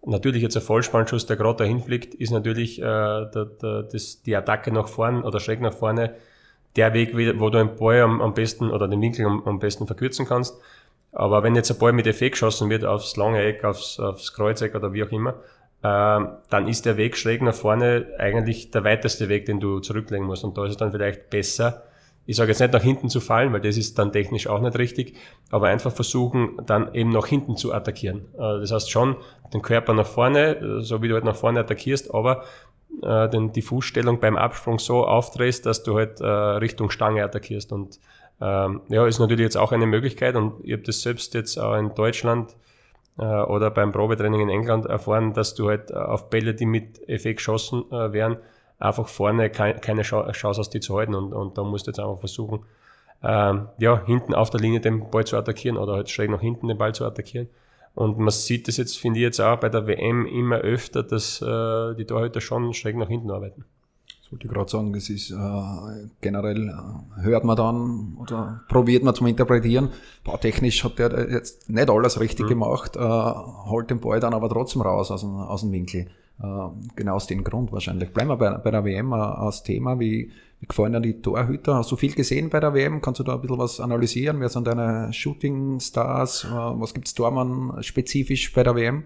natürlich 0.05 0.43
jetzt 0.43 0.57
ein 0.57 0.63
Vollspannschuss, 0.63 1.25
der 1.25 1.37
gerade 1.37 1.59
dahin 1.59 1.81
fliegt, 1.81 2.15
ist 2.15 2.31
natürlich 2.31 2.79
äh, 2.79 2.83
der, 2.83 3.47
der, 3.63 3.83
das, 3.85 4.23
die 4.23 4.37
Attacke 4.37 4.71
nach 4.71 4.89
vorne 4.89 5.23
oder 5.23 5.41
schräg 5.41 5.61
nach 5.63 5.73
vorne 5.73 6.15
der 6.77 6.93
Weg, 6.93 7.15
wo 7.15 7.49
du 7.49 7.59
den 7.59 7.77
Ball 7.77 8.03
am, 8.03 8.21
am 8.21 8.35
besten 8.35 8.71
oder 8.71 8.87
den 8.87 9.01
Winkel 9.01 9.25
am, 9.25 9.43
am 9.47 9.59
besten 9.59 9.87
verkürzen 9.87 10.27
kannst. 10.27 10.55
Aber 11.13 11.43
wenn 11.43 11.57
jetzt 11.57 11.71
ein 11.71 11.79
Ball 11.79 11.93
mit 11.93 12.07
Effekt 12.07 12.33
geschossen 12.33 12.69
wird 12.69 12.85
aufs 12.85 13.17
lange 13.17 13.43
Eck, 13.43 13.65
aufs, 13.65 13.99
aufs 13.99 14.35
Kreuzeck 14.35 14.75
oder 14.75 14.93
wie 14.93 15.03
auch 15.03 15.11
immer, 15.11 15.31
äh, 15.83 16.21
dann 16.51 16.69
ist 16.69 16.85
der 16.85 16.99
Weg 16.99 17.17
schräg 17.17 17.41
nach 17.41 17.55
vorne 17.55 18.09
eigentlich 18.19 18.71
der 18.71 18.85
weiteste 18.85 19.31
Weg, 19.31 19.47
den 19.47 19.59
du 19.59 19.81
zurücklegen 19.81 20.27
musst. 20.27 20.45
Und 20.45 20.59
da 20.59 20.65
ist 20.65 20.73
es 20.73 20.77
dann 20.77 20.93
vielleicht 20.93 21.31
besser, 21.31 21.88
ich 22.29 22.37
sage 22.37 22.51
jetzt 22.51 22.61
nicht 22.61 22.75
nach 22.75 22.83
hinten 22.83 23.09
zu 23.09 23.21
fallen, 23.21 23.55
weil 23.55 23.63
das 23.63 23.79
ist 23.79 23.99
dann 23.99 24.13
technisch 24.13 24.49
auch 24.49 24.61
nicht 24.61 24.79
richtig, 24.79 25.17
aber 25.51 25.69
einfach 25.69 25.91
versuchen, 25.91 26.59
dann 26.67 26.93
eben 26.95 27.09
nach 27.09 27.27
hinten 27.27 27.57
zu 27.57 27.73
attackieren. 27.73 28.27
Äh, 28.35 28.61
das 28.61 28.71
heißt 28.71 28.91
schon, 28.91 29.17
den 29.55 29.63
Körper 29.63 29.95
nach 29.95 30.07
vorne, 30.07 30.59
äh, 30.59 30.81
so 30.83 31.01
wie 31.01 31.09
du 31.09 31.15
halt 31.15 31.25
nach 31.25 31.35
vorne 31.35 31.61
attackierst, 31.61 32.13
aber 32.13 32.45
äh, 33.03 33.31
den, 33.31 33.53
die 33.53 33.63
Fußstellung 33.63 34.21
beim 34.21 34.37
Absprung 34.37 34.79
so 34.79 35.07
aufdrehst, 35.07 35.65
dass 35.65 35.83
du 35.85 35.97
halt 35.97 36.21
Richtung 36.21 36.91
Stange 36.91 37.25
attackierst. 37.25 37.73
Und 37.73 37.99
ähm, 38.43 38.83
ja, 38.91 39.07
ist 39.07 39.21
natürlich 39.21 39.45
jetzt 39.45 39.57
auch 39.57 39.73
eine 39.73 39.87
Möglichkeit 39.87 40.37
und 40.37 40.63
ich 40.65 40.73
habe 40.73 40.83
das 40.83 41.01
selbst 41.01 41.33
jetzt 41.33 41.59
auch 41.59 41.77
in 41.77 41.95
Deutschland 41.95 42.55
oder 43.17 43.73
beim 43.73 43.91
Probetraining 43.91 44.43
in 44.43 44.49
England 44.49 44.87
erfahren, 44.87 45.33
dass 45.33 45.57
du 45.57 45.69
halt 45.69 45.93
auf 45.93 46.31
Bälle, 46.31 46.55
die 46.55 46.67
mit 46.67 47.09
Effekt 47.09 47.39
geschossen 47.39 47.83
werden, 47.91 48.37
einfach 48.79 49.09
vorne 49.09 49.51
keine 49.51 50.03
Chance 50.03 50.61
hast, 50.61 50.71
die 50.71 50.81
zu 50.81 50.97
halten. 50.97 51.15
Und, 51.15 51.33
und 51.33 51.59
da 51.59 51.65
musst 51.65 51.87
du 51.87 51.91
jetzt 51.91 52.01
einfach 52.01 52.19
versuchen, 52.19 52.65
ähm, 53.23 53.69
ja, 53.79 54.05
hinten 54.05 54.35
auf 54.35 54.51
der 54.51 54.61
Linie 54.61 54.81
den 54.81 55.11
Ball 55.11 55.25
zu 55.25 55.37
attackieren 55.37 55.77
oder 55.77 55.95
halt 55.95 56.09
schräg 56.09 56.31
nach 56.31 56.41
hinten 56.41 56.69
den 56.69 56.79
Ball 56.79 56.95
zu 56.95 57.05
attackieren. 57.05 57.49
Und 57.95 58.19
man 58.19 58.31
sieht 58.31 58.69
das 58.69 58.77
jetzt, 58.77 58.97
finde 58.97 59.19
ich 59.19 59.25
jetzt 59.25 59.41
auch 59.41 59.59
bei 59.59 59.69
der 59.69 59.89
WM 59.89 60.25
immer 60.27 60.59
öfter, 60.59 61.03
dass 61.03 61.43
äh, 61.43 61.95
die 61.97 62.05
Torhüter 62.05 62.41
schon 62.41 62.73
schräg 62.73 62.97
nach 62.97 63.09
hinten 63.09 63.31
arbeiten. 63.31 63.65
Das 64.23 64.31
wollte 64.31 64.47
ich 64.47 64.53
gerade 64.53 64.71
sagen, 64.71 64.93
das 64.93 65.09
ist 65.09 65.31
äh, 65.33 66.09
generell, 66.21 66.69
äh, 66.69 67.23
hört 67.23 67.43
man 67.43 67.57
dann 67.57 68.17
oder 68.21 68.61
probiert 68.69 69.03
man 69.03 69.17
zum 69.17 69.27
Interpretieren. 69.27 69.89
Bautechnisch 70.23 70.85
hat 70.85 70.99
der 71.01 71.29
jetzt 71.29 71.69
nicht 71.69 71.91
alles 71.91 72.21
richtig 72.21 72.45
mhm. 72.45 72.51
gemacht, 72.51 72.95
äh, 72.95 73.01
holt 73.01 73.91
den 73.91 73.99
Ball 73.99 74.21
dann 74.21 74.35
aber 74.35 74.49
trotzdem 74.49 74.83
raus 74.83 75.11
aus 75.11 75.25
aus 75.25 75.63
dem 75.63 75.73
Winkel. 75.73 76.09
Äh, 76.43 76.69
genau 76.95 77.15
aus 77.15 77.27
dem 77.27 77.43
Grund 77.43 77.73
wahrscheinlich. 77.73 78.13
Bleiben 78.13 78.31
wir 78.31 78.37
bei, 78.37 78.51
bei 78.51 78.71
der 78.71 78.85
WM 78.85 79.13
als 79.13 79.63
Thema. 79.63 79.99
Wie, 79.99 80.31
wie 80.61 80.67
gefallen 80.67 80.93
dir 80.93 81.01
die 81.01 81.21
Torhüter? 81.21 81.75
Hast 81.75 81.91
du 81.91 81.97
viel 81.97 82.15
gesehen 82.15 82.51
bei 82.51 82.61
der 82.61 82.75
WM? 82.75 83.01
Kannst 83.01 83.21
du 83.21 83.25
da 83.25 83.35
ein 83.35 83.41
bisschen 83.41 83.59
was 83.59 83.81
analysieren? 83.81 84.41
Wer 84.41 84.49
sind 84.49 84.67
deine 84.67 85.13
Shooting 85.13 85.81
Stars? 85.81 86.45
Äh, 86.45 86.51
was 86.51 86.95
gibt's 86.95 87.15
Tormann 87.15 87.83
spezifisch 87.83 88.53
bei 88.53 88.63
der 88.63 88.75
WM? 88.75 89.05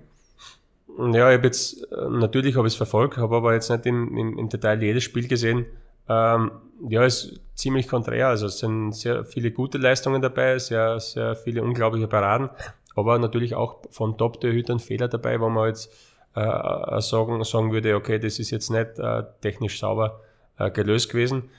Ja, 0.98 1.30
ich 1.30 1.38
habe 1.38 1.46
jetzt, 1.46 1.90
äh, 1.90 2.08
natürlich 2.10 2.56
habe 2.56 2.66
ich 2.66 2.74
es 2.74 2.76
verfolgt, 2.76 3.16
habe 3.16 3.36
aber 3.36 3.54
jetzt 3.54 3.70
nicht 3.70 3.86
im, 3.86 4.16
im, 4.16 4.38
im, 4.38 4.48
Detail 4.50 4.82
jedes 4.82 5.04
Spiel 5.04 5.26
gesehen. 5.26 5.64
Ähm, 6.08 6.50
ja, 6.86 7.04
ist 7.04 7.40
ziemlich 7.54 7.88
konträr. 7.88 8.28
Also 8.28 8.46
es 8.46 8.58
sind 8.58 8.92
sehr 8.92 9.24
viele 9.24 9.52
gute 9.52 9.78
Leistungen 9.78 10.20
dabei, 10.20 10.58
sehr, 10.58 11.00
sehr 11.00 11.34
viele 11.34 11.62
unglaubliche 11.62 12.08
Paraden, 12.08 12.50
aber 12.94 13.18
natürlich 13.18 13.54
auch 13.54 13.82
von 13.90 14.18
Top-Torhütern 14.18 14.80
Fehler 14.80 15.08
dabei, 15.08 15.40
wo 15.40 15.48
man 15.48 15.68
jetzt 15.68 15.90
äh, 16.34 17.00
sagen, 17.00 17.42
sagen 17.44 17.72
würde, 17.72 17.94
okay, 17.94 18.18
das 18.18 18.38
ist 18.38 18.50
jetzt 18.50 18.70
nicht 18.70 18.98
äh, 18.98 19.24
technisch 19.40 19.78
sauber 19.78 20.20
äh, 20.58 20.70
gelöst 20.70 21.10
gewesen. 21.10 21.50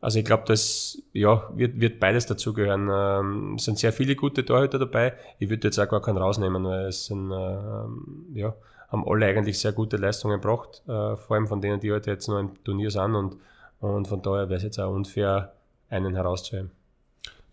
Also 0.00 0.18
ich 0.18 0.24
glaube, 0.24 0.42
das 0.46 1.00
ja, 1.12 1.48
wird, 1.54 1.80
wird 1.80 2.00
beides 2.00 2.26
dazugehören. 2.26 2.88
Ähm, 2.92 3.54
es 3.56 3.64
sind 3.64 3.78
sehr 3.78 3.92
viele 3.92 4.16
gute 4.16 4.44
Torhüter 4.44 4.78
dabei. 4.78 5.14
Ich 5.38 5.48
würde 5.48 5.68
jetzt 5.68 5.78
auch 5.78 5.88
gar 5.88 6.02
keinen 6.02 6.18
rausnehmen, 6.18 6.64
weil 6.64 6.86
es 6.86 7.06
sind, 7.06 7.30
äh, 7.30 8.38
ja, 8.40 8.54
haben 8.88 9.08
alle 9.08 9.26
eigentlich 9.26 9.60
sehr 9.60 9.72
gute 9.72 9.96
Leistungen 9.96 10.40
gebracht, 10.40 10.82
äh, 10.86 11.16
vor 11.16 11.36
allem 11.36 11.46
von 11.46 11.60
denen, 11.60 11.78
die 11.78 11.92
heute 11.92 12.10
jetzt 12.10 12.28
noch 12.28 12.40
im 12.40 12.62
Turnier 12.64 12.90
sind 12.90 13.14
und, 13.14 13.36
und 13.80 14.08
von 14.08 14.20
daher 14.22 14.48
wäre 14.48 14.56
es 14.56 14.64
jetzt 14.64 14.78
auch 14.80 14.92
unfair, 14.92 15.52
einen 15.88 16.14
herauszuheben. 16.14 16.70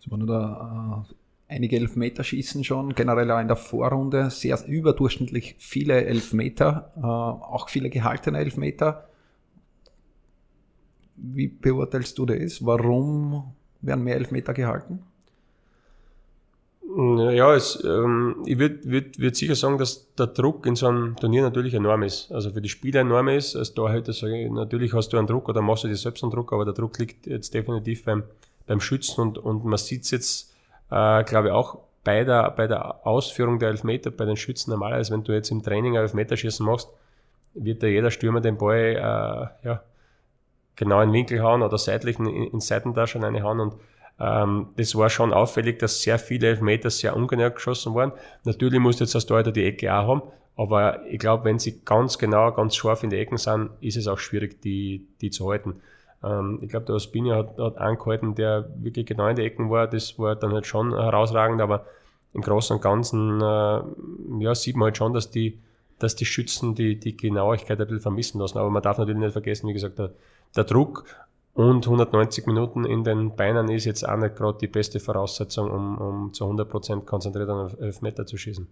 Das 0.00 0.10
war 0.10 0.18
nur 0.18 0.26
da 0.26 1.04
einige 1.50 1.76
Elfmeterschießen 1.76 2.64
schon, 2.64 2.94
generell 2.94 3.30
auch 3.30 3.40
in 3.40 3.48
der 3.48 3.56
Vorrunde 3.56 4.30
sehr 4.30 4.58
überdurchschnittlich 4.66 5.56
viele 5.58 6.04
Elfmeter, 6.04 6.92
äh, 6.96 7.00
auch 7.00 7.68
viele 7.68 7.90
gehaltene 7.90 8.38
Elfmeter. 8.38 9.08
Wie 11.16 11.48
beurteilst 11.48 12.16
du 12.18 12.24
das? 12.24 12.64
Warum 12.64 13.52
werden 13.82 14.04
mehr 14.04 14.16
Elfmeter 14.16 14.54
gehalten? 14.54 15.00
Ja, 16.96 17.54
es, 17.54 17.82
ähm, 17.84 18.42
ich 18.46 18.58
würde 18.58 18.84
würd, 18.84 19.18
würd 19.20 19.36
sicher 19.36 19.54
sagen, 19.54 19.78
dass 19.78 20.12
der 20.14 20.26
Druck 20.26 20.66
in 20.66 20.74
so 20.74 20.88
einem 20.88 21.14
Turnier 21.16 21.42
natürlich 21.42 21.74
enorm 21.74 22.02
ist. 22.02 22.32
Also 22.32 22.50
für 22.50 22.60
die 22.60 22.68
Spieler 22.68 23.00
enorm 23.02 23.28
ist. 23.28 23.54
Als 23.54 23.74
Torhüter 23.74 24.12
sage 24.12 24.44
ich, 24.44 24.50
natürlich 24.50 24.92
hast 24.92 25.12
du 25.12 25.18
einen 25.18 25.28
Druck 25.28 25.48
oder 25.48 25.62
machst 25.62 25.84
du 25.84 25.88
dir 25.88 25.96
selbst 25.96 26.24
einen 26.24 26.32
Druck, 26.32 26.52
aber 26.52 26.64
der 26.64 26.74
Druck 26.74 26.98
liegt 26.98 27.26
jetzt 27.26 27.54
definitiv 27.54 28.04
beim, 28.04 28.24
beim 28.66 28.80
Schützen 28.80 29.20
und, 29.20 29.38
und 29.38 29.64
man 29.64 29.78
sieht 29.78 30.02
es 30.02 30.10
jetzt 30.10 30.49
äh, 30.90 31.24
glaube 31.24 31.54
auch 31.54 31.78
bei 32.04 32.24
der, 32.24 32.50
bei 32.50 32.66
der 32.66 33.06
Ausführung 33.06 33.58
der 33.58 33.70
Elfmeter 33.70 34.10
bei 34.10 34.24
den 34.24 34.36
Schützen 34.36 34.70
normalerweise, 34.70 35.12
wenn 35.12 35.24
du 35.24 35.32
jetzt 35.32 35.50
im 35.50 35.62
Training 35.62 35.94
Elfmeterschießen 35.94 36.64
machst, 36.64 36.88
wird 37.54 37.82
da 37.82 37.86
jeder 37.86 38.10
Stürmer 38.10 38.40
den 38.40 38.56
Ball 38.56 38.96
äh, 38.96 39.66
ja, 39.66 39.82
genau 40.76 41.00
in 41.00 41.10
den 41.10 41.14
Winkel 41.14 41.42
hauen 41.42 41.62
oder 41.62 41.78
seitlich 41.78 42.18
in, 42.18 42.26
in 42.26 42.60
Seitentasche 42.60 43.22
reinhauen 43.22 43.60
und 43.60 43.74
ähm, 44.18 44.68
das 44.76 44.94
war 44.94 45.08
schon 45.08 45.32
auffällig, 45.32 45.78
dass 45.78 46.02
sehr 46.02 46.18
viele 46.18 46.48
Elfmeter 46.48 46.90
sehr 46.90 47.16
ungenau 47.16 47.50
geschossen 47.50 47.94
waren. 47.94 48.12
Natürlich 48.44 48.78
muss 48.78 49.00
jetzt 49.00 49.14
das 49.14 49.26
Torhüter 49.26 49.50
die 49.50 49.64
Ecke 49.64 49.92
auch 49.94 50.06
haben, 50.08 50.22
aber 50.56 51.06
ich 51.06 51.18
glaube, 51.18 51.44
wenn 51.44 51.58
sie 51.58 51.80
ganz 51.84 52.18
genau, 52.18 52.52
ganz 52.52 52.76
scharf 52.76 53.02
in 53.02 53.10
die 53.10 53.16
Ecken 53.16 53.38
sind, 53.38 53.70
ist 53.80 53.96
es 53.96 54.06
auch 54.06 54.18
schwierig, 54.18 54.60
die, 54.60 55.06
die 55.22 55.30
zu 55.30 55.48
halten. 55.50 55.80
Ähm, 56.22 56.58
ich 56.62 56.68
glaube, 56.68 56.86
der 56.86 56.94
Ospina 56.96 57.36
hat, 57.36 57.58
hat 57.58 57.78
angehalten, 57.78 58.34
der 58.34 58.68
wirklich 58.76 59.06
genau 59.06 59.28
in 59.28 59.36
die 59.36 59.42
Ecken 59.42 59.70
war. 59.70 59.86
Das 59.86 60.18
war 60.18 60.36
dann 60.36 60.52
halt 60.52 60.66
schon 60.66 60.92
herausragend, 60.92 61.60
aber 61.60 61.86
im 62.32 62.42
Großen 62.42 62.76
und 62.76 62.82
Ganzen 62.82 63.40
äh, 63.40 63.80
ja, 64.44 64.54
sieht 64.54 64.76
man 64.76 64.86
halt 64.86 64.96
schon, 64.96 65.12
dass 65.12 65.30
die, 65.30 65.58
dass 65.98 66.14
die 66.14 66.26
Schützen 66.26 66.74
die, 66.74 66.98
die 66.98 67.16
Genauigkeit 67.16 67.80
ein 67.80 67.86
bisschen 67.86 68.02
vermissen 68.02 68.40
lassen. 68.40 68.58
Aber 68.58 68.70
man 68.70 68.82
darf 68.82 68.98
natürlich 68.98 69.20
nicht 69.20 69.32
vergessen, 69.32 69.68
wie 69.68 69.72
gesagt, 69.72 69.98
der, 69.98 70.12
der 70.56 70.64
Druck 70.64 71.04
und 71.54 71.84
190 71.84 72.46
Minuten 72.46 72.84
in 72.84 73.02
den 73.02 73.34
Beinen 73.34 73.68
ist 73.68 73.84
jetzt 73.84 74.08
auch 74.08 74.16
nicht 74.16 74.36
gerade 74.36 74.58
die 74.58 74.68
beste 74.68 75.00
Voraussetzung, 75.00 75.70
um, 75.70 75.98
um 75.98 76.32
zu 76.32 76.44
100% 76.44 77.04
konzentriert 77.04 77.50
auf 77.50 77.78
Elfmeter 77.80 78.24
zu 78.24 78.36
schießen. 78.36 78.66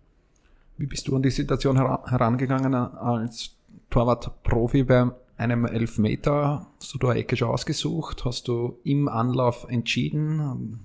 Wie 0.76 0.86
bist 0.86 1.08
du 1.08 1.16
an 1.16 1.22
die 1.22 1.30
Situation 1.30 1.76
herangegangen 1.76 2.74
als 2.74 3.50
Torwart-Profi 3.90 4.84
beim 4.84 5.12
einem 5.38 5.64
Elfmeter 5.64 6.66
hast 6.80 6.92
du 6.92 6.98
da 6.98 7.10
eine 7.10 7.20
Ecke 7.20 7.36
schon 7.36 7.48
ausgesucht, 7.48 8.24
hast 8.24 8.48
du 8.48 8.78
im 8.84 9.08
Anlauf 9.08 9.66
entschieden, 9.70 10.80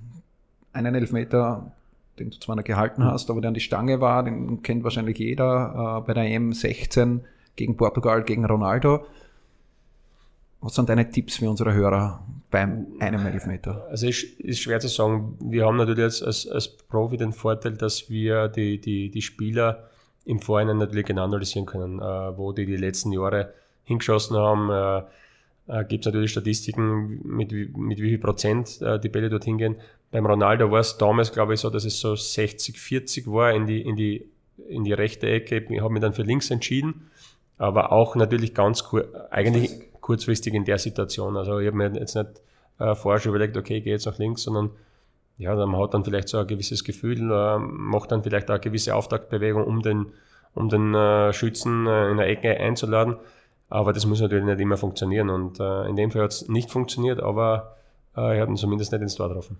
einen 0.71 0.95
Elfmeter, 0.95 1.71
den 2.19 2.29
du 2.29 2.37
zwar 2.39 2.55
noch 2.55 2.63
gehalten 2.63 3.03
hast, 3.03 3.29
aber 3.29 3.41
der 3.41 3.49
an 3.49 3.55
die 3.55 3.59
Stange 3.59 3.99
war, 3.99 4.23
den 4.23 4.61
kennt 4.61 4.83
wahrscheinlich 4.83 5.17
jeder, 5.17 6.01
äh, 6.01 6.07
bei 6.07 6.13
der 6.13 6.25
M16 6.25 7.21
gegen 7.55 7.77
Portugal, 7.77 8.23
gegen 8.23 8.45
Ronaldo. 8.45 9.05
Was 10.61 10.75
sind 10.75 10.87
deine 10.87 11.09
Tipps 11.09 11.37
für 11.37 11.49
unsere 11.49 11.73
Hörer 11.73 12.23
beim 12.49 12.87
einem 12.99 13.25
Elfmeter? 13.25 13.85
Also 13.89 14.07
ist, 14.07 14.23
ist 14.39 14.59
schwer 14.59 14.79
zu 14.79 14.87
sagen. 14.87 15.37
Wir 15.41 15.65
haben 15.65 15.77
natürlich 15.77 16.03
als, 16.03 16.23
als, 16.23 16.47
als 16.47 16.69
Profi 16.69 17.17
den 17.17 17.33
Vorteil, 17.33 17.73
dass 17.73 18.09
wir 18.09 18.47
die, 18.47 18.79
die, 18.79 19.09
die 19.09 19.21
Spieler 19.21 19.89
im 20.25 20.39
Vorhinein 20.39 20.77
natürlich 20.77 21.05
genau 21.05 21.25
analysieren 21.25 21.65
können, 21.65 21.99
äh, 21.99 22.37
wo 22.37 22.53
die 22.53 22.65
die 22.65 22.77
letzten 22.77 23.11
Jahre 23.11 23.53
hingeschossen 23.83 24.37
haben. 24.37 24.69
Äh, 24.69 25.03
äh, 25.67 25.85
Gibt 25.85 26.05
es 26.05 26.11
natürlich 26.11 26.31
Statistiken, 26.31 27.21
mit, 27.23 27.51
mit 27.51 27.99
wie 27.99 28.09
viel 28.09 28.19
Prozent 28.19 28.81
äh, 28.81 28.99
die 28.99 29.09
Bälle 29.09 29.29
dorthin 29.29 29.57
gehen. 29.57 29.75
Beim 30.11 30.25
Ronaldo 30.25 30.71
war 30.71 30.79
es 30.79 30.97
damals, 30.97 31.31
glaube 31.31 31.53
ich, 31.53 31.61
so, 31.61 31.69
dass 31.69 31.85
es 31.85 31.99
so 31.99 32.15
60, 32.15 32.77
40 32.77 33.27
war 33.27 33.53
in 33.53 33.65
die, 33.65 33.81
in 33.81 33.95
die, 33.95 34.29
in 34.67 34.83
die 34.83 34.93
rechte 34.93 35.27
Ecke. 35.27 35.65
Ich 35.69 35.81
habe 35.81 35.93
mich 35.93 36.01
dann 36.01 36.13
für 36.13 36.23
links 36.23 36.51
entschieden, 36.51 37.09
aber 37.57 37.91
auch 37.91 38.15
natürlich 38.15 38.53
ganz 38.53 38.83
kur 38.83 39.05
eigentlich 39.31 39.71
kurzfristig 40.01 40.53
in 40.53 40.65
der 40.65 40.77
Situation. 40.77 41.37
Also 41.37 41.59
ich 41.59 41.67
habe 41.67 41.77
mir 41.77 41.91
jetzt 41.97 42.15
nicht 42.15 42.41
äh, 42.79 42.93
vorher 42.93 43.19
schon 43.19 43.29
überlegt, 43.29 43.55
okay, 43.57 43.77
ich 43.77 43.83
gehe 43.83 43.93
jetzt 43.93 44.05
nach 44.05 44.19
links, 44.19 44.43
sondern 44.43 44.71
ja, 45.37 45.55
man 45.55 45.81
hat 45.81 45.93
dann 45.93 46.03
vielleicht 46.03 46.27
so 46.27 46.37
ein 46.37 46.47
gewisses 46.47 46.83
Gefühl, 46.83 47.31
äh, 47.31 47.57
macht 47.57 48.11
dann 48.11 48.21
vielleicht 48.21 48.49
auch 48.49 48.55
eine 48.55 48.61
gewisse 48.61 48.95
Auftaktbewegung, 48.95 49.63
um 49.63 49.81
den 49.81 50.07
um 50.53 50.69
den 50.69 50.93
äh, 50.93 51.33
Schützen 51.33 51.87
äh, 51.87 52.11
in 52.11 52.17
der 52.17 52.27
Ecke 52.27 52.59
einzuladen. 52.59 53.17
Aber 53.73 53.91
das 53.91 54.05
muss 54.05 54.21
natürlich 54.21 54.45
nicht 54.45 54.59
immer 54.59 54.77
funktionieren. 54.77 55.31
Und 55.31 55.59
äh, 55.59 55.87
in 55.89 55.95
dem 55.95 56.11
Fall 56.11 56.21
hat 56.21 56.31
es 56.31 56.47
nicht 56.47 56.69
funktioniert, 56.69 57.19
aber 57.19 57.75
äh, 58.15 58.37
er 58.37 58.43
hat 58.43 58.49
ihn 58.49 58.55
zumindest 58.55 58.91
nicht 58.91 59.01
ins 59.01 59.15
Tor 59.15 59.29
getroffen. 59.29 59.57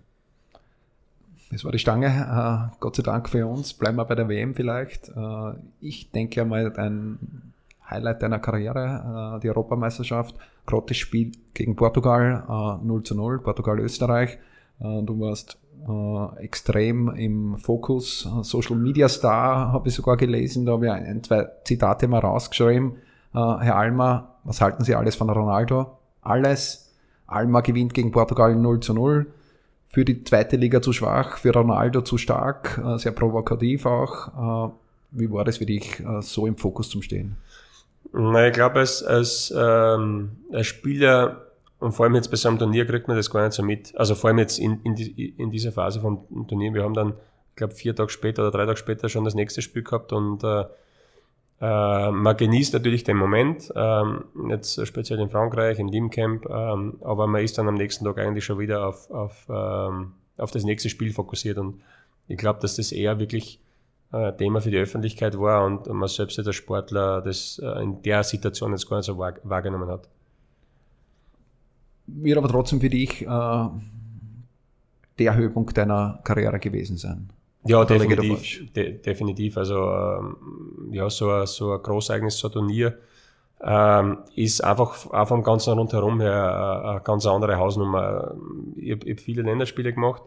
Das 1.52 1.66
war 1.66 1.72
die 1.72 1.80
Stange. 1.80 2.10
Äh, 2.10 2.76
Gott 2.80 2.96
sei 2.96 3.02
Dank 3.02 3.28
für 3.28 3.48
uns. 3.48 3.74
Bleiben 3.74 3.98
wir 3.98 4.06
bei 4.06 4.14
der 4.14 4.30
WM 4.30 4.54
vielleicht. 4.54 5.10
Äh, 5.10 5.54
ich 5.82 6.12
denke 6.12 6.46
mal, 6.46 6.72
ein 6.78 7.54
Highlight 7.90 8.22
deiner 8.22 8.38
Karriere, 8.38 9.38
äh, 9.38 9.40
die 9.40 9.50
Europameisterschaft. 9.50 10.36
Grottes 10.68 10.98
Spiel 10.98 11.32
gegen 11.56 11.76
Portugal, 11.76 12.80
0 12.84 13.04
zu 13.04 13.16
0, 13.16 13.40
Portugal-Österreich. 13.40 14.38
du 14.80 15.20
warst 15.20 15.58
extrem 16.38 17.10
im 17.10 17.58
Fokus. 17.58 18.30
Social 18.44 18.78
Media 18.78 19.10
Star 19.10 19.74
habe 19.74 19.90
ich 19.90 19.96
sogar 19.96 20.16
gelesen, 20.16 20.66
da 20.66 20.72
habe 20.72 20.86
ich 20.86 20.92
ein, 20.94 21.22
zwei 21.22 21.50
Zitate 21.66 22.08
mal 22.08 22.20
rausgeschrieben. 22.20 22.96
Herr 23.34 23.76
Almer, 23.76 24.36
was 24.44 24.62
halten 24.62 24.84
Sie 24.84 24.96
alles 24.96 25.16
von 25.16 25.30
Ronaldo? 25.30 25.98
Alles. 26.22 26.94
Alma 27.26 27.62
gewinnt 27.62 27.94
gegen 27.94 28.12
Portugal 28.12 28.56
0 28.56 28.80
zu 28.82 28.94
0 28.94 29.26
für 29.94 30.06
die 30.06 30.24
zweite 30.24 30.56
Liga 30.56 30.82
zu 30.82 30.92
schwach, 30.92 31.38
für 31.38 31.54
Ronaldo 31.54 32.02
zu 32.02 32.18
stark, 32.18 32.82
äh, 32.84 32.98
sehr 32.98 33.12
provokativ 33.12 33.86
auch. 33.86 34.70
Äh, 34.70 34.74
wie 35.12 35.32
war 35.32 35.46
das 35.46 35.58
für 35.58 35.68
dich, 35.68 36.00
äh, 36.00 36.22
so 36.22 36.48
im 36.48 36.58
Fokus 36.58 36.90
zum 36.90 37.04
Stehen? 37.04 37.38
Na, 38.12 38.48
ich 38.48 38.54
glaube, 38.54 38.80
als, 38.80 39.04
als, 39.04 39.54
ähm, 39.56 40.32
als 40.52 40.66
Spieler 40.66 41.46
und 41.78 41.92
vor 41.92 42.06
allem 42.06 42.16
jetzt 42.16 42.32
bei 42.32 42.38
so 42.38 42.50
einem 42.50 42.58
Turnier 42.58 42.88
kriegt 42.88 43.08
man 43.08 43.18
das 43.18 43.30
gar 43.30 43.44
nicht 43.44 43.54
so 43.54 43.62
mit. 43.62 43.96
Also 43.96 44.16
vor 44.16 44.30
allem 44.30 44.40
jetzt 44.40 44.58
in, 44.58 44.82
in, 44.84 44.96
die, 44.96 45.30
in 45.38 45.52
dieser 45.52 45.72
Phase 45.72 46.02
vom 46.02 46.26
Turnier. 46.48 46.74
Wir 46.74 46.84
haben 46.84 46.96
dann, 46.96 47.14
ich 47.50 47.56
glaube, 47.58 47.76
vier 47.76 47.96
Tage 47.96 48.10
später 48.10 48.42
oder 48.42 48.52
drei 48.52 48.66
Tage 48.66 48.78
später 48.78 49.10
schon 49.10 49.26
das 49.26 49.36
nächste 49.36 49.62
Spiel 49.62 49.84
gehabt 49.84 50.12
und 50.12 50.44
äh, 50.44 50.64
äh, 51.64 52.12
man 52.12 52.36
genießt 52.36 52.74
natürlich 52.74 53.06
den 53.06 53.16
Moment, 53.16 53.72
ähm, 53.74 54.26
jetzt 54.50 54.86
speziell 54.86 55.22
in 55.22 55.30
Frankreich, 55.30 55.80
in 55.80 55.88
Limcamp, 55.88 56.46
ähm, 56.50 56.98
aber 57.02 57.26
man 57.26 57.42
ist 57.42 57.58
dann 57.58 57.70
am 57.70 57.76
nächsten 57.76 58.04
Tag 58.04 58.18
eigentlich 58.18 58.44
schon 58.44 58.60
wieder 58.60 58.86
auf, 58.86 59.10
auf, 59.10 59.48
ähm, 59.50 60.12
auf 60.38 60.52
das 60.52 60.66
nächste 60.66 60.90
Spiel 60.90 61.14
fokussiert 61.14 61.58
und 61.58 61.82
ich 62.28 62.36
glaube, 62.36 62.60
dass 62.60 62.76
das 62.76 62.92
eher 62.92 63.18
wirklich 63.18 63.62
äh, 64.12 64.34
Thema 64.34 64.60
für 64.60 64.72
die 64.72 64.78
Öffentlichkeit 64.78 65.40
war 65.40 65.66
und, 65.66 65.88
und 65.88 65.96
man 65.96 66.10
selbst 66.10 66.38
als 66.38 66.54
Sportler 66.54 67.22
das 67.22 67.60
äh, 67.64 67.82
in 67.82 68.02
der 68.02 68.26
Situation 68.26 68.72
jetzt 68.72 68.90
gar 68.90 68.98
nicht 68.98 69.06
so 69.06 69.18
wahr, 69.18 69.36
wahrgenommen 69.44 69.88
hat. 69.88 70.10
Wird 72.08 72.38
aber 72.38 72.50
trotzdem 72.50 72.82
für 72.82 72.90
dich 72.90 73.22
äh, 73.22 73.68
der 75.18 75.36
Höhepunkt 75.36 75.78
deiner 75.78 76.20
Karriere 76.26 76.60
gewesen 76.60 76.98
sein. 76.98 77.30
Ja, 77.66 77.86
definitiv, 77.86 78.74
de, 78.74 78.98
definitiv. 79.00 79.58
Also 79.58 79.76
ähm, 79.76 80.36
ja, 80.92 81.10
so 81.10 81.30
ein, 81.30 81.46
so 81.46 81.72
ein 81.74 81.82
Großereignis, 81.82 82.38
so 82.38 82.50
ein 82.50 82.52
Turnier 82.52 82.98
ähm, 83.64 84.20
ist 84.36 84.62
einfach 84.64 85.10
auch 85.10 85.28
vom 85.28 85.42
ganzen 85.42 85.74
Rundherum 85.78 86.20
her 86.20 86.82
eine, 86.82 86.90
eine 86.90 87.02
ganz 87.02 87.26
andere 87.26 87.58
Hausnummer. 87.58 88.36
Ich 88.76 88.92
habe 88.92 89.10
hab 89.10 89.20
viele 89.20 89.44
Länderspiele 89.44 89.94
gemacht, 89.94 90.22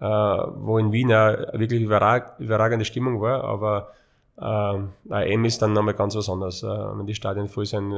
äh, 0.00 0.04
wo 0.04 0.78
in 0.78 0.92
Wien 0.92 1.12
auch 1.12 1.36
wirklich 1.54 1.80
überrag, 1.82 2.38
überragende 2.38 2.84
Stimmung 2.84 3.20
war, 3.22 3.42
aber 3.44 3.92
ähm, 4.38 4.90
ein 5.08 5.28
M 5.28 5.44
ist 5.46 5.62
dann 5.62 5.72
nochmal 5.72 5.94
ganz 5.94 6.14
was 6.14 6.28
anderes. 6.28 6.62
Äh, 6.62 6.66
wenn 6.66 7.06
die 7.06 7.14
Stadien 7.14 7.48
voll 7.48 7.64
sind, 7.64 7.92
äh, 7.92 7.96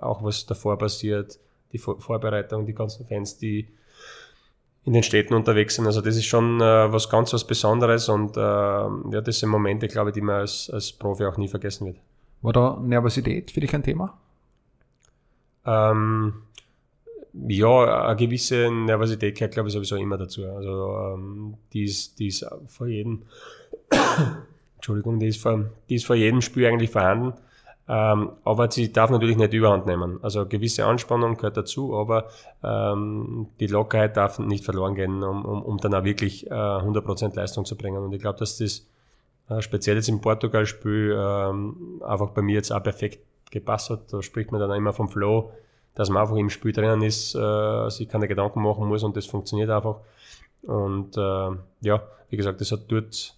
auch 0.00 0.22
was 0.22 0.46
davor 0.46 0.78
passiert, 0.78 1.40
die 1.72 1.78
Vor 1.78 1.98
Vorbereitung, 1.98 2.64
die 2.64 2.74
ganzen 2.74 3.04
Fans, 3.06 3.38
die 3.38 3.66
in 4.84 4.92
den 4.92 5.02
Städten 5.02 5.34
unterwegs 5.34 5.76
sind. 5.76 5.86
Also 5.86 6.00
das 6.00 6.16
ist 6.16 6.26
schon 6.26 6.60
äh, 6.60 6.92
was 6.92 7.08
ganz 7.08 7.32
was 7.32 7.46
Besonderes 7.46 8.08
und 8.08 8.36
äh, 8.36 8.40
ja, 8.40 9.20
das 9.20 9.38
sind 9.38 9.48
Momente, 9.48 9.88
glaube 9.88 10.10
ich, 10.10 10.14
die 10.14 10.20
man 10.20 10.40
als, 10.40 10.70
als 10.70 10.92
Profi 10.92 11.24
auch 11.24 11.36
nie 11.36 11.48
vergessen 11.48 11.86
wird. 11.86 11.96
War 12.42 12.52
da 12.52 12.80
Nervosität 12.82 13.52
für 13.52 13.60
dich 13.60 13.72
ein 13.74 13.84
Thema? 13.84 14.18
Ähm, 15.64 16.34
ja, 17.32 18.06
eine 18.06 18.16
gewisse 18.16 18.70
Nervosität 18.70 19.36
gehört, 19.36 19.54
glaube 19.54 19.68
ich, 19.68 19.72
sowieso 19.72 19.96
immer 19.96 20.18
dazu. 20.18 20.44
Also 20.46 21.14
ähm, 21.14 21.54
die, 21.72 21.84
ist, 21.84 22.18
die 22.18 22.26
ist 22.26 22.44
vor 22.66 22.88
jedem, 22.88 23.22
Entschuldigung, 24.76 25.20
die 25.20 25.28
ist 25.28 25.40
vor, 25.40 25.66
die 25.88 25.94
ist 25.94 26.06
vor 26.06 26.16
jedem 26.16 26.42
Spiel 26.42 26.66
eigentlich 26.66 26.90
vorhanden. 26.90 27.34
Ähm, 27.88 28.30
aber 28.44 28.70
sie 28.70 28.92
darf 28.92 29.10
natürlich 29.10 29.36
nicht 29.36 29.52
überhand 29.52 29.86
nehmen. 29.86 30.20
Also 30.22 30.46
gewisse 30.46 30.86
Anspannung 30.86 31.36
gehört 31.36 31.56
dazu, 31.56 31.96
aber 31.96 32.28
ähm, 32.62 33.48
die 33.58 33.66
Lockerheit 33.66 34.16
darf 34.16 34.38
nicht 34.38 34.64
verloren 34.64 34.94
gehen, 34.94 35.22
um, 35.22 35.44
um, 35.44 35.62
um 35.62 35.78
dann 35.78 35.94
auch 35.94 36.04
wirklich 36.04 36.46
äh, 36.46 36.54
100% 36.54 37.34
Leistung 37.34 37.64
zu 37.64 37.76
bringen. 37.76 38.02
Und 38.02 38.12
ich 38.12 38.20
glaube, 38.20 38.38
dass 38.38 38.58
das 38.58 38.86
äh, 39.48 39.60
speziell 39.60 39.96
jetzt 39.96 40.08
im 40.08 40.20
Portugal-Spiel 40.20 41.16
ähm, 41.18 42.02
einfach 42.04 42.30
bei 42.30 42.42
mir 42.42 42.54
jetzt 42.54 42.72
auch 42.72 42.82
perfekt 42.82 43.18
gepasst 43.50 43.90
hat. 43.90 44.12
Da 44.12 44.22
spricht 44.22 44.52
man 44.52 44.60
dann 44.60 44.70
immer 44.72 44.92
vom 44.92 45.08
Flow, 45.08 45.52
dass 45.94 46.08
man 46.08 46.22
einfach 46.22 46.36
im 46.36 46.50
Spiel 46.50 46.72
drinnen 46.72 47.02
ist, 47.02 47.34
äh, 47.34 47.88
sich 47.90 48.08
keine 48.08 48.28
Gedanken 48.28 48.62
machen 48.62 48.86
muss 48.86 49.02
und 49.02 49.16
das 49.16 49.26
funktioniert 49.26 49.70
einfach. 49.70 49.96
Und 50.62 51.16
äh, 51.16 51.50
ja, 51.80 52.02
wie 52.30 52.36
gesagt, 52.36 52.60
das 52.60 52.70
hat 52.72 52.82
dort 52.88 53.34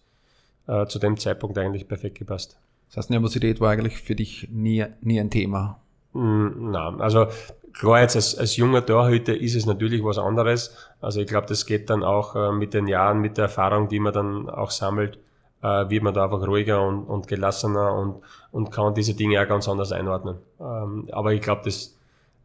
äh, 0.67 0.87
zu 0.87 0.99
dem 0.99 1.17
Zeitpunkt 1.17 1.57
eigentlich 1.59 1.89
perfekt 1.89 2.19
gepasst. 2.19 2.59
Das 2.95 3.07
heißt, 3.07 3.11
Nervosität 3.11 3.61
war 3.61 3.73
eigentlich 3.73 3.99
für 3.99 4.15
dich 4.15 4.49
nie, 4.53 4.85
nie 5.01 5.19
ein 5.19 5.29
Thema? 5.29 5.81
Mm, 6.13 6.71
nein, 6.71 7.01
also 7.01 7.27
klar, 7.73 8.03
jetzt 8.03 8.15
als, 8.15 8.39
als 8.39 8.57
junger 8.57 8.87
Torhüter 8.87 9.37
ist 9.37 9.57
es 9.57 9.67
natürlich 9.67 10.05
was 10.05 10.17
anderes. 10.17 10.77
Also 11.01 11.21
ich 11.21 11.27
glaube, 11.27 11.49
das 11.49 11.67
geht 11.67 11.91
dann 11.91 12.05
auch 12.05 12.37
äh, 12.37 12.53
mit 12.53 12.73
den 12.73 12.87
Jahren, 12.87 13.21
mit 13.21 13.37
der 13.37 13.47
Erfahrung, 13.47 13.89
die 13.89 13.99
man 13.99 14.13
dann 14.13 14.49
auch 14.49 14.71
sammelt, 14.71 15.19
äh, 15.61 15.91
wird 15.91 16.05
man 16.05 16.15
da 16.15 16.23
einfach 16.23 16.47
ruhiger 16.47 16.87
und, 16.87 17.03
und 17.03 17.27
gelassener 17.27 17.95
und, 17.95 18.23
und 18.53 18.71
kann 18.71 18.95
diese 18.95 19.15
Dinge 19.15 19.43
auch 19.43 19.49
ganz 19.49 19.69
anders 19.69 19.91
einordnen. 19.91 20.37
Ähm, 20.61 21.09
aber 21.11 21.33
ich 21.33 21.41
glaube, 21.41 21.63
das, 21.65 21.99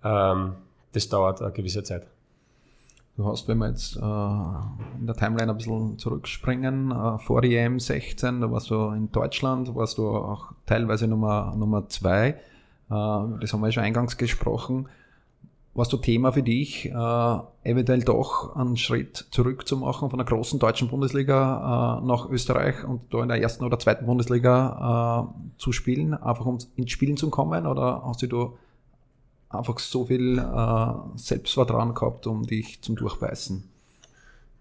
ähm, 0.04 0.54
das 0.94 1.10
dauert 1.10 1.44
eine 1.44 1.52
gewisse 1.52 1.84
Zeit. 1.84 2.08
Du 3.20 3.26
hast, 3.26 3.50
wenn 3.50 3.58
wir 3.58 3.68
jetzt 3.68 3.98
äh, 3.98 4.00
in 4.00 5.06
der 5.06 5.14
Timeline 5.14 5.52
ein 5.52 5.58
bisschen 5.58 5.98
zurückspringen, 5.98 6.92
äh, 6.92 7.18
vor 7.18 7.44
EM 7.44 7.78
16, 7.78 8.40
da 8.40 8.50
warst 8.50 8.70
du 8.70 8.92
in 8.92 9.12
Deutschland, 9.12 9.76
warst 9.76 9.98
du 9.98 10.08
auch 10.08 10.54
teilweise 10.66 11.06
Nummer, 11.06 11.54
Nummer 11.58 11.90
zwei. 11.90 12.28
Äh, 12.30 12.36
das 12.90 13.52
haben 13.52 13.60
wir 13.60 13.74
schon 13.74 13.84
eingangs 13.84 14.16
gesprochen. 14.16 14.88
Warst 15.74 15.92
du 15.92 15.98
Thema 15.98 16.32
für 16.32 16.44
dich, 16.44 16.86
äh, 16.86 17.40
eventuell 17.64 18.04
doch 18.04 18.56
einen 18.56 18.78
Schritt 18.78 19.28
zurück 19.32 19.68
zu 19.68 19.76
machen 19.76 20.10
von 20.10 20.18
der 20.18 20.26
großen 20.26 20.58
deutschen 20.58 20.88
Bundesliga 20.88 22.00
äh, 22.02 22.08
nach 22.08 22.30
Österreich 22.30 22.86
und 22.86 23.14
da 23.14 23.22
in 23.22 23.28
der 23.28 23.42
ersten 23.42 23.66
oder 23.66 23.78
zweiten 23.80 24.06
Bundesliga 24.06 25.28
äh, 25.28 25.58
zu 25.58 25.74
spielen, 25.74 26.14
einfach 26.14 26.46
um 26.46 26.58
ins 26.78 26.92
Spielen 26.92 27.18
zu 27.18 27.30
kommen? 27.30 27.68
Oder 27.68 28.02
hast 28.06 28.22
du 28.22 28.28
da 28.28 28.50
einfach 29.50 29.80
so 29.80 30.06
viel 30.06 30.38
äh, 30.38 30.94
Selbstvertrauen 31.16 31.94
gehabt, 31.94 32.28
um 32.28 32.46
dich 32.46 32.82
zum 32.82 32.96
Durchbeißen? 32.96 33.64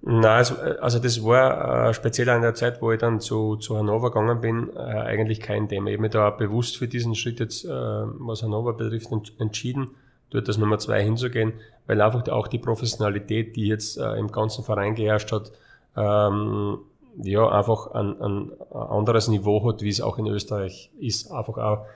Nein, 0.01 0.24
also, 0.24 0.55
also 0.81 0.98
das 1.01 1.24
war 1.24 1.88
äh, 1.88 1.94
speziell 1.94 2.29
an 2.29 2.42
der 2.42 2.55
Zeit, 2.55 2.81
wo 2.81 2.92
ich 2.92 3.01
dann 3.01 3.20
zu, 3.20 3.57
zu 3.57 3.77
Hannover 3.77 4.11
gegangen 4.11 4.40
bin, 4.40 4.70
äh, 4.77 4.79
eigentlich 4.79 5.40
kein 5.40 5.68
Thema. 5.68 5.88
Ich 5.88 5.94
habe 5.94 6.03
mich 6.03 6.12
da 6.12 6.29
auch 6.29 6.37
bewusst 6.37 6.77
für 6.77 6.87
diesen 6.87 7.14
Schritt 7.16 7.40
jetzt, 7.40 7.64
äh, 7.64 7.68
was 7.68 8.42
Hannover 8.42 8.74
betrifft, 8.74 9.11
entschieden, 9.38 9.90
dort 10.31 10.46
das 10.46 10.57
Nummer 10.57 10.79
zwei 10.79 11.03
hinzugehen, 11.03 11.55
weil 11.87 12.01
einfach 12.01 12.29
auch 12.29 12.46
die 12.46 12.59
Professionalität, 12.59 13.57
die 13.57 13.66
jetzt 13.66 13.98
äh, 13.98 14.14
im 14.14 14.31
ganzen 14.31 14.62
Verein 14.62 14.94
geherrscht 14.94 15.33
hat, 15.33 15.51
ähm, 15.96 16.79
ja, 17.20 17.48
einfach 17.48 17.88
ein, 17.88 18.20
ein 18.20 18.53
anderes 18.70 19.27
Niveau 19.27 19.66
hat, 19.66 19.83
wie 19.83 19.88
es 19.88 20.01
auch 20.01 20.18
in 20.18 20.29
Österreich 20.29 20.92
ist. 21.01 21.33
Einfach 21.33 21.59
auch 21.59 21.87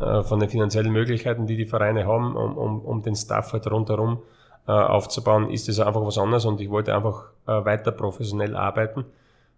äh, 0.00 0.22
von 0.22 0.40
den 0.40 0.48
finanziellen 0.48 0.92
Möglichkeiten, 0.92 1.46
die 1.46 1.56
die 1.56 1.66
Vereine 1.66 2.06
haben, 2.06 2.36
um, 2.36 2.56
um, 2.56 2.80
um 2.80 3.02
den 3.02 3.16
Staff 3.16 3.52
halt 3.52 3.70
rundherum 3.70 4.22
äh, 4.66 4.72
aufzubauen, 4.72 5.50
ist 5.50 5.68
das 5.68 5.80
einfach 5.80 6.04
was 6.04 6.18
anderes 6.18 6.44
und 6.44 6.60
ich 6.60 6.70
wollte 6.70 6.94
einfach 6.94 7.30
äh, 7.46 7.64
weiter 7.64 7.92
professionell 7.92 8.56
arbeiten 8.56 9.04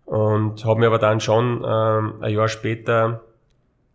und 0.06 0.64
habe 0.64 0.80
mir 0.80 0.86
aber 0.86 0.98
dann 0.98 1.20
schon 1.20 1.64
ähm, 1.66 2.14
ein 2.20 2.34
Jahr 2.34 2.48
später 2.48 3.20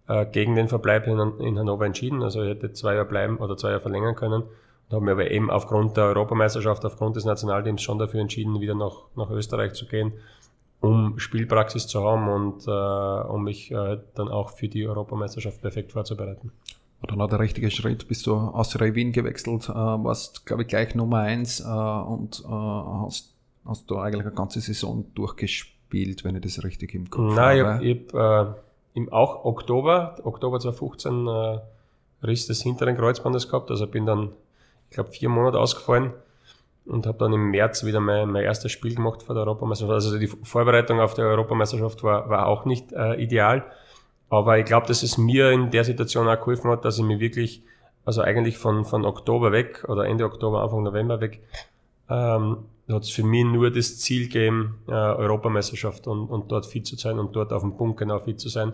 äh, 0.07 0.25
gegen 0.25 0.55
den 0.55 0.67
Verbleib 0.67 1.07
in, 1.07 1.19
in 1.39 1.57
Hannover 1.57 1.85
entschieden. 1.85 2.23
Also 2.23 2.43
ich 2.43 2.49
hätte 2.49 2.73
zwei 2.73 2.93
Jahre 2.93 3.05
bleiben 3.05 3.37
oder 3.37 3.57
zwei 3.57 3.69
Jahre 3.69 3.81
verlängern 3.81 4.15
können 4.15 4.43
und 4.43 4.95
habe 4.95 5.05
mir 5.05 5.11
aber 5.11 5.29
eben 5.31 5.49
aufgrund 5.49 5.97
der 5.97 6.05
Europameisterschaft, 6.05 6.85
aufgrund 6.85 7.15
des 7.15 7.25
Nationalteams 7.25 7.81
schon 7.81 7.99
dafür 7.99 8.21
entschieden, 8.21 8.59
wieder 8.59 8.75
nach, 8.75 8.95
nach 9.15 9.29
Österreich 9.29 9.73
zu 9.73 9.87
gehen 9.87 10.13
um 10.81 11.19
Spielpraxis 11.19 11.87
zu 11.87 12.03
haben 12.03 12.29
und 12.29 12.67
äh, 12.67 13.27
um 13.29 13.43
mich 13.43 13.71
äh, 13.71 13.99
dann 14.15 14.29
auch 14.29 14.51
für 14.51 14.67
die 14.67 14.87
Europameisterschaft 14.87 15.61
perfekt 15.61 15.91
vorzubereiten. 15.91 16.51
War 17.01 17.07
dann 17.07 17.21
auch 17.21 17.29
der 17.29 17.39
richtige 17.39 17.71
Schritt, 17.71 18.07
bist 18.07 18.27
du 18.27 18.35
aus 18.35 18.79
Ray 18.79 18.95
Wien 18.95 19.11
gewechselt, 19.11 19.69
äh, 19.69 19.73
warst, 19.73 20.45
glaube 20.45 20.63
ich, 20.63 20.67
gleich 20.67 20.95
Nummer 20.95 21.19
eins 21.19 21.59
äh, 21.59 21.63
und 21.63 22.43
äh, 22.45 22.49
hast, 22.49 23.33
hast 23.65 23.89
du 23.89 23.97
eigentlich 23.97 24.25
eine 24.25 24.35
ganze 24.35 24.61
Saison 24.61 25.05
durchgespielt, 25.15 26.23
wenn 26.23 26.35
ich 26.35 26.41
das 26.43 26.63
richtig 26.63 26.93
im 26.93 27.09
Kopf 27.09 27.35
Nein, 27.35 27.65
habe. 27.65 27.85
ich 27.85 28.07
habe 28.13 28.47
hab, 28.47 28.55
äh, 28.55 28.59
im 28.95 29.11
auch 29.11 29.45
Oktober, 29.45 30.17
Oktober 30.23 30.59
2015, 30.59 31.27
äh, 31.27 31.59
Riss 32.21 32.47
des 32.47 32.61
hinteren 32.61 32.97
Kreuzbandes 32.97 33.47
gehabt, 33.47 33.71
also 33.71 33.87
bin 33.87 34.05
dann, 34.05 34.31
ich 34.89 34.95
glaube, 34.95 35.11
vier 35.11 35.29
Monate 35.29 35.57
ausgefallen 35.57 36.11
und 36.89 37.05
habe 37.05 37.17
dann 37.19 37.33
im 37.33 37.51
März 37.51 37.85
wieder 37.85 37.99
mein, 37.99 38.29
mein 38.29 38.43
erstes 38.43 38.71
Spiel 38.71 38.95
gemacht 38.95 39.23
vor 39.23 39.35
der 39.35 39.43
Europameisterschaft. 39.43 39.93
Also 39.93 40.17
die 40.17 40.27
Vorbereitung 40.27 40.99
auf 40.99 41.13
die 41.13 41.21
Europameisterschaft 41.21 42.03
war, 42.03 42.29
war 42.29 42.47
auch 42.47 42.65
nicht 42.65 42.91
äh, 42.93 43.15
ideal. 43.21 43.63
Aber 44.29 44.57
ich 44.57 44.65
glaube, 44.65 44.87
dass 44.87 45.03
es 45.03 45.17
mir 45.17 45.51
in 45.51 45.71
der 45.71 45.83
Situation 45.83 46.27
auch 46.27 46.39
geholfen 46.39 46.69
hat, 46.71 46.85
dass 46.85 46.97
ich 46.97 47.03
mich 47.03 47.19
wirklich, 47.19 47.63
also 48.05 48.21
eigentlich 48.21 48.57
von, 48.57 48.85
von 48.85 49.05
Oktober 49.05 49.51
weg 49.51 49.85
oder 49.87 50.05
Ende 50.05 50.25
Oktober, 50.25 50.61
Anfang 50.61 50.83
November 50.83 51.21
weg, 51.21 51.41
ähm, 52.09 52.57
hat 52.89 53.03
es 53.03 53.11
für 53.11 53.23
mich 53.23 53.45
nur 53.45 53.71
das 53.71 53.99
Ziel 53.99 54.23
gegeben, 54.23 54.79
äh, 54.87 54.91
Europameisterschaft 54.91 56.07
und, 56.07 56.27
und 56.27 56.51
dort 56.51 56.65
fit 56.65 56.87
zu 56.87 56.95
sein 56.95 57.19
und 57.19 57.35
dort 57.35 57.53
auf 57.53 57.61
dem 57.61 57.77
Punkt 57.77 57.99
genau 57.99 58.19
fit 58.19 58.39
zu 58.39 58.49
sein. 58.49 58.73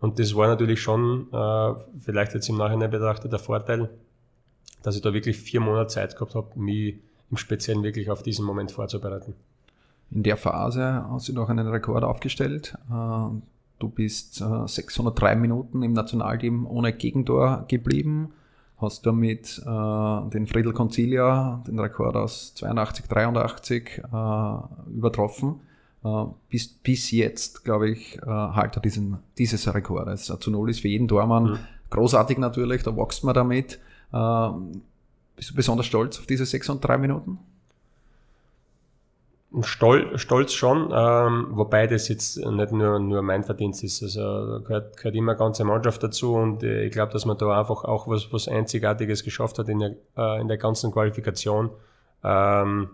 Und 0.00 0.18
das 0.18 0.34
war 0.36 0.46
natürlich 0.46 0.80
schon, 0.80 1.28
äh, 1.32 1.74
vielleicht 1.98 2.34
jetzt 2.34 2.48
im 2.48 2.56
Nachhinein 2.56 2.90
betrachtet, 2.90 3.32
der 3.32 3.40
Vorteil, 3.40 3.90
dass 4.82 4.96
ich 4.96 5.02
da 5.02 5.12
wirklich 5.12 5.36
vier 5.36 5.60
Monate 5.60 5.88
Zeit 5.88 6.14
gehabt 6.14 6.34
habe, 6.34 6.48
mich 6.58 6.96
im 7.32 7.38
Speziellen 7.38 7.82
wirklich 7.82 8.10
auf 8.10 8.22
diesen 8.22 8.44
Moment 8.44 8.70
vorzubereiten. 8.70 9.34
In 10.12 10.22
der 10.22 10.36
Phase 10.36 11.06
hast 11.10 11.28
du 11.28 11.32
noch 11.32 11.48
einen 11.48 11.66
Rekord 11.66 12.04
aufgestellt. 12.04 12.76
Äh, 12.90 13.34
du 13.78 13.88
bist 13.88 14.44
603 14.66 15.32
äh, 15.32 15.36
Minuten 15.36 15.82
im 15.82 15.94
Nationalteam 15.94 16.66
ohne 16.66 16.92
Gegentor 16.92 17.64
geblieben 17.66 18.32
hast 18.78 19.06
damit 19.06 19.62
äh, 19.64 20.30
den 20.30 20.48
Friedel 20.48 20.72
Concilia, 20.72 21.62
den 21.68 21.78
Rekord 21.78 22.16
aus 22.16 22.52
82, 22.56 23.06
83 23.06 23.98
äh, 23.98 24.92
übertroffen. 24.94 25.60
Bis, 26.48 26.66
bis 26.66 27.12
jetzt, 27.12 27.62
glaube 27.62 27.90
ich, 27.90 28.18
Halter 28.26 28.80
diesen, 28.80 29.18
dieses 29.38 29.72
Rekordes. 29.72 30.24
Zu 30.40 30.50
Null 30.50 30.70
ist 30.70 30.80
für 30.80 30.88
jeden 30.88 31.06
Tormann 31.06 31.44
mhm. 31.44 31.58
großartig 31.90 32.38
natürlich, 32.38 32.82
da 32.82 32.96
wächst 32.96 33.22
man 33.22 33.34
damit. 33.34 33.78
Bist 35.42 35.50
du 35.50 35.56
besonders 35.56 35.86
stolz 35.86 36.20
auf 36.20 36.26
diese 36.26 36.46
6 36.46 36.68
und 36.68 36.84
3 36.84 36.98
Minuten? 36.98 37.40
Stol, 39.62 40.16
stolz 40.16 40.52
schon, 40.52 40.92
ähm, 40.94 41.48
wobei 41.50 41.88
das 41.88 42.06
jetzt 42.06 42.36
nicht 42.36 42.70
nur, 42.70 43.00
nur 43.00 43.22
mein 43.22 43.42
Verdienst 43.42 43.82
ist. 43.82 44.04
Also 44.04 44.60
gehört, 44.62 44.96
gehört 44.96 45.16
immer 45.16 45.32
eine 45.32 45.38
ganze 45.40 45.64
Mannschaft 45.64 46.00
dazu 46.00 46.36
und 46.36 46.62
äh, 46.62 46.84
ich 46.84 46.92
glaube, 46.92 47.12
dass 47.12 47.24
man 47.24 47.38
da 47.38 47.58
einfach 47.58 47.82
auch 47.82 48.06
was, 48.06 48.32
was 48.32 48.46
Einzigartiges 48.46 49.24
geschafft 49.24 49.58
hat 49.58 49.68
in 49.68 49.80
der, 49.80 49.96
äh, 50.16 50.40
in 50.40 50.46
der 50.46 50.58
ganzen 50.58 50.92
Qualifikation. 50.92 51.70
Ähm, 52.22 52.90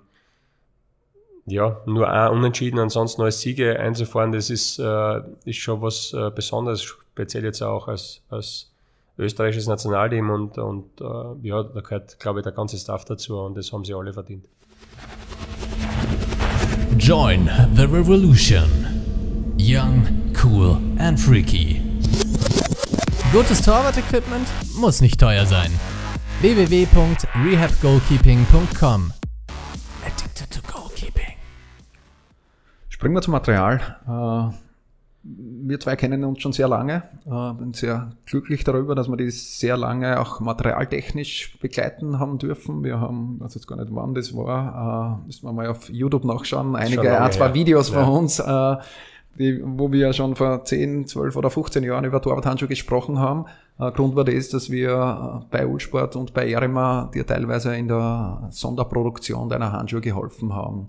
ja, 1.45 1.83
nur 1.85 2.09
ein 2.09 2.31
Unentschieden, 2.31 2.79
ansonsten 2.79 3.21
als 3.21 3.43
Siege 3.43 3.79
einzufahren, 3.79 4.33
das 4.33 4.49
ist, 4.49 4.79
äh, 4.79 5.21
ist 5.45 5.59
schon 5.59 5.83
was 5.83 6.15
äh, 6.15 6.31
Besonderes, 6.35 6.81
speziell 6.81 7.45
jetzt 7.45 7.61
auch 7.61 7.89
als, 7.89 8.23
als 8.31 8.71
österreichisches 9.19 9.67
Nationalteam 9.67 10.31
und, 10.31 10.57
und 10.59 11.01
äh, 11.01 11.47
ja, 11.47 11.63
da 11.63 11.81
gehört, 11.81 12.19
glaube 12.21 12.41
ich, 12.41 12.45
der 12.45 12.53
ganze 12.53 12.77
Staff 12.79 13.05
dazu 13.05 13.39
und 13.39 13.57
das 13.57 13.73
haben 13.73 13.85
sie 13.85 13.95
alle 13.95 14.13
verdient. 14.13 14.47
Join 16.97 17.49
the 17.75 17.85
revolution. 17.85 18.69
Young, 19.59 20.07
cool 20.43 20.79
and 20.99 21.19
freaky. 21.19 21.83
Gutes 23.33 23.61
Torwart-Equipment 23.63 24.47
muss 24.77 25.01
nicht 25.01 25.19
teuer 25.21 25.47
sein. 25.47 25.71
www.rehabgoalkeeping.com 26.41 29.13
Addicted 30.07 30.51
to 30.51 30.61
Goalkeeping. 30.73 31.35
Springen 32.89 33.15
wir 33.15 33.23
zum 33.23 33.33
Material. 33.33 33.81
Uh 34.07 34.53
wir 35.37 35.81
zwei 35.81 35.97
kennen 35.97 36.25
uns 36.25 36.41
schon 36.41 36.53
sehr 36.53 36.69
lange. 36.69 37.03
Äh, 37.27 37.53
bin 37.55 37.73
sehr 37.73 38.11
glücklich 38.27 38.64
darüber, 38.64 38.95
dass 38.95 39.09
wir 39.09 39.17
die 39.17 39.31
sehr 39.31 39.77
lange 39.77 40.21
auch 40.21 40.41
materialtechnisch 40.41 41.59
begleiten 41.61 42.19
haben 42.19 42.38
dürfen. 42.38 42.85
Wir 42.85 43.01
haben, 43.01 43.37
ich 43.37 43.45
weiß 43.45 43.55
jetzt 43.55 43.67
gar 43.67 43.77
nicht 43.77 43.88
wann 43.91 44.14
das 44.14 44.35
war, 44.35 45.21
äh, 45.23 45.27
müssen 45.27 45.47
wir 45.47 45.53
mal 45.53 45.67
auf 45.69 45.91
YouTube 45.91 46.25
nachschauen, 46.25 46.75
einige, 46.77 47.03
lange, 47.03 47.21
ein, 47.21 47.33
zwei 47.33 47.55
Videos 47.55 47.91
ja. 47.91 48.05
von 48.05 48.14
uns, 48.14 48.38
äh, 48.38 48.77
die, 49.38 49.61
wo 49.64 49.93
wir 49.93 50.01
ja 50.01 50.12
schon 50.12 50.35
vor 50.35 50.64
10, 50.64 51.07
12 51.07 51.37
oder 51.37 51.51
15 51.51 51.85
Jahren 51.85 52.05
über 52.05 52.21
Torwarthandschuhe 52.23 52.69
gesprochen 52.69 53.19
haben. 53.19 53.45
Äh, 53.79 53.93
Grund 53.93 54.17
war 54.17 54.25
das, 54.25 54.49
dass 54.49 54.71
wir 54.71 55.47
bei 55.51 55.67
Ulsport 55.67 56.17
und 56.17 56.33
bei 56.33 56.51
Erima 56.51 57.11
dir 57.12 57.27
teilweise 57.27 57.77
in 57.77 57.88
der 57.88 58.49
Sonderproduktion 58.51 59.49
deiner 59.49 59.73
Handschuhe 59.73 60.01
geholfen 60.01 60.55
haben. 60.55 60.88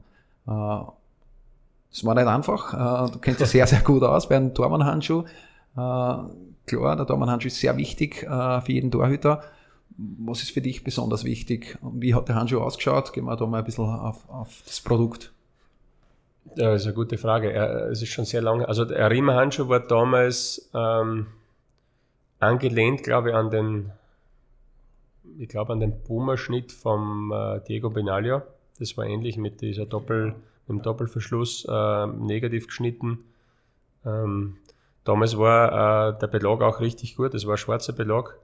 Das 1.91 2.05
war 2.05 2.15
nicht 2.15 2.27
einfach. 2.27 3.07
Äh, 3.07 3.11
du 3.11 3.19
kennst 3.19 3.41
dich 3.41 3.49
sehr, 3.49 3.67
sehr 3.67 3.81
gut 3.81 4.03
aus 4.03 4.29
bei 4.29 4.35
einem 4.35 4.53
Tormann-Handschuh. 4.53 5.21
Äh, 5.21 5.25
klar, 5.75 6.95
der 6.95 7.07
Tormann-Handschuh 7.07 7.47
ist 7.47 7.59
sehr 7.59 7.75
wichtig 7.77 8.23
äh, 8.23 8.61
für 8.61 8.71
jeden 8.71 8.91
Torhüter. 8.91 9.43
Was 9.97 10.43
ist 10.43 10.51
für 10.51 10.61
dich 10.61 10.83
besonders 10.83 11.23
wichtig? 11.23 11.77
Wie 11.81 12.13
hat 12.13 12.29
der 12.29 12.35
Handschuh 12.35 12.59
ausgeschaut? 12.61 13.11
Gehen 13.11 13.25
wir 13.25 13.35
da 13.35 13.45
mal 13.45 13.57
ein 13.59 13.65
bisschen 13.65 13.85
auf, 13.85 14.29
auf 14.29 14.61
das 14.65 14.79
Produkt. 14.79 15.33
Ja, 16.55 16.71
das 16.71 16.81
ist 16.81 16.87
eine 16.87 16.95
gute 16.95 17.17
Frage. 17.17 17.51
Es 17.51 18.01
ist 18.01 18.09
schon 18.09 18.25
sehr 18.25 18.41
lange. 18.41 18.67
Also 18.67 18.85
der 18.85 19.09
Riemer-Handschuh 19.11 19.67
war 19.67 19.81
damals 19.81 20.69
ähm, 20.73 21.27
angelehnt, 22.39 23.03
glaube 23.03 23.29
ich, 23.29 23.35
an 23.35 23.49
den, 23.49 23.91
ich 25.37 25.49
glaube, 25.49 25.73
an 25.73 25.79
den 25.79 26.01
Boomer-Schnitt 26.01 26.71
vom 26.71 27.33
äh, 27.33 27.59
Diego 27.67 27.89
Benaglio. 27.89 28.41
Das 28.79 28.95
war 28.95 29.05
ähnlich 29.05 29.37
mit 29.37 29.61
dieser 29.61 29.85
Doppel- 29.85 30.35
im 30.69 30.81
Doppelverschluss 30.81 31.65
äh, 31.69 32.07
negativ 32.07 32.67
geschnitten. 32.67 33.19
Ähm, 34.05 34.57
damals 35.03 35.37
war 35.37 36.09
äh, 36.09 36.19
der 36.19 36.27
Belag 36.27 36.61
auch 36.61 36.79
richtig 36.79 37.15
gut. 37.15 37.33
Es 37.33 37.45
war 37.45 37.55
ein 37.55 37.57
schwarzer 37.57 37.93
Belag, 37.93 38.35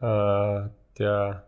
äh, 0.00 0.68
der 0.98 1.44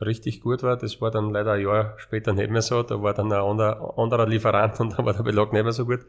richtig 0.00 0.40
gut 0.40 0.62
war. 0.62 0.76
Das 0.76 1.00
war 1.00 1.10
dann 1.10 1.30
leider 1.30 1.52
ein 1.52 1.62
Jahr 1.62 1.94
später 1.98 2.32
nicht 2.32 2.50
mehr 2.50 2.62
so. 2.62 2.82
Da 2.82 3.02
war 3.02 3.14
dann 3.14 3.32
ein 3.32 3.40
anderer, 3.40 4.26
Lieferant 4.26 4.80
und 4.80 4.98
da 4.98 5.04
war 5.04 5.12
der 5.12 5.22
Belag 5.22 5.52
nicht 5.52 5.62
mehr 5.62 5.72
so 5.72 5.86
gut. 5.86 6.00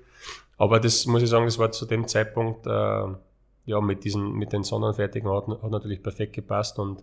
Aber 0.57 0.79
das 0.79 1.05
muss 1.05 1.23
ich 1.23 1.29
sagen, 1.29 1.45
das 1.45 1.59
war 1.59 1.71
zu 1.71 1.85
dem 1.85 2.07
Zeitpunkt 2.07 2.67
äh, 2.67 3.05
ja 3.65 3.81
mit 3.81 4.03
diesen 4.03 4.33
mit 4.33 4.51
den 4.53 4.63
Sonnenfertigen 4.63 5.29
hat, 5.29 5.47
hat 5.47 5.71
natürlich 5.71 6.03
perfekt 6.03 6.33
gepasst 6.33 6.79
und 6.79 6.99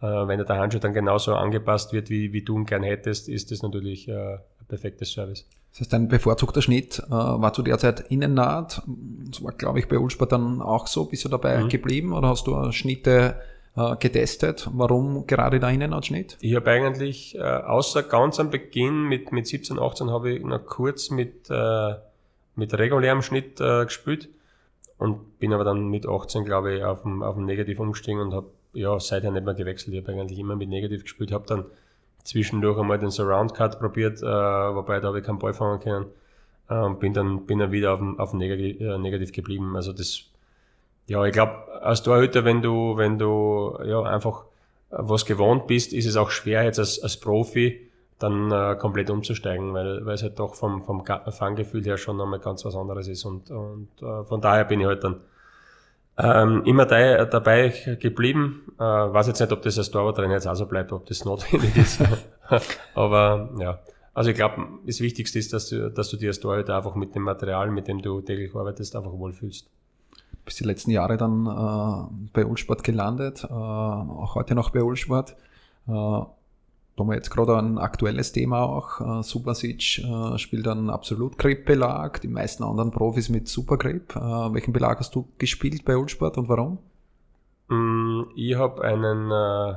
äh, 0.00 0.26
wenn 0.26 0.44
der 0.44 0.56
Handschuh 0.56 0.80
dann 0.80 0.92
genauso 0.92 1.34
angepasst 1.34 1.92
wird, 1.92 2.10
wie, 2.10 2.32
wie 2.32 2.42
du 2.42 2.58
ihn 2.58 2.66
gern 2.66 2.82
hättest, 2.82 3.28
ist 3.28 3.50
das 3.50 3.62
natürlich 3.62 4.08
äh, 4.08 4.38
perfektes 4.72 5.12
Service. 5.12 5.44
Das 5.72 5.80
heißt, 5.80 5.92
dein 5.92 6.08
bevorzugter 6.08 6.62
Schnitt 6.62 6.98
äh, 6.98 7.10
war 7.10 7.52
zu 7.52 7.62
der 7.62 7.76
Zeit 7.76 8.00
Innennaht. 8.10 8.82
Das 9.30 9.44
war, 9.44 9.52
glaube 9.52 9.78
ich, 9.80 9.88
bei 9.88 9.98
Ulsport 9.98 10.32
dann 10.32 10.62
auch 10.62 10.86
so. 10.86 11.04
Bist 11.04 11.26
du 11.26 11.28
dabei 11.28 11.58
mhm. 11.62 11.68
geblieben 11.68 12.12
oder 12.14 12.28
hast 12.28 12.46
du 12.46 12.72
Schnitte 12.72 13.36
äh, 13.76 13.96
getestet? 13.96 14.68
Warum 14.72 15.26
gerade 15.26 15.60
der 15.60 15.68
Innennahtschnitt? 15.68 16.38
Ich 16.40 16.54
habe 16.54 16.70
eigentlich, 16.70 17.36
äh, 17.36 17.40
außer 17.40 18.02
ganz 18.02 18.40
am 18.40 18.48
Beginn 18.48 19.04
mit, 19.08 19.30
mit 19.30 19.46
17, 19.46 19.78
18, 19.78 20.10
habe 20.10 20.32
ich 20.32 20.42
noch 20.42 20.64
kurz 20.64 21.10
mit, 21.10 21.50
äh, 21.50 21.94
mit 22.56 22.72
regulärem 22.72 23.20
Schnitt 23.20 23.60
äh, 23.60 23.84
gespielt 23.84 24.30
und 24.96 25.38
bin 25.38 25.52
aber 25.52 25.64
dann 25.64 25.88
mit 25.88 26.06
18, 26.06 26.46
glaube 26.46 26.76
ich, 26.76 26.84
auf 26.84 27.02
dem, 27.02 27.22
auf 27.22 27.34
dem 27.34 27.44
Negativ 27.44 27.78
umgestiegen 27.78 28.20
und 28.20 28.32
habe 28.32 28.46
ja 28.72 28.98
seither 29.00 29.30
nicht 29.30 29.44
mehr 29.44 29.54
gewechselt. 29.54 29.94
Ich 29.94 30.02
habe 30.02 30.18
eigentlich 30.18 30.38
immer 30.38 30.56
mit 30.56 30.70
Negativ 30.70 31.02
gespielt, 31.02 31.30
habe 31.30 31.46
dann 31.46 31.64
zwischendurch 32.24 32.78
einmal 32.78 32.98
den 32.98 33.10
Surround 33.10 33.54
Cut 33.54 33.78
probiert, 33.78 34.22
äh, 34.22 34.26
wobei 34.26 35.00
da 35.00 35.08
habe 35.08 35.20
ich 35.20 35.24
keinen 35.24 35.38
Ball 35.38 35.54
fangen 35.54 35.80
können. 35.80 36.06
Äh, 36.68 36.78
und 36.78 37.00
bin 37.00 37.12
dann, 37.12 37.46
bin 37.46 37.58
dann 37.58 37.72
wieder 37.72 37.94
auf 37.94 38.00
auf 38.18 38.34
Negativ, 38.34 38.80
äh, 38.80 38.98
Negativ 38.98 39.32
geblieben. 39.32 39.76
Also 39.76 39.92
das, 39.92 40.24
ja, 41.06 41.24
ich 41.24 41.32
glaube, 41.32 41.52
als 41.82 42.02
Torhüter, 42.02 42.44
wenn 42.44 42.62
du, 42.62 42.96
wenn 42.96 43.18
du, 43.18 43.78
ja, 43.84 44.02
einfach 44.02 44.44
was 44.90 45.24
gewohnt 45.24 45.66
bist, 45.66 45.92
ist 45.92 46.06
es 46.06 46.16
auch 46.16 46.30
schwer, 46.30 46.64
jetzt 46.64 46.78
als, 46.78 47.02
als 47.02 47.18
Profi 47.18 47.88
dann 48.18 48.52
äh, 48.52 48.76
komplett 48.76 49.10
umzusteigen, 49.10 49.72
weil, 49.74 50.04
weil 50.06 50.14
es 50.14 50.22
halt 50.22 50.38
doch 50.38 50.54
vom, 50.54 50.82
vom 50.82 51.04
Fanggefühl 51.04 51.84
her 51.84 51.96
schon 51.96 52.20
einmal 52.20 52.38
ganz 52.38 52.64
was 52.64 52.76
anderes 52.76 53.08
ist. 53.08 53.24
Und, 53.24 53.50
und 53.50 53.88
äh, 54.00 54.24
von 54.24 54.40
daher 54.40 54.64
bin 54.64 54.80
ich 54.80 54.86
halt 54.86 55.02
dann 55.02 55.20
ähm, 56.18 56.62
immer 56.64 56.86
da, 56.86 57.24
dabei 57.24 57.72
geblieben. 58.00 58.72
Äh, 58.78 58.82
weiß 58.82 59.28
jetzt 59.28 59.40
nicht, 59.40 59.52
ob 59.52 59.62
das 59.62 59.78
als 59.78 59.90
Torwarttrainer 59.90 60.34
jetzt 60.34 60.46
auch 60.46 60.54
so 60.54 60.66
bleibt, 60.66 60.92
ob 60.92 61.06
das 61.06 61.24
notwendig 61.24 61.76
ist. 61.76 62.00
Aber 62.94 63.50
ja, 63.58 63.80
also 64.14 64.30
ich 64.30 64.36
glaube, 64.36 64.66
das 64.86 65.00
Wichtigste 65.00 65.38
ist, 65.38 65.52
dass 65.52 65.68
du, 65.68 65.90
dass 65.90 66.10
du 66.10 66.16
dir 66.16 66.28
als 66.28 66.40
Torhüter 66.40 66.76
einfach 66.76 66.94
mit 66.94 67.14
dem 67.14 67.22
Material, 67.22 67.70
mit 67.70 67.88
dem 67.88 68.02
du 68.02 68.20
täglich 68.20 68.54
arbeitest, 68.54 68.94
einfach 68.94 69.12
wohlfühlst. 69.12 69.66
Du 69.66 70.38
bist 70.44 70.60
die 70.60 70.64
letzten 70.64 70.90
Jahre 70.90 71.16
dann 71.16 71.46
äh, 71.46 72.28
bei 72.32 72.44
Ulsport 72.44 72.84
gelandet, 72.84 73.44
äh, 73.44 73.52
auch 73.52 74.34
heute 74.34 74.54
noch 74.54 74.70
bei 74.70 74.82
Ulsport. 74.82 75.36
Äh, 75.88 76.20
da 76.96 77.00
haben 77.00 77.08
wir 77.08 77.16
jetzt 77.16 77.30
gerade 77.30 77.56
ein 77.56 77.78
aktuelles 77.78 78.32
Thema 78.32 78.62
auch. 78.64 79.20
Äh, 79.20 79.22
Subasic 79.22 79.98
äh, 80.00 80.38
spielt 80.38 80.68
einen 80.68 80.90
Absolut-Grip-Belag, 80.90 82.20
die 82.20 82.28
meisten 82.28 82.64
anderen 82.64 82.90
Profis 82.90 83.30
mit 83.30 83.48
Supergrip. 83.48 84.14
Äh, 84.14 84.20
welchen 84.20 84.72
Belag 84.72 84.98
hast 84.98 85.14
du 85.14 85.26
gespielt 85.38 85.84
bei 85.84 85.96
Ulsport 85.96 86.36
und 86.36 86.48
warum? 86.50 86.78
Mm, 87.68 88.24
ich 88.36 88.54
habe 88.56 88.82
einen 88.84 89.30
äh, 89.30 89.76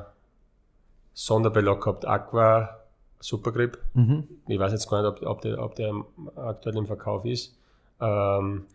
Sonderbelag 1.14 1.80
gehabt, 1.80 2.06
Aqua 2.06 2.82
Supergrip. 3.22 3.80
Mhm. 3.94 4.28
Ich 4.48 4.60
weiß 4.60 4.74
jetzt 4.74 4.90
gar 4.90 5.02
nicht, 5.02 5.22
ob, 5.22 5.26
ob, 5.26 5.42
der, 5.42 5.64
ob 5.64 5.76
der 5.76 5.94
aktuell 6.36 6.76
im 6.76 6.86
Verkauf 6.86 7.24
ist. 7.24 7.58
Ähm, 8.02 8.66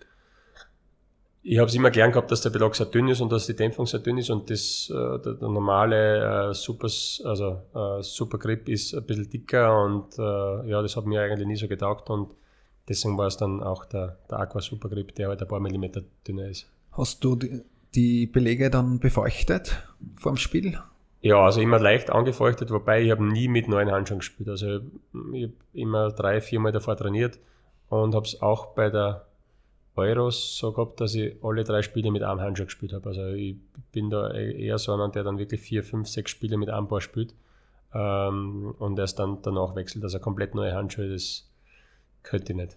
ich 1.43 1.59
habe 1.59 1.69
es 1.69 1.75
immer 1.75 1.91
gern 1.91 2.13
gehabt, 2.13 2.31
dass 2.31 2.43
der 2.43 2.51
Belag 2.51 2.75
sehr 2.75 2.87
dünn 2.87 3.09
ist 3.09 3.21
und 3.21 3.33
dass 3.33 3.47
die 3.47 3.57
Dämpfung 3.57 3.87
sehr 3.87 4.01
dünn 4.01 4.19
ist 4.19 4.31
und 4.31 4.51
das, 4.51 4.91
äh, 4.91 4.95
der, 4.95 5.35
der, 5.35 5.49
normale 5.49 6.51
äh, 6.51 6.55
Supers, 6.55 7.23
also 7.25 7.63
äh, 7.75 8.03
Supergrip 8.03 8.69
ist 8.69 8.95
ein 8.95 9.05
bisschen 9.05 9.31
dicker 9.31 9.83
und 9.85 10.19
äh, 10.19 10.69
ja, 10.69 10.83
das 10.83 10.97
hat 10.97 11.07
mir 11.07 11.23
eigentlich 11.23 11.47
nie 11.47 11.57
so 11.57 11.67
getaugt 11.67 12.11
und 12.11 12.35
deswegen 12.89 13.17
war 13.17 13.27
es 13.27 13.39
dann 13.39 13.63
auch 13.63 13.87
der, 13.87 14.19
der 14.31 14.41
Aqua 14.41 14.61
Supergrip, 14.61 15.15
der 15.15 15.29
halt 15.29 15.41
ein 15.41 15.49
paar 15.49 15.61
Millimeter 15.61 16.03
dünner 16.27 16.49
ist. 16.49 16.67
Hast 16.93 17.25
du 17.25 17.37
die, 17.37 17.63
die 17.95 18.27
Belege 18.27 18.69
dann 18.69 18.99
befeuchtet 18.99 19.83
vor 20.17 20.33
dem 20.33 20.37
Spiel? 20.37 20.79
Ja, 21.23 21.45
also 21.45 21.61
immer 21.61 21.79
leicht 21.79 22.11
angefeuchtet, 22.11 22.71
wobei 22.71 23.03
ich 23.03 23.11
habe 23.11 23.25
nie 23.25 23.49
mit 23.49 23.69
neuen 23.69 23.91
Handschuhen 23.91 24.21
gespielt. 24.21 24.49
Also 24.49 24.81
ich 25.33 25.45
habe 25.45 25.53
immer 25.73 26.11
drei, 26.11 26.41
viermal 26.41 26.73
davor 26.73 26.97
trainiert 26.97 27.39
und 27.89 28.15
habe 28.15 28.27
es 28.27 28.41
auch 28.41 28.75
bei 28.75 28.91
der 28.91 29.27
Euros 29.97 30.57
so 30.57 30.73
gehabt, 30.73 31.01
dass 31.01 31.15
ich 31.15 31.35
alle 31.43 31.65
drei 31.65 31.83
Spiele 31.83 32.11
mit 32.11 32.23
einem 32.23 32.41
Handschuh 32.41 32.65
gespielt 32.65 32.93
habe. 32.93 33.09
Also 33.09 33.27
ich 33.29 33.57
bin 33.93 34.11
da 34.11 34.33
e-, 34.33 34.67
eher 34.67 34.79
so 34.79 34.93
einer, 34.93 35.09
der 35.09 35.25
dann 35.25 35.39
wirklich 35.39 35.61
vier, 35.61 35.83
fünf, 35.83 36.09
sechs 36.09 36.31
Spiele 36.31 36.57
mit 36.57 36.71
einem 36.71 36.89
Paar 36.89 37.01
spielt 37.01 37.35
ähm, 37.95 38.75
und 38.79 38.99
erst 38.99 39.19
dann 39.19 39.39
danach 39.43 39.75
wechselt. 39.75 40.05
Also 40.05 40.19
komplett 40.19 40.55
neue 40.55 40.75
Handschuhe, 40.75 41.11
das 41.11 41.49
könnte 42.23 42.53
ich 42.53 42.57
nicht. 42.57 42.77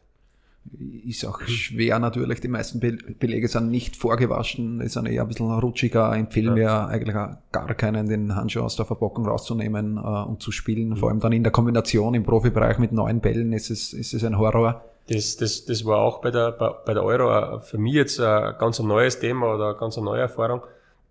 Ist 1.06 1.26
auch 1.26 1.42
schwer 1.42 2.00
natürlich, 2.00 2.40
die 2.40 2.48
meisten 2.48 2.80
Belege 2.80 3.50
sind 3.50 3.70
nicht 3.70 3.98
vorgewaschen, 3.98 4.80
die 4.80 4.88
sind 4.88 5.08
eher 5.08 5.24
ein 5.24 5.28
bisschen 5.28 5.52
rutschiger, 5.52 6.16
empfehlen 6.16 6.56
ja. 6.56 6.86
mir 6.86 6.88
eigentlich 6.88 7.16
gar 7.52 7.74
keinen, 7.74 8.08
den 8.08 8.34
Handschuh 8.34 8.62
aus 8.62 8.78
der 8.78 8.86
Verpackung 8.86 9.28
rauszunehmen 9.28 9.98
äh, 9.98 10.00
und 10.00 10.42
zu 10.42 10.54
spielen. 10.54 10.92
Mhm. 10.92 10.98
Vor 10.98 11.10
allem 11.10 11.20
dann 11.20 11.34
in 11.34 11.44
der 11.44 11.52
Kombination 11.52 12.14
im 12.14 12.24
Profibereich 12.24 12.80
mit 12.80 12.94
neuen 12.94 13.20
Bällen 13.20 13.52
ist 13.52 13.70
es, 13.72 13.92
ist 13.92 14.14
es 14.14 14.24
ein 14.24 14.38
Horror. 14.38 14.86
Das, 15.10 15.36
das, 15.36 15.66
das 15.66 15.84
war 15.86 15.98
auch 16.00 16.22
bei 16.22 16.32
der, 16.32 16.52
bei 16.52 16.94
der 16.94 17.04
Euro 17.04 17.60
für 17.60 17.78
mich 17.78 17.94
jetzt 17.94 18.20
ein 18.20 18.56
ganz 18.58 18.80
neues 18.80 19.20
Thema 19.20 19.54
oder 19.56 19.70
eine 19.70 19.78
ganz 19.78 19.98
neue 19.98 20.22
Erfahrung, 20.22 20.62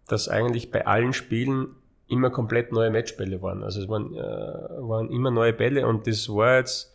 dass 0.08 0.28
eigentlich 0.28 0.70
bei 0.70 0.86
allen 0.86 1.12
Spielen 1.12 1.76
immer 2.08 2.30
komplett 2.30 2.72
neue 2.72 2.90
Matchbälle 2.90 3.40
waren. 3.42 3.62
Also 3.62 3.82
es 3.82 3.88
waren, 3.88 4.14
äh, 4.14 4.18
waren 4.18 5.10
immer 5.10 5.30
neue 5.30 5.52
Bälle 5.52 5.86
und 5.86 6.06
das 6.06 6.28
war 6.28 6.58
jetzt 6.58 6.94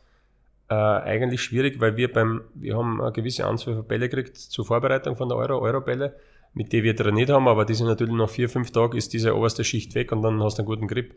äh, 0.70 0.74
eigentlich 0.76 1.42
schwierig, 1.42 1.80
weil 1.80 1.98
wir 1.98 2.12
beim, 2.12 2.42
wir 2.54 2.78
haben 2.78 3.02
eine 3.02 3.12
gewisse 3.12 3.46
Anzahl 3.46 3.76
von 3.76 3.86
Bälle 3.86 4.10
gekriegt 4.10 4.38
zur 4.38 4.66
Vorbereitung 4.66 5.16
von 5.16 5.30
der 5.30 5.38
Euro, 5.38 5.60
Euro-Bälle, 5.60 6.16
mit 6.54 6.74
denen 6.74 6.84
wir 6.84 6.96
trainiert 6.96 7.30
haben, 7.30 7.48
aber 7.48 7.66
die 7.66 7.74
sind 7.74 7.88
natürlich 7.88 8.14
nach 8.14 8.30
vier, 8.30 8.50
fünf 8.50 8.72
Tagen 8.72 8.98
ist 8.98 9.14
diese 9.14 9.36
oberste 9.36 9.64
Schicht 9.64 9.96
weg 9.96 10.12
und 10.12 10.22
dann 10.22 10.42
hast 10.44 10.58
du 10.58 10.62
einen 10.62 10.68
guten 10.68 10.88
Grip. 10.88 11.16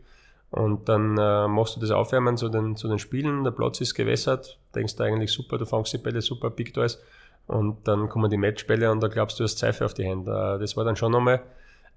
Und 0.51 0.89
dann 0.89 1.17
äh, 1.17 1.47
machst 1.47 1.77
du 1.77 1.79
das 1.79 1.91
Aufwärmen 1.91 2.35
zu 2.35 2.49
den, 2.49 2.75
zu 2.75 2.89
den 2.89 2.99
Spielen, 2.99 3.45
der 3.45 3.51
Platz 3.51 3.79
ist 3.79 3.95
gewässert, 3.95 4.59
denkst 4.75 4.97
du 4.97 5.03
eigentlich 5.03 5.31
super, 5.31 5.57
du 5.57 5.65
fangst 5.65 5.93
die 5.93 5.97
Bälle 5.97 6.21
super, 6.21 6.49
Big 6.49 6.73
Toys. 6.73 7.01
Und 7.47 7.87
dann 7.87 8.09
kommen 8.09 8.29
die 8.29 8.37
Matchbälle 8.37 8.91
und 8.91 9.01
da 9.01 9.07
glaubst 9.07 9.39
du, 9.39 9.43
hast 9.43 9.57
Seife 9.57 9.85
auf 9.85 9.93
die 9.93 10.03
Hände. 10.03 10.31
Äh, 10.31 10.59
das 10.59 10.75
war 10.75 10.83
dann 10.83 10.97
schon 10.97 11.13
nochmal 11.13 11.41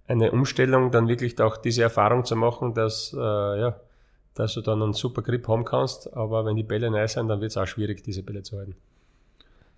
eine 0.06 0.30
Umstellung, 0.30 0.90
dann 0.90 1.08
wirklich 1.08 1.40
auch 1.40 1.56
diese 1.56 1.82
Erfahrung 1.82 2.24
zu 2.24 2.36
machen, 2.36 2.74
dass, 2.74 3.12
äh, 3.12 3.18
ja, 3.18 3.76
dass 4.34 4.54
du 4.54 4.60
dann 4.60 4.82
einen 4.82 4.92
super 4.92 5.22
Grip 5.22 5.48
haben 5.48 5.64
kannst. 5.64 6.16
Aber 6.16 6.44
wenn 6.44 6.56
die 6.56 6.62
Bälle 6.62 6.90
neu 6.90 7.06
sind, 7.08 7.28
dann 7.28 7.40
wird 7.40 7.50
es 7.50 7.56
auch 7.56 7.66
schwierig, 7.66 8.02
diese 8.04 8.22
Bälle 8.22 8.42
zu 8.42 8.56
halten. 8.56 8.76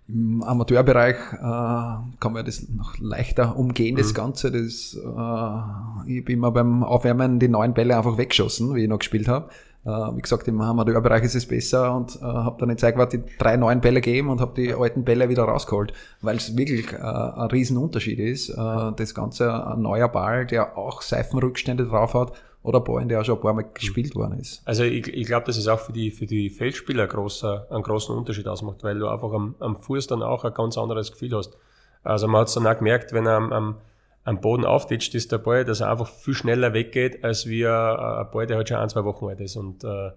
Im 0.09 0.41
Amateurbereich 0.41 1.17
äh, 1.33 1.37
kann 1.37 2.33
man 2.33 2.45
das 2.45 2.69
noch 2.69 2.97
leichter 2.97 3.57
umgehen, 3.57 3.95
mhm. 3.95 3.97
das 3.97 4.13
Ganze. 4.13 4.51
Das, 4.51 4.95
äh, 4.95 6.09
ich 6.09 6.21
habe 6.21 6.31
immer 6.31 6.51
beim 6.51 6.83
Aufwärmen 6.83 7.39
die 7.39 7.49
neuen 7.49 7.73
Bälle 7.73 7.97
einfach 7.97 8.17
weggeschossen, 8.17 8.73
wie 8.73 8.83
ich 8.83 8.89
noch 8.89 8.99
gespielt 8.99 9.27
habe. 9.27 9.49
Äh, 9.85 9.89
wie 9.89 10.21
gesagt, 10.21 10.47
im 10.47 10.61
Amateurbereich 10.61 11.23
ist 11.23 11.35
es 11.35 11.45
besser 11.45 11.93
und 11.95 12.15
äh, 12.17 12.23
habe 12.23 12.57
dann 12.59 12.69
in 12.69 12.77
Zeitwart 12.77 13.13
die 13.13 13.21
drei 13.37 13.57
neuen 13.57 13.81
Bälle 13.81 13.99
gegeben 13.99 14.29
und 14.29 14.39
habe 14.39 14.53
die 14.55 14.73
alten 14.73 15.03
Bälle 15.03 15.27
wieder 15.27 15.43
rausgeholt, 15.43 15.93
weil 16.21 16.37
es 16.37 16.55
wirklich 16.55 16.93
äh, 16.93 16.97
ein 16.97 17.49
Riesenunterschied 17.51 18.19
ist. 18.19 18.49
Äh, 18.49 18.55
das 18.95 19.13
Ganze 19.13 19.65
ein 19.67 19.81
neuer 19.81 20.07
Ball, 20.07 20.45
der 20.45 20.77
auch 20.77 21.01
Seifenrückstände 21.01 21.85
drauf 21.85 22.13
hat 22.13 22.31
oder 22.63 22.81
Ballen, 22.81 23.07
der 23.07 23.21
auch 23.21 23.25
schon 23.25 23.35
ein 23.35 23.41
paar 23.41 23.53
Mal 23.53 23.65
gespielt 23.73 24.15
worden 24.15 24.39
ist. 24.39 24.61
Also 24.65 24.83
ich, 24.83 25.07
ich 25.07 25.27
glaube, 25.27 25.45
dass 25.45 25.57
es 25.57 25.67
auch 25.67 25.79
für 25.79 25.93
die, 25.93 26.11
für 26.11 26.25
die 26.25 26.49
Feldspieler 26.49 27.03
ein 27.03 27.09
großer, 27.09 27.67
einen 27.69 27.83
großen 27.83 28.15
Unterschied 28.15 28.47
ausmacht, 28.47 28.83
weil 28.83 28.99
du 28.99 29.07
einfach 29.07 29.31
am, 29.31 29.55
am 29.59 29.77
Fuß 29.77 30.07
dann 30.07 30.21
auch 30.21 30.43
ein 30.43 30.53
ganz 30.53 30.77
anderes 30.77 31.11
Gefühl 31.11 31.35
hast. 31.35 31.57
Also 32.03 32.27
man 32.27 32.41
hat 32.41 32.47
es 32.49 32.55
dann 32.55 32.67
auch 32.67 32.77
gemerkt, 32.77 33.13
wenn 33.13 33.25
er 33.25 33.35
am, 33.35 33.53
am, 33.53 33.77
am 34.23 34.41
Boden 34.41 34.65
auftitscht, 34.65 35.15
ist 35.15 35.31
der 35.31 35.37
Ball, 35.37 35.63
dass 35.63 35.79
er 35.79 35.91
einfach 35.91 36.09
viel 36.09 36.33
schneller 36.33 36.73
weggeht, 36.73 37.23
als 37.23 37.47
wie 37.47 37.65
ein 37.65 38.27
Ball, 38.31 38.47
der 38.47 38.57
halt 38.57 38.67
schon 38.67 38.77
ein, 38.77 38.89
zwei 38.89 39.05
Wochen 39.05 39.27
alt 39.27 39.39
ist. 39.39 39.55
Und 39.55 39.83
äh, 39.83 40.11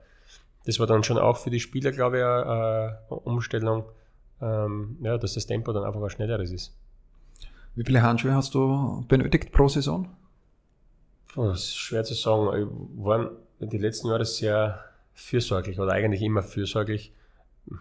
das 0.67 0.79
war 0.81 0.87
dann 0.87 1.05
schon 1.05 1.19
auch 1.19 1.37
für 1.37 1.51
die 1.51 1.61
Spieler, 1.61 1.93
glaube 1.93 2.19
ich, 2.19 2.25
eine, 2.25 2.99
eine 3.09 3.21
Umstellung, 3.21 3.85
ähm, 4.43 4.97
ja, 5.03 5.19
dass 5.19 5.35
das 5.35 5.47
Tempo 5.47 5.73
dann 5.73 5.85
einfach 5.85 6.03
ein 6.03 6.11
schnelleres 6.11 6.51
ist. 6.51 6.77
Wie 7.77 7.85
viele 7.85 8.03
Handschuhe 8.03 8.35
hast 8.35 8.55
du 8.55 9.05
benötigt 9.07 9.53
pro 9.53 9.69
Saison? 9.69 10.09
Das 11.37 11.61
ist 11.61 11.77
schwer 11.77 12.05
zu 12.05 12.15
sagen. 12.15 12.49
Ich 12.57 13.05
war 13.05 13.31
die 13.61 13.79
letzten 13.79 14.09
Jahre 14.09 14.25
sehr 14.25 14.85
fürsorglich 15.15 15.79
oder 15.79 15.93
eigentlich 15.93 16.23
immer 16.23 16.43
fürsorglich. 16.43 17.13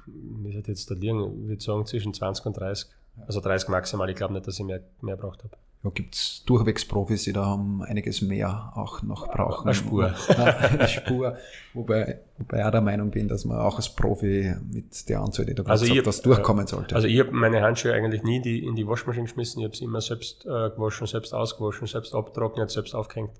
Wie 0.05 0.57
hat 0.57 0.67
jetzt 0.67 0.91
da 0.91 0.95
liegen? 0.95 1.43
Ich 1.43 1.49
würde 1.49 1.63
sagen 1.63 1.85
zwischen 1.85 2.13
20 2.13 2.45
und 2.45 2.57
30. 2.57 2.89
Also 3.25 3.39
30 3.41 3.69
maximal. 3.69 4.09
Ich 4.09 4.15
glaube 4.15 4.33
nicht, 4.33 4.47
dass 4.47 4.59
ich 4.59 4.65
mehr, 4.65 4.83
mehr 5.01 5.17
braucht 5.17 5.43
habe. 5.43 5.55
Ja, 5.81 5.91
gibt 5.91 6.15
es 6.15 6.43
durchwegs 6.45 6.83
Profis, 6.83 7.23
die 7.23 7.31
da 7.31 7.45
haben 7.45 7.81
einiges 7.83 8.21
mehr 8.21 8.73
auch 8.75 9.01
noch 9.01 9.31
brauchen. 9.31 9.63
Eine 9.63 9.73
Spur. 9.73 10.13
Eine 10.27 10.87
Spur. 10.89 11.37
Wobei, 11.73 12.19
wobei 12.37 12.59
ich 12.59 12.65
auch 12.65 12.71
der 12.71 12.81
Meinung 12.81 13.11
bin, 13.11 13.29
dass 13.29 13.45
man 13.45 13.59
auch 13.59 13.77
als 13.77 13.95
Profi 13.95 14.55
mit 14.69 15.07
der 15.07 15.21
Anzahl, 15.21 15.45
die 15.45 15.55
da 15.55 15.63
also 15.63 15.85
gesagt, 15.85 16.05
was 16.05 16.21
durchkommen 16.21 16.67
sollte. 16.67 16.95
Also 16.95 17.07
ich 17.07 17.17
habe 17.17 17.31
meine 17.31 17.61
Handschuhe 17.61 17.93
eigentlich 17.93 18.23
nie 18.23 18.37
in 18.37 18.43
die, 18.43 18.65
in 18.65 18.75
die 18.75 18.85
Waschmaschine 18.85 19.23
geschmissen. 19.23 19.61
Ich 19.61 19.65
habe 19.65 19.75
sie 19.75 19.85
immer 19.85 20.01
selbst 20.01 20.45
äh, 20.45 20.69
gewaschen, 20.69 21.07
selbst 21.07 21.33
ausgewaschen, 21.33 21.87
selbst 21.87 22.13
abtrocknet, 22.13 22.69
selbst 22.69 22.93
aufgehängt. 22.93 23.31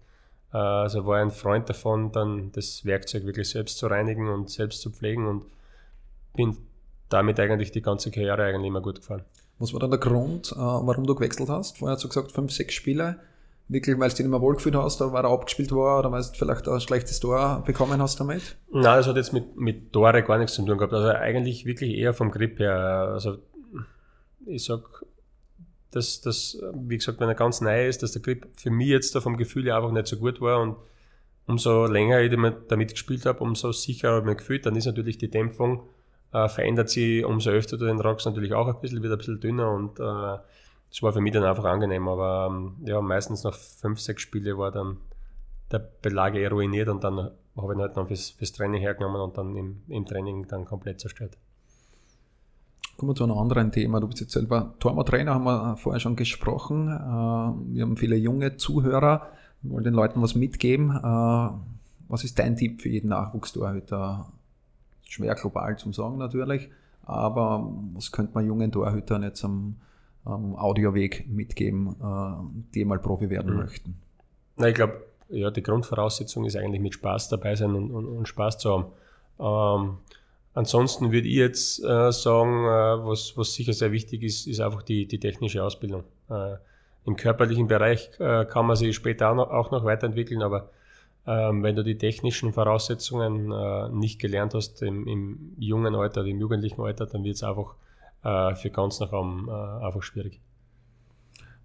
Äh, 0.54 0.58
also 0.58 1.06
war 1.06 1.18
ein 1.18 1.32
Freund 1.32 1.70
davon, 1.70 2.14
dann 2.14 2.54
das 2.54 2.86
Werkzeug 2.86 3.26
wirklich 3.26 3.50
selbst 3.50 3.78
zu 3.78 3.88
reinigen 3.88 4.30
und 4.30 4.50
selbst 4.50 4.80
zu 4.80 4.92
pflegen 4.92 5.28
und 5.28 5.46
bin 6.38 6.56
damit 7.10 7.38
eigentlich 7.40 7.72
die 7.72 7.82
ganze 7.82 8.12
Karriere 8.12 8.46
eigentlich 8.46 8.68
immer 8.68 8.82
gut 8.82 9.02
gefahren. 9.02 9.24
Was 9.60 9.74
war 9.74 9.80
dann 9.80 9.92
der 9.92 10.00
Grund, 10.00 10.54
äh, 10.54 10.58
warum 10.58 11.06
du 11.06 11.16
gewechselt 11.16 11.50
hast? 11.50 11.78
Vorher 11.78 11.96
hast 11.96 12.04
du 12.04 12.08
gesagt, 12.08 12.32
fünf, 12.32 12.52
sechs 12.52 12.74
Spiele. 12.74 13.20
Wirklich, 13.68 14.00
weil 14.00 14.10
du 14.10 14.16
dich 14.16 14.26
nicht 14.26 14.32
mehr 14.32 14.42
wohlgefühlt 14.42 14.76
hast, 14.76 15.00
weil 15.00 15.24
er 15.24 15.30
abgespielt 15.30 15.72
war, 15.72 16.00
oder 16.00 16.12
weil 16.12 16.24
du 16.24 16.30
vielleicht 16.34 16.68
ein 16.68 16.82
schlechtes 16.82 17.20
Tor 17.20 17.62
bekommen 17.66 18.02
hast 18.02 18.20
damit? 18.20 18.56
Nein, 18.72 18.84
das 18.84 19.06
hat 19.06 19.16
jetzt 19.16 19.32
mit, 19.32 19.58
mit 19.58 19.94
Tore 19.94 20.24
gar 20.24 20.40
nichts 20.40 20.56
zu 20.56 20.66
tun 20.66 20.78
gehabt. 20.78 20.94
Also 20.94 21.10
eigentlich 21.10 21.66
wirklich 21.66 21.96
eher 21.96 22.16
vom 22.16 22.32
Grip 22.32 22.58
her. 22.58 22.74
Also 23.14 23.38
ich 24.48 24.64
sag, 24.64 24.82
dass 25.92 26.22
das, 26.22 26.58
wie 26.74 26.98
gesagt, 26.98 27.20
wenn 27.20 27.30
er 27.30 27.36
ganz 27.36 27.62
neu 27.62 27.88
ist, 27.88 28.02
dass 28.02 28.14
der 28.14 28.24
Grip 28.24 28.48
für 28.56 28.72
mich 28.72 28.88
jetzt 28.88 29.14
da 29.14 29.22
vom 29.22 29.38
Gefühl 29.38 29.66
her 29.66 29.76
einfach 29.76 29.92
nicht 29.92 30.08
so 30.08 30.18
gut 30.18 30.42
war 30.42 30.62
und 30.62 30.78
umso 31.46 31.86
länger 31.86 32.22
ich 32.22 32.32
damit 32.32 32.92
gespielt 32.92 33.26
habe, 33.26 33.44
umso 33.44 33.72
sicherer 33.72 34.14
habe 34.14 34.22
ich 34.22 34.26
mich 34.26 34.38
gefühlt. 34.38 34.66
Dann 34.66 34.76
ist 34.76 34.86
natürlich 34.86 35.18
die 35.18 35.30
Dämpfung 35.30 35.84
äh, 36.34 36.48
verändert 36.48 36.90
sich, 36.90 37.26
umso 37.26 37.50
öfter 37.50 37.78
du 37.78 37.86
den 37.86 38.00
rockst, 38.00 38.26
natürlich 38.26 38.54
auch 38.54 38.68
ein 38.68 38.80
bisschen, 38.82 39.02
wird 39.02 39.14
ein 39.14 39.18
bisschen 39.18 39.40
dünner 39.40 39.72
und 39.72 40.00
äh, 40.00 40.38
das 40.90 41.02
war 41.02 41.14
für 41.14 41.22
mich 41.22 41.34
dann 41.34 41.44
einfach 41.44 41.66
angenehm. 41.66 42.08
Aber 42.08 42.48
ähm, 42.50 42.76
ja, 42.86 43.02
meistens 43.02 43.44
nach 43.44 43.56
fünf, 43.56 44.00
sechs 44.00 44.22
Spiele 44.22 44.58
war 44.58 44.72
dann 44.72 44.98
der 45.72 45.80
Belag 45.80 46.36
eher 46.36 46.52
ruiniert 46.52 46.90
und 46.90 47.04
dann 47.04 47.18
habe 47.18 47.74
ich 47.74 47.78
ihn 47.78 47.82
halt 47.82 47.96
noch 47.96 48.08
fürs, 48.08 48.32
fürs 48.32 48.52
Training 48.52 48.82
hergenommen 48.82 49.22
und 49.22 49.38
dann 49.38 49.56
im, 49.56 49.82
im 49.88 50.06
Training 50.06 50.48
dann 50.48 50.66
komplett 50.66 51.00
zerstört. 51.00 51.38
Kommen 52.98 53.12
wir 53.12 53.16
zu 53.16 53.24
einem 53.24 53.38
anderen 53.38 53.72
Thema. 53.72 54.02
Du 54.02 54.08
bist 54.08 54.20
jetzt 54.20 54.34
selber 54.34 54.74
Tormo-Trainer, 54.80 55.34
haben 55.34 55.46
wir 55.46 55.78
vorher 55.78 56.00
schon 56.00 56.16
gesprochen. 56.16 56.88
Äh, 56.90 57.74
wir 57.74 57.84
haben 57.84 57.98
viele 57.98 58.16
junge 58.16 58.58
Zuhörer. 58.58 59.28
Wir 59.62 59.72
wollen 59.72 59.84
den 59.84 59.94
Leuten 59.94 60.22
was 60.22 60.36
mitgeben. 60.36 60.90
Äh, 60.90 61.50
was 62.10 62.24
ist 62.24 62.40
dein 62.40 62.58
Tipp 62.58 62.82
für 62.82 62.90
jeden 62.90 63.10
Nachwuchstorhüter? 63.10 64.32
Schwer 65.10 65.36
global 65.36 65.78
zum 65.78 65.94
sagen 65.94 66.18
natürlich, 66.18 66.70
aber 67.04 67.68
was 67.94 68.12
könnte 68.12 68.34
man 68.36 68.46
jungen 68.46 68.72
Torhütern 68.72 69.24
jetzt 69.24 69.44
am, 69.44 69.78
am 70.26 70.56
Audioweg 70.56 71.28
mitgeben, 71.28 71.96
äh, 72.02 72.74
die 72.74 72.86
mal 72.86 73.00
Profi 73.00 73.30
werden 73.30 73.54
mhm. 73.54 73.60
möchten? 73.60 74.02
Na, 74.58 74.68
ich 74.68 74.76
glaube, 74.76 75.04
ja, 75.30 75.52
die 75.52 75.64
Grundvoraussetzung 75.64 76.46
ist 76.46 76.56
eigentlich 76.56 76.82
mit 76.82 76.94
Spaß 76.94 77.30
dabei 77.30 77.56
sein 77.56 77.74
und, 77.76 77.92
und, 77.92 78.06
und 78.06 78.28
Spaß 78.28 78.58
zu 78.58 78.72
haben. 78.72 78.86
Ähm, 79.40 79.98
ansonsten 80.54 81.12
würde 81.12 81.28
ich 81.28 81.36
jetzt 81.36 81.84
äh, 81.84 82.12
sagen, 82.12 82.66
äh, 82.66 83.06
was, 83.06 83.34
was 83.38 83.54
sicher 83.54 83.74
sehr 83.74 83.92
wichtig 83.92 84.24
ist, 84.24 84.48
ist 84.48 84.60
einfach 84.60 84.84
die, 84.84 85.08
die 85.08 85.20
technische 85.20 85.64
Ausbildung. 85.64 86.04
Äh, 86.30 86.56
Im 87.06 87.16
körperlichen 87.16 87.68
Bereich 87.68 88.10
äh, 88.20 88.46
kann 88.46 88.66
man 88.66 88.76
sich 88.76 88.96
später 88.96 89.32
auch 89.32 89.36
noch, 89.36 89.50
auch 89.50 89.72
noch 89.72 89.86
weiterentwickeln, 89.86 90.42
aber 90.42 90.70
ähm, 91.30 91.62
wenn 91.62 91.76
du 91.76 91.84
die 91.84 91.98
technischen 91.98 92.54
Voraussetzungen 92.54 93.52
äh, 93.52 93.90
nicht 93.90 94.20
gelernt 94.20 94.56
hast 94.56 94.82
im, 94.82 95.06
im, 95.08 95.54
jungen 95.60 95.94
Alter, 95.94 96.26
im 96.26 96.40
jugendlichen 96.40 96.82
Alter, 96.82 97.06
dann 97.06 97.24
wird 97.24 97.36
es 97.36 97.44
einfach 97.44 97.76
äh, 98.24 98.56
für 98.56 98.72
ganz 98.72 99.00
nach 99.00 99.12
oben 99.12 99.48
äh, 99.48 99.86
einfach 99.86 100.02
schwierig. 100.02 100.40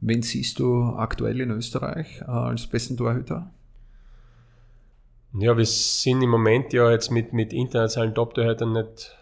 Wen 0.02 0.20
siehst 0.20 0.58
du 0.58 0.84
aktuell 0.96 1.40
in 1.40 1.50
Österreich 1.50 2.20
äh, 2.20 2.24
als 2.24 2.66
besten 2.66 2.98
Torhüter? 2.98 3.50
Ja, 5.32 5.56
wir 5.56 5.64
sind 5.64 6.20
im 6.20 6.28
Moment 6.28 6.74
ja 6.74 6.90
jetzt 6.90 7.10
mit, 7.10 7.32
mit 7.32 7.54
internationalen 7.54 8.14
Top-Torhütern 8.14 8.70
nicht 8.70 9.16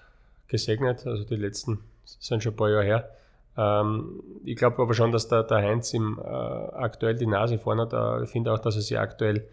gesegnet. 0.49 1.07
Also 1.07 1.23
die 1.23 1.37
letzten 1.37 1.79
sind 2.05 2.43
schon 2.43 2.55
ein 2.55 2.57
paar 2.57 2.69
Jahre 2.69 2.85
her. 2.85 3.11
Ähm, 3.57 4.21
ich 4.45 4.57
glaube 4.57 4.83
aber 4.83 4.93
schon, 4.93 5.13
dass 5.13 5.29
der, 5.29 5.45
der 5.45 5.59
Heinz 5.59 5.95
im, 5.95 6.19
äh, 6.19 6.27
aktuell 6.27 7.15
die 7.15 7.27
Nase 7.27 7.59
vorne 7.59 7.83
hat. 7.83 8.25
Ich 8.25 8.31
finde 8.31 8.53
auch, 8.53 8.59
dass 8.59 8.75
er 8.75 8.83
sich 8.83 8.99
aktuell 8.99 9.47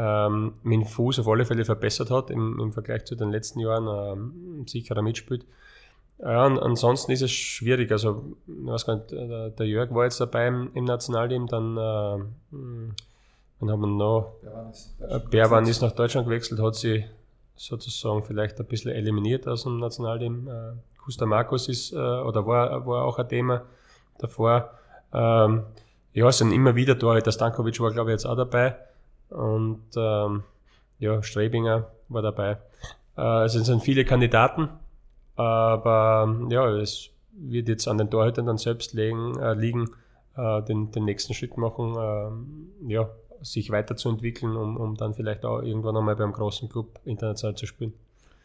ähm, 0.00 0.54
mit 0.62 0.80
dem 0.80 0.86
Fuß 0.86 1.18
auf 1.18 1.28
alle 1.28 1.44
Fälle 1.44 1.64
verbessert 1.66 2.10
hat 2.10 2.30
im, 2.30 2.58
im 2.58 2.72
Vergleich 2.72 3.04
zu 3.04 3.14
den 3.16 3.30
letzten 3.30 3.60
Jahren, 3.60 3.86
ähm, 3.86 4.66
sicherer 4.66 5.02
mitspielt. 5.02 5.44
Ja, 6.18 6.46
und 6.46 6.58
ansonsten 6.58 7.12
ist 7.12 7.22
es 7.22 7.30
schwierig. 7.30 7.92
Also, 7.92 8.24
ich 8.46 8.66
weiß 8.66 8.86
gar 8.86 8.96
nicht, 8.96 9.10
der, 9.10 9.50
der 9.50 9.66
Jörg 9.66 9.92
war 9.94 10.04
jetzt 10.04 10.20
dabei 10.20 10.48
im, 10.48 10.70
im 10.74 10.84
Nationalteam, 10.84 11.46
dann, 11.46 11.76
äh, 11.76 12.24
dann 13.60 13.70
haben 13.70 13.80
wir 13.80 13.86
noch, 13.86 14.32
Berwan 15.30 15.66
ist 15.66 15.82
nach 15.82 15.92
Deutschland 15.92 16.26
gewechselt, 16.26 16.60
hat 16.60 16.76
sie 16.76 17.04
sozusagen 17.56 18.22
vielleicht 18.22 18.58
ein 18.58 18.66
bisschen 18.66 18.92
eliminiert 18.92 19.46
aus 19.46 19.64
dem 19.64 19.78
Nationalteam. 19.78 20.48
Äh, 20.48 20.72
Kusta 21.02 21.26
Markus 21.26 21.68
ist, 21.68 21.92
äh, 21.92 21.96
oder 21.96 22.46
war, 22.46 22.86
war 22.86 23.04
auch 23.04 23.18
ein 23.18 23.28
Thema 23.28 23.62
davor. 24.18 24.70
Ähm, 25.12 25.64
ja, 26.14 26.28
es 26.28 26.38
sind 26.38 26.52
immer 26.52 26.74
wieder 26.74 26.98
Tore. 26.98 27.20
Der 27.20 27.32
Stankovic 27.32 27.78
war, 27.80 27.90
glaube 27.92 28.10
ich, 28.10 28.14
jetzt 28.14 28.26
auch 28.26 28.36
dabei. 28.36 28.76
Und 29.30 29.82
ähm, 29.96 30.42
ja, 30.98 31.22
Strebinger 31.22 31.90
war 32.08 32.22
dabei. 32.22 32.58
Äh, 33.16 33.44
es 33.44 33.52
sind 33.52 33.82
viele 33.82 34.04
Kandidaten, 34.04 34.68
aber 35.36 36.46
ja, 36.48 36.68
es 36.68 37.10
wird 37.32 37.68
jetzt 37.68 37.88
an 37.88 37.98
den 37.98 38.10
Torhütern 38.10 38.46
dann 38.46 38.58
selbst 38.58 38.92
legen, 38.92 39.38
äh, 39.38 39.54
liegen, 39.54 39.90
äh, 40.36 40.62
den, 40.62 40.90
den 40.90 41.04
nächsten 41.04 41.34
Schritt 41.34 41.56
machen, 41.56 41.96
äh, 41.96 42.92
ja, 42.92 43.08
sich 43.42 43.70
weiterzuentwickeln, 43.70 44.56
um, 44.56 44.76
um 44.76 44.96
dann 44.96 45.14
vielleicht 45.14 45.44
auch 45.44 45.62
irgendwann 45.62 45.96
einmal 45.96 46.16
beim 46.16 46.32
großen 46.32 46.68
Club 46.68 47.00
international 47.04 47.56
zu 47.56 47.66
spielen. 47.66 47.94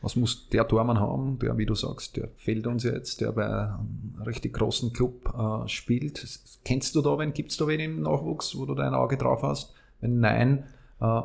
Was 0.02 0.16
muss 0.16 0.50
der 0.50 0.68
Tormann 0.68 1.00
haben, 1.00 1.40
der, 1.40 1.58
wie 1.58 1.66
du 1.66 1.74
sagst, 1.74 2.16
der 2.16 2.30
fehlt 2.38 2.68
uns 2.68 2.84
jetzt, 2.84 3.22
der 3.22 3.32
bei 3.32 3.46
einem 3.46 4.22
richtig 4.26 4.54
großen 4.54 4.94
Club 4.94 5.34
äh, 5.36 5.68
spielt? 5.68 6.24
Kennst 6.64 6.96
du 6.96 7.02
da 7.02 7.18
wen? 7.18 7.34
Gibt 7.34 7.52
es 7.52 7.58
da 7.58 7.68
wen 7.68 7.80
im 7.80 8.02
Nachwuchs, 8.02 8.58
wo 8.58 8.66
du 8.66 8.76
dein 8.76 8.94
Auge 8.94 9.18
drauf 9.18 9.42
hast? 9.42 9.74
Wenn 10.06 10.20
nein, 10.20 10.64
äh, 11.02 11.22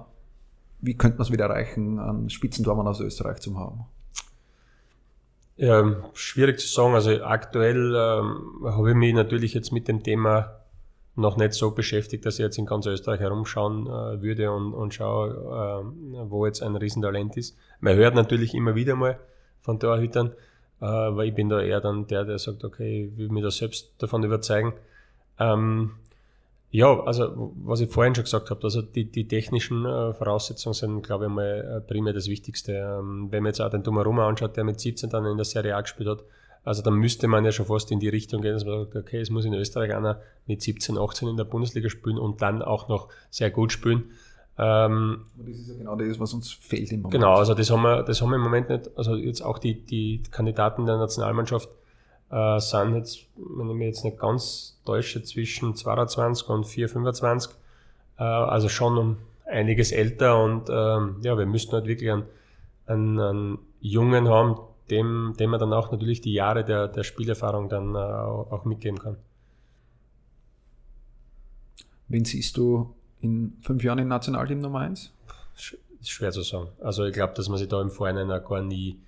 wie 0.81 0.97
könnte 0.97 1.19
man 1.19 1.27
es 1.27 1.33
wieder 1.33 1.45
erreichen, 1.45 1.99
einen 1.99 2.31
Spitzentormann 2.31 2.87
aus 2.87 3.01
Österreich 3.01 3.41
zu 3.41 3.59
haben? 3.59 3.85
Ja, 5.59 5.97
schwierig 6.15 6.59
zu 6.59 6.67
sagen. 6.67 6.95
Also 6.95 7.23
aktuell 7.23 7.95
ähm, 7.95 8.65
habe 8.65 8.91
ich 8.91 8.97
mich 8.97 9.13
natürlich 9.13 9.53
jetzt 9.53 9.71
mit 9.71 9.87
dem 9.87 10.03
Thema 10.03 10.63
noch 11.15 11.37
nicht 11.37 11.53
so 11.53 11.73
beschäftigt, 11.73 12.25
dass 12.25 12.39
ich 12.39 12.41
jetzt 12.41 12.57
in 12.57 12.65
ganz 12.65 12.87
Österreich 12.87 13.21
herumschauen 13.21 13.87
äh, 13.87 14.23
würde 14.23 14.51
und, 14.51 14.73
und 14.73 14.95
schaue, 14.95 15.85
äh, 16.15 16.31
wo 16.31 16.47
jetzt 16.47 16.63
ein 16.63 16.75
Riesentalent 16.75 17.37
ist. 17.37 17.59
Man 17.81 17.97
hört 17.97 18.15
natürlich 18.15 18.55
immer 18.55 18.75
wieder 18.75 18.97
mal 18.97 19.19
von 19.61 19.79
Torhütern, 19.79 20.29
äh, 20.81 20.87
weil 20.87 21.29
ich 21.29 21.35
bin 21.35 21.51
da 21.51 21.61
eher 21.61 21.83
dann 21.83 22.07
der, 22.07 22.25
der 22.25 22.39
sagt, 22.39 22.65
okay, 22.65 23.11
ich 23.13 23.19
will 23.19 23.29
mich 23.29 23.43
da 23.43 23.51
selbst 23.51 23.93
davon 23.99 24.25
überzeugen. 24.25 24.73
Ähm, 25.39 25.91
ja, 26.73 27.01
also 27.01 27.53
was 27.57 27.81
ich 27.81 27.91
vorhin 27.91 28.15
schon 28.15 28.25
gesagt 28.25 28.51
habe, 28.51 28.63
also 28.63 28.81
die, 28.81 29.11
die 29.11 29.27
technischen 29.27 29.85
äh, 29.85 30.15
Voraussetzungen 30.15 30.75
sind, 30.75 31.03
glaube 31.03 31.25
ich, 31.25 31.31
mal 31.31 31.45
äh, 31.45 31.81
primär 31.81 32.13
das 32.13 32.29
Wichtigste. 32.29 32.73
Ähm, 32.73 33.29
wenn 33.31 33.43
man 33.43 33.51
jetzt 33.51 33.61
auch 33.61 33.71
den 33.71 33.83
Donnarumma 33.83 34.29
anschaut, 34.29 34.57
der 34.57 34.65
mit 34.65 34.79
17 34.79 35.11
dann 35.11 35.27
in 35.27 35.37
der 35.37 35.45
Serie 35.45 35.75
A 35.75 35.81
gespielt 35.81 36.09
hat, 36.09 36.25
also 36.63 36.83
dann 36.83 36.95
müsste 36.95 37.27
man 37.27 37.45
ja 37.45 37.53
schon 37.53 37.67
fast 37.67 37.91
in 37.91 37.99
die 37.99 38.09
Richtung 38.09 38.43
gehen, 38.43 38.53
dass 38.53 38.65
man 38.65 38.85
sagt, 38.85 38.95
okay, 38.95 39.21
es 39.21 39.31
muss 39.31 39.45
in 39.45 39.55
Österreich 39.55 39.95
einer 39.95 40.21
mit 40.47 40.63
17, 40.63 40.97
18 40.97 41.29
in 41.29 41.37
der 41.37 41.45
Bundesliga 41.45 41.89
spielen 41.89 42.19
und 42.19 42.43
dann 42.43 42.63
auch 42.63 42.89
noch 42.89 43.09
sehr 43.31 43.51
gut 43.51 43.73
spielen. 43.73 44.11
Ähm, 44.59 45.25
das 45.39 45.57
ist 45.57 45.69
ja 45.71 45.75
genau 45.75 45.97
das, 45.97 46.21
was 46.21 46.35
uns 46.35 46.53
fehlt 46.53 46.93
im 46.93 47.01
Moment. 47.01 47.15
Genau, 47.15 47.35
also 47.35 47.55
das 47.55 47.71
haben 47.71 47.83
wir, 47.83 48.03
das 48.03 48.21
haben 48.21 48.29
wir 48.29 48.37
im 48.37 48.43
Moment 48.43 48.69
nicht. 48.69 48.91
Also 48.97 49.17
jetzt 49.17 49.41
auch 49.41 49.59
die, 49.59 49.85
die 49.87 50.23
Kandidaten 50.31 50.85
der 50.87 50.99
Nationalmannschaft 50.99 51.69
äh, 52.31 52.61
sind 52.61 52.95
jetzt, 52.95 53.27
wenn 53.37 53.71
ich 53.71 53.77
mich 53.77 53.87
jetzt 53.87 54.05
nicht 54.05 54.19
ganz 54.19 54.81
täusche, 54.85 55.23
zwischen 55.23 55.75
22 55.75 56.49
und 56.49 56.67
4, 56.67 56.89
25. 56.89 57.53
Äh, 58.19 58.23
also 58.23 58.69
schon 58.69 58.99
um 58.99 59.17
einiges 59.47 59.93
älter 59.93 60.43
und 60.43 60.69
ähm, 60.71 61.17
ja, 61.23 61.37
wir 61.37 61.47
müssten 61.47 61.73
halt 61.73 61.87
wirklich 61.87 62.11
einen, 62.11 62.25
einen, 62.87 63.19
einen 63.19 63.59
Jungen 63.81 64.29
haben, 64.29 64.61
dem, 64.91 65.35
dem 65.39 65.51
man 65.51 65.61
dann 65.61 65.73
auch 65.73 65.91
natürlich 65.91 66.21
die 66.21 66.33
Jahre 66.33 66.65
der, 66.65 66.89
der 66.89 67.03
Spielerfahrung 67.03 67.69
dann 67.69 67.95
äh, 67.95 67.99
auch 67.99 68.65
mitgeben 68.65 68.99
kann. 68.99 69.17
Wen 72.09 72.25
siehst 72.25 72.57
du 72.57 72.95
in 73.21 73.57
fünf 73.61 73.85
Jahren 73.85 73.99
im 73.99 74.09
Nationalteam 74.09 74.61
Nummer 74.61 74.81
1? 74.81 75.13
Ist 76.01 76.11
schwer 76.11 76.33
zu 76.33 76.43
sagen. 76.43 76.69
Also 76.81 77.05
ich 77.05 77.13
glaube, 77.13 77.35
dass 77.35 77.49
man 77.49 77.59
sich 77.59 77.69
da 77.69 77.81
im 77.81 77.91
Vorhinein 77.91 78.31
auch 78.33 78.45
gar 78.49 78.63
nie 78.63 79.01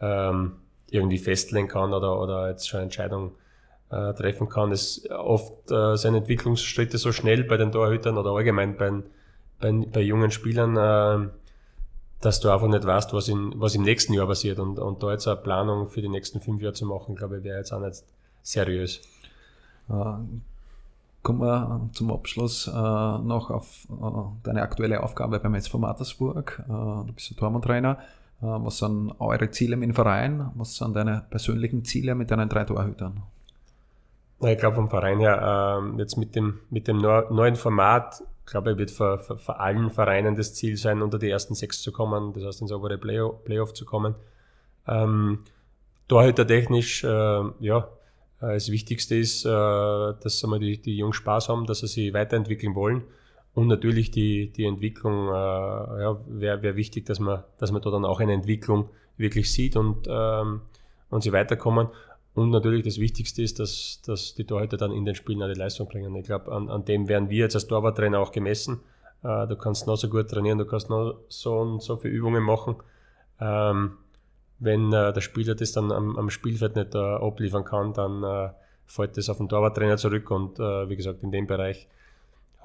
ähm, 0.00 0.56
irgendwie 0.90 1.18
festlegen 1.18 1.68
kann 1.68 1.92
oder, 1.92 2.20
oder 2.20 2.48
jetzt 2.48 2.68
schon 2.68 2.80
Entscheidungen 2.80 3.32
äh, 3.90 4.12
treffen 4.14 4.48
kann. 4.48 4.72
Es 4.72 5.08
oft 5.10 5.70
äh, 5.70 5.96
sind 5.96 6.14
Entwicklungsschritte 6.14 6.98
so 6.98 7.12
schnell 7.12 7.44
bei 7.44 7.56
den 7.56 7.72
Torhütern 7.72 8.18
oder 8.18 8.30
allgemein 8.30 8.76
bei, 8.76 9.02
bei, 9.60 9.72
bei 9.72 10.00
jungen 10.00 10.30
Spielern, 10.30 10.76
äh, 10.76 11.28
dass 12.20 12.40
du 12.40 12.50
einfach 12.50 12.68
nicht 12.68 12.84
weißt, 12.84 13.12
was, 13.12 13.28
in, 13.28 13.52
was 13.56 13.74
im 13.74 13.82
nächsten 13.82 14.12
Jahr 14.12 14.26
passiert. 14.26 14.58
Und, 14.58 14.78
und 14.78 15.02
da 15.02 15.12
jetzt 15.12 15.28
eine 15.28 15.36
Planung 15.36 15.88
für 15.88 16.02
die 16.02 16.08
nächsten 16.08 16.40
fünf 16.40 16.60
Jahre 16.60 16.74
zu 16.74 16.86
machen, 16.86 17.14
glaube 17.14 17.38
ich, 17.38 17.44
wäre 17.44 17.58
jetzt 17.58 17.72
auch 17.72 17.80
nicht 17.80 18.02
seriös. 18.42 19.00
Äh, 19.88 19.92
kommen 21.22 21.40
wir 21.40 21.88
zum 21.92 22.10
Abschluss 22.10 22.68
äh, 22.68 22.70
noch 22.72 23.50
auf 23.50 23.86
äh, 23.90 24.44
deine 24.44 24.62
aktuelle 24.62 25.02
Aufgabe 25.02 25.38
beim 25.40 25.54
SV 25.54 25.78
Mattersburg. 25.78 26.62
Äh, 26.64 26.72
du 26.72 27.12
bist 27.14 27.36
Tormann-Trainer. 27.36 27.98
Äh, 28.40 28.46
was 28.46 28.78
sind 28.78 29.12
eure 29.18 29.50
Ziele 29.50 29.76
mit 29.76 29.88
dem 29.88 29.94
Verein? 29.94 30.50
Was 30.54 30.76
sind 30.76 30.94
deine 30.94 31.24
persönlichen 31.30 31.84
Ziele 31.84 32.14
mit 32.14 32.30
deinen 32.30 32.48
drei 32.48 32.64
Torhütern? 32.64 33.22
Ich 34.40 34.58
glaube 34.58 34.76
vom 34.76 34.88
Verein 34.88 35.18
her, 35.18 35.82
äh, 35.82 35.98
jetzt 35.98 36.16
mit 36.16 36.36
dem, 36.36 36.60
mit 36.70 36.86
dem 36.86 36.98
neuen 36.98 37.56
Format 37.56 38.22
ich 38.48 38.52
glaube, 38.52 38.78
wird 38.78 38.90
für, 38.90 39.18
für, 39.18 39.36
für, 39.36 39.60
allen 39.60 39.90
Vereinen 39.90 40.34
das 40.34 40.54
Ziel 40.54 40.78
sein, 40.78 41.02
unter 41.02 41.18
die 41.18 41.28
ersten 41.28 41.54
sechs 41.54 41.82
zu 41.82 41.92
kommen, 41.92 42.32
das 42.32 42.44
heißt 42.44 42.62
ins 42.62 42.72
obere 42.72 42.96
Playoff, 42.96 43.44
Playoff 43.44 43.74
zu 43.74 43.84
kommen. 43.84 44.14
Ähm, 44.86 45.40
Torhüter-technisch, 46.08 47.04
äh, 47.04 47.42
ja, 47.60 47.88
äh, 48.40 48.54
das 48.54 48.70
Wichtigste 48.70 49.16
ist, 49.16 49.44
äh, 49.44 49.48
dass 49.50 50.40
die, 50.60 50.80
die 50.80 50.96
Jungs 50.96 51.16
Spaß 51.16 51.50
haben, 51.50 51.66
dass 51.66 51.80
sie 51.80 51.88
sich 51.88 52.14
weiterentwickeln 52.14 52.74
wollen. 52.74 53.02
Und 53.58 53.66
natürlich 53.66 54.12
die, 54.12 54.52
die 54.52 54.66
Entwicklung, 54.66 55.30
äh, 55.30 56.02
ja, 56.02 56.16
wäre 56.28 56.62
wär 56.62 56.76
wichtig, 56.76 57.06
dass 57.06 57.18
man, 57.18 57.42
dass 57.58 57.72
man 57.72 57.82
da 57.82 57.90
dann 57.90 58.04
auch 58.04 58.20
eine 58.20 58.32
Entwicklung 58.32 58.88
wirklich 59.16 59.52
sieht 59.52 59.74
und, 59.74 60.06
ähm, 60.08 60.60
und 61.10 61.24
sie 61.24 61.32
weiterkommen. 61.32 61.88
Und 62.34 62.50
natürlich 62.50 62.84
das 62.84 63.00
Wichtigste 63.00 63.42
ist, 63.42 63.58
dass, 63.58 64.00
dass 64.06 64.36
die 64.36 64.44
Torhüter 64.44 64.76
dann 64.76 64.92
in 64.92 65.04
den 65.04 65.16
Spielen 65.16 65.42
eine 65.42 65.54
Leistung 65.54 65.88
bringen. 65.88 66.14
Ich 66.14 66.26
glaube, 66.26 66.52
an, 66.52 66.70
an 66.70 66.84
dem 66.84 67.08
werden 67.08 67.30
wir 67.30 67.38
jetzt 67.38 67.56
als 67.56 67.66
Torwarttrainer 67.66 68.20
auch 68.20 68.30
gemessen. 68.30 68.78
Äh, 69.24 69.48
du 69.48 69.56
kannst 69.56 69.88
noch 69.88 69.96
so 69.96 70.08
gut 70.08 70.30
trainieren, 70.30 70.58
du 70.58 70.64
kannst 70.64 70.88
noch 70.88 71.18
so 71.26 71.58
und 71.58 71.82
so 71.82 71.96
viele 71.96 72.14
Übungen 72.14 72.44
machen. 72.44 72.76
Ähm, 73.40 73.96
wenn 74.60 74.92
äh, 74.92 75.12
der 75.12 75.20
Spieler 75.20 75.56
das 75.56 75.72
dann 75.72 75.90
am, 75.90 76.16
am 76.16 76.30
Spielfeld 76.30 76.76
nicht 76.76 76.94
äh, 76.94 76.98
abliefern 76.98 77.64
kann, 77.64 77.92
dann 77.92 78.22
äh, 78.22 78.50
fällt 78.86 79.16
das 79.16 79.28
auf 79.28 79.38
den 79.38 79.48
Torwarttrainer 79.48 79.96
zurück. 79.96 80.30
Und 80.30 80.60
äh, 80.60 80.88
wie 80.88 80.94
gesagt, 80.94 81.24
in 81.24 81.32
dem 81.32 81.48
Bereich 81.48 81.88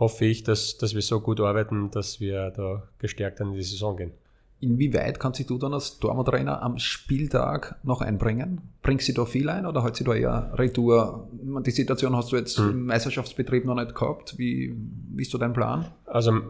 hoffe 0.04 0.26
ich, 0.26 0.44
dass, 0.44 0.78
dass 0.78 0.94
wir 0.94 1.02
so 1.02 1.20
gut 1.22 1.40
arbeiten, 1.40 1.90
dass 1.92 2.20
wir 2.20 2.52
da 2.52 2.84
gestärkt 3.00 3.40
in 3.40 3.54
die 3.54 3.64
Saison 3.64 3.96
gehen. 3.96 4.12
Inwieweit 4.60 5.20
kannst 5.20 5.50
du 5.50 5.58
dann 5.58 5.74
als 5.74 6.00
Torwarttrainer 6.00 6.62
am 6.62 6.80
Spieltag 6.80 7.76
noch 7.84 8.02
einbringen? 8.02 8.62
Bringst 8.82 9.10
du 9.10 9.14
da 9.14 9.26
viel 9.26 9.50
ein 9.50 9.66
oder 9.66 9.84
halt 9.84 9.98
sie 9.98 10.06
da 10.06 10.14
eher 10.14 10.54
Retour? 10.54 11.28
Die 11.66 11.72
Situation 11.72 12.16
hast 12.16 12.32
du 12.32 12.38
jetzt 12.38 12.58
hm. 12.58 12.70
im 12.70 12.86
Meisterschaftsbetrieb 12.86 13.66
noch 13.66 13.76
nicht 13.76 13.94
gehabt. 13.94 14.38
Wie, 14.38 14.74
wie 15.16 15.22
ist 15.22 15.32
so 15.32 15.38
dein 15.38 15.52
Plan? 15.52 15.86
Also 16.06 16.42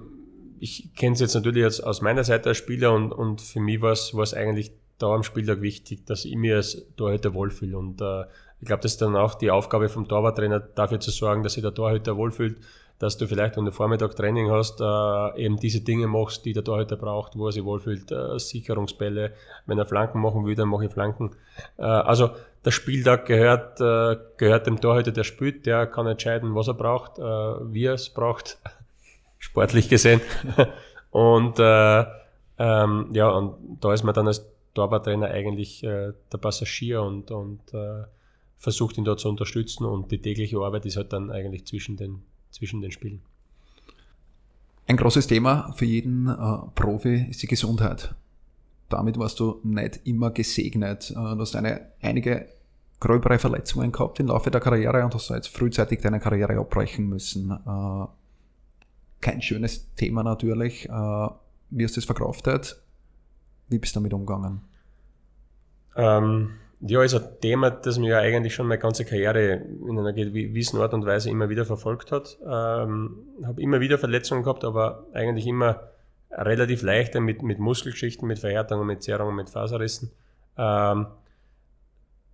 ich 0.60 0.94
kenne 0.96 1.14
es 1.14 1.22
jetzt 1.22 1.34
natürlich 1.34 1.64
als, 1.64 1.82
aus 1.82 2.02
meiner 2.02 2.24
Seite 2.24 2.50
als 2.50 2.58
Spieler 2.58 2.94
und, 2.94 3.12
und 3.12 3.42
für 3.42 3.60
mich 3.60 3.82
war 3.82 3.92
es 3.94 4.34
eigentlich 4.34 4.74
da 5.00 5.08
am 5.08 5.24
Spieltag 5.24 5.62
wichtig, 5.62 6.06
dass 6.06 6.24
ich 6.24 6.36
mir 6.36 6.58
als 6.58 6.86
Torhüter 6.96 7.34
wohlfühle. 7.34 7.78
Und 7.78 8.00
äh, 8.00 8.26
ich 8.60 8.68
glaube, 8.68 8.84
das 8.84 8.94
ist 8.94 9.02
dann 9.02 9.16
auch 9.16 9.36
die 9.36 9.52
Aufgabe 9.52 9.90
vom 9.90 10.08
Torwarttrainer, 10.08 10.60
dafür 10.60 11.00
zu 11.00 11.12
sorgen, 11.12 11.44
dass 11.44 11.54
sich 11.54 11.64
der 11.64 11.74
Torhüter 11.74 12.16
wohlfühlt 12.16 12.58
dass 13.04 13.18
du 13.18 13.28
vielleicht, 13.28 13.58
wenn 13.58 13.66
du 13.66 13.72
Vormittag 13.74 14.16
Training 14.16 14.50
hast, 14.50 14.80
äh, 14.80 15.44
eben 15.44 15.58
diese 15.58 15.82
Dinge 15.82 16.08
machst, 16.08 16.46
die 16.46 16.54
der 16.54 16.64
Torhüter 16.64 16.96
braucht, 16.96 17.38
wo 17.38 17.48
er 17.48 17.52
sich 17.52 17.66
wohlfühlt, 17.66 18.10
äh, 18.14 18.40
Sicherungsbälle. 18.40 19.34
Wenn 19.66 19.78
er 19.78 19.86
Flanken 19.86 20.22
machen 20.22 20.46
will, 20.46 20.56
dann 20.56 20.70
mache 20.70 20.86
ich 20.86 20.92
Flanken. 20.92 21.32
Äh, 21.78 21.84
also 21.84 22.30
der 22.64 22.72
Spieltag 22.72 23.26
gehört, 23.26 23.78
gehört 24.38 24.68
dem 24.68 24.80
Torhüter, 24.80 25.12
der 25.12 25.26
spielt, 25.26 25.66
der 25.66 25.86
kann 25.86 26.08
entscheiden, 26.08 26.56
was 26.56 26.70
er 26.70 26.76
braucht, 26.76 27.18
wie 27.18 27.84
er 27.84 27.96
es 27.96 28.10
braucht, 28.10 28.58
sportlich 29.38 29.90
gesehen. 29.90 30.22
und 31.12 31.60
äh, 31.60 32.06
ähm, 32.58 33.10
ja, 33.12 33.30
und 33.32 33.80
da 33.82 33.94
ist 33.94 34.04
man 34.04 34.16
dann 34.16 34.28
als 34.28 34.46
Torwarttrainer 34.76 35.28
eigentlich 35.28 35.82
der 35.82 36.38
Passagier 36.40 37.02
und, 37.02 37.32
und 37.32 37.60
versucht 38.56 38.98
ihn 38.98 39.04
da 39.04 39.18
zu 39.18 39.28
unterstützen 39.28 39.84
und 39.84 40.10
die 40.10 40.22
tägliche 40.22 40.58
Arbeit 40.60 40.86
ist 40.86 40.96
halt 40.96 41.12
dann 41.12 41.32
eigentlich 41.32 41.66
zwischen 41.66 41.98
den 41.98 42.24
zwischen 42.54 42.82
den 42.82 42.92
Spielen. 42.92 43.22
Ein 44.88 44.98
großes 44.98 45.28
Thema 45.28 45.74
für 45.74 45.86
jeden 45.86 46.28
äh, 46.28 46.58
Profi 46.76 47.28
ist 47.30 47.42
die 47.42 47.48
Gesundheit. 47.48 48.16
Damit 48.90 49.18
warst 49.18 49.40
du 49.40 49.60
nicht 49.64 50.02
immer 50.04 50.32
gesegnet. 50.32 51.12
Äh, 51.12 51.14
du 51.14 51.40
hast 51.40 51.56
eine, 51.56 51.88
einige 52.02 52.48
gröbere 53.00 53.40
Verletzungen 53.40 53.92
gehabt 53.92 54.20
im 54.20 54.28
Laufe 54.28 54.52
der 54.52 54.62
Karriere 54.62 55.04
und 55.04 55.14
hast 55.14 55.30
jetzt 55.30 55.48
frühzeitig 55.48 56.02
deine 56.02 56.20
Karriere 56.20 56.58
abbrechen 56.58 57.10
müssen. 57.10 57.52
Äh, 57.52 58.06
kein 59.20 59.42
schönes 59.42 59.94
Thema 59.96 60.24
natürlich. 60.24 60.88
Äh, 60.88 61.28
wie 61.70 61.84
hast 61.84 61.96
du 61.96 62.00
es 62.00 62.06
verkraftet? 62.06 62.82
Wie 63.70 63.80
bist 63.80 63.96
du 63.96 64.00
damit 64.00 64.14
umgegangen? 64.14 64.62
Ähm, 65.96 66.52
ja, 66.86 67.02
ist 67.02 67.16
ein 67.16 67.40
Thema, 67.42 67.72
das 67.72 67.98
mir 67.98 68.10
ja 68.10 68.20
eigentlich 68.20 68.54
schon 68.54 68.68
meine 68.68 68.80
ganze 68.80 69.06
Karriere 69.06 69.62
in 69.88 69.98
einer 69.98 70.12
gewissen 70.12 70.80
Art 70.80 70.94
und 70.94 71.06
Weise 71.06 71.30
immer 71.30 71.50
wieder 71.50 71.66
verfolgt 71.66 72.12
hat. 72.12 72.38
Ähm, 72.42 73.20
habe 73.46 73.62
immer 73.62 73.80
wieder 73.80 73.98
Verletzungen 73.98 74.44
gehabt, 74.44 74.66
aber 74.66 75.06
eigentlich 75.14 75.48
immer 75.48 75.82
relativ 76.30 76.82
leichte 76.82 77.22
mit, 77.22 77.42
mit 77.42 77.60
Muskelgeschichten, 77.60 78.28
mit 78.28 78.40
Verhärtungen, 78.40 78.86
mit 78.86 79.02
Zerrungen, 79.02 79.36
mit 79.36 79.50
Faserrissen. 79.50 80.12
Ähm, 80.58 81.08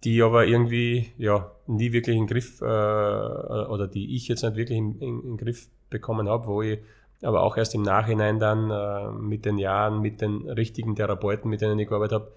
die 0.04 0.24
aber 0.24 0.46
irgendwie 0.46 1.12
ja 1.18 1.52
nie 1.68 1.92
wirklich 1.92 2.16
in 2.16 2.24
den 2.26 2.34
Griff 2.34 2.62
äh, 2.62 2.66
oder 2.66 3.88
die 3.88 4.16
ich 4.16 4.28
jetzt 4.30 4.44
nicht 4.44 4.56
wirklich 4.56 4.78
in, 4.78 4.98
in, 5.00 5.22
in 5.22 5.22
den 5.22 5.38
Griff 5.38 5.68
bekommen 5.90 6.28
habe, 6.30 6.48
wo 6.48 6.62
ich 6.62 6.80
aber 7.22 7.44
auch 7.44 7.58
erst 7.58 7.76
im 7.76 7.82
Nachhinein 7.82 8.40
dann 8.40 8.72
äh, 8.72 9.12
mit 9.12 9.46
den 9.46 9.58
Jahren, 9.58 10.02
mit 10.02 10.22
den 10.22 10.50
richtigen 10.50 10.96
Therapeuten, 10.96 11.50
mit 11.50 11.62
denen 11.62 11.78
ich 11.78 11.90
gearbeitet 11.90 12.22
habe, 12.22 12.32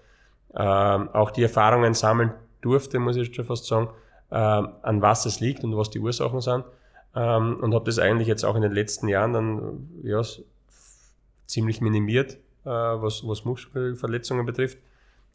äh, 0.53 0.59
auch 0.59 1.31
die 1.31 1.43
Erfahrungen 1.43 1.93
sammeln 1.93 2.31
durfte, 2.61 2.99
muss 2.99 3.15
ich 3.15 3.35
schon 3.35 3.45
fast 3.45 3.65
sagen, 3.65 3.89
äh, 4.29 4.35
an 4.35 5.01
was 5.01 5.25
es 5.25 5.39
liegt 5.39 5.63
und 5.63 5.75
was 5.77 5.89
die 5.89 5.99
Ursachen 5.99 6.41
sind. 6.41 6.65
Ähm, 7.15 7.57
und 7.61 7.73
habe 7.73 7.85
das 7.85 7.99
eigentlich 7.99 8.27
jetzt 8.27 8.43
auch 8.43 8.55
in 8.55 8.61
den 8.61 8.71
letzten 8.71 9.07
Jahren 9.07 9.33
dann 9.33 9.89
ja, 10.03 10.21
ziemlich 11.45 11.81
minimiert, 11.81 12.33
äh, 12.65 12.69
was, 12.69 13.27
was 13.27 13.45
Muskelverletzungen 13.45 14.45
betrifft 14.45 14.77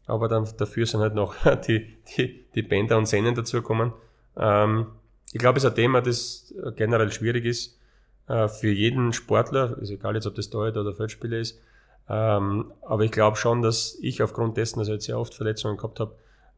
aber 0.09 0.27
dann 0.27 0.47
dafür 0.57 0.85
sind 0.85 1.01
halt 1.01 1.13
noch 1.13 1.35
die, 1.67 1.95
die, 2.17 2.45
die 2.55 2.61
Bänder 2.63 2.97
und 2.97 3.07
Sehnen 3.07 3.35
dazugekommen. 3.35 3.93
Ähm, 4.35 4.87
ich 5.31 5.39
glaube, 5.39 5.57
es 5.57 5.63
ist 5.63 5.69
ein 5.69 5.75
Thema, 5.75 6.01
das 6.01 6.53
generell 6.75 7.11
schwierig 7.11 7.45
ist 7.45 7.79
äh, 8.27 8.47
für 8.47 8.71
jeden 8.71 9.13
Sportler, 9.13 9.77
ist 9.79 9.91
egal 9.91 10.15
jetzt, 10.15 10.25
ob 10.25 10.35
das 10.35 10.49
Torhüter 10.49 10.81
oder 10.81 10.93
Feldspieler 10.93 11.37
ist. 11.37 11.61
Ähm, 12.09 12.73
aber 12.81 13.03
ich 13.03 13.11
glaube 13.11 13.37
schon, 13.37 13.61
dass 13.61 13.97
ich 14.01 14.23
aufgrund 14.23 14.57
dessen, 14.57 14.79
dass 14.79 14.87
ich 14.87 14.95
jetzt 14.95 15.05
sehr 15.05 15.19
oft 15.19 15.35
Verletzungen 15.35 15.77
gehabt 15.77 15.99
habe, 15.99 16.15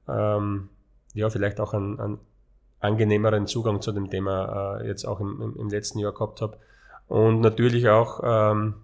ähm, 0.07 0.69
ja, 1.13 1.29
vielleicht 1.29 1.59
auch 1.59 1.73
einen, 1.73 1.99
einen 1.99 2.19
angenehmeren 2.79 3.47
Zugang 3.47 3.81
zu 3.81 3.91
dem 3.91 4.09
Thema 4.09 4.79
äh, 4.79 4.87
jetzt 4.87 5.05
auch 5.05 5.19
im, 5.19 5.41
im, 5.41 5.55
im, 5.57 5.69
letzten 5.69 5.99
Jahr 5.99 6.13
gehabt 6.13 6.41
habe. 6.41 6.57
Und 7.07 7.41
natürlich 7.41 7.89
auch 7.89 8.21
ähm, 8.23 8.75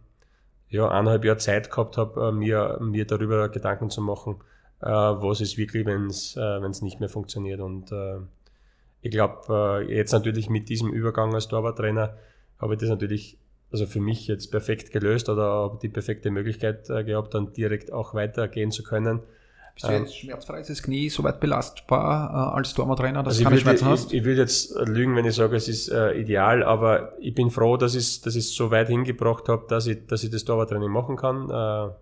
ja, 0.69 0.89
eineinhalb 0.89 1.23
Jahre 1.23 1.39
Zeit 1.39 1.71
gehabt 1.71 1.97
habe, 1.97 2.27
äh, 2.27 2.31
mir, 2.31 2.77
mir 2.81 3.05
darüber 3.05 3.47
Gedanken 3.47 3.89
zu 3.89 4.01
machen, 4.01 4.35
äh, 4.81 4.87
was 4.87 5.39
ist 5.39 5.57
wirklich, 5.57 5.85
wenn 5.85 6.07
es 6.07 6.35
äh, 6.35 6.59
nicht 6.83 6.99
mehr 6.99 7.09
funktioniert. 7.09 7.61
Und 7.61 7.93
äh, 7.93 8.19
ich 9.01 9.11
glaube, 9.11 9.85
äh, 9.87 9.95
jetzt 9.95 10.11
natürlich 10.11 10.49
mit 10.49 10.67
diesem 10.67 10.91
Übergang 10.91 11.33
als 11.33 11.47
Torwarttrainer 11.47 12.17
habe 12.59 12.73
ich 12.73 12.79
das 12.79 12.89
natürlich 12.89 13.37
also 13.71 13.85
für 13.85 13.99
mich 13.99 14.27
jetzt 14.27 14.51
perfekt 14.51 14.91
gelöst 14.91 15.29
oder 15.29 15.43
habe 15.43 15.79
die 15.81 15.89
perfekte 15.89 16.31
Möglichkeit 16.31 16.89
äh, 16.89 17.03
gehabt, 17.03 17.33
dann 17.33 17.53
direkt 17.53 17.91
auch 17.91 18.13
weitergehen 18.13 18.71
zu 18.71 18.83
können. 18.83 19.21
Bist 19.73 19.87
du 19.87 19.91
jetzt 19.91 20.09
ähm, 20.09 20.13
schmerzfrei? 20.13 20.59
Ist 20.59 20.69
das 20.69 20.81
Knie 20.81 21.09
soweit 21.09 21.39
belastbar 21.39 22.31
äh, 22.31 22.55
als 22.57 22.73
Torwarttrainer, 22.73 23.21
dass 23.21 23.33
also 23.33 23.43
du 23.43 23.49
keine 23.49 23.61
Schmerzen 23.61 23.85
hast? 23.85 24.11
Ich, 24.11 24.19
ich 24.19 24.25
würde 24.25 24.41
jetzt 24.41 24.75
lügen, 24.87 25.15
wenn 25.15 25.25
ich 25.25 25.35
sage, 25.35 25.55
es 25.55 25.67
ist 25.67 25.89
äh, 25.89 26.13
ideal, 26.13 26.63
aber 26.63 27.13
ich 27.19 27.35
bin 27.35 27.51
froh, 27.51 27.77
dass 27.77 27.93
ich 27.93 28.21
dass 28.21 28.35
es 28.35 28.55
so 28.55 28.71
weit 28.71 28.87
hingebracht 28.87 29.49
habe, 29.49 29.65
dass 29.67 29.85
ich, 29.85 30.07
dass 30.07 30.23
ich 30.23 30.31
das 30.31 30.45
Torwarttraining 30.45 30.89
machen 30.89 31.15
kann, 31.15 31.49
äh, 31.49 31.93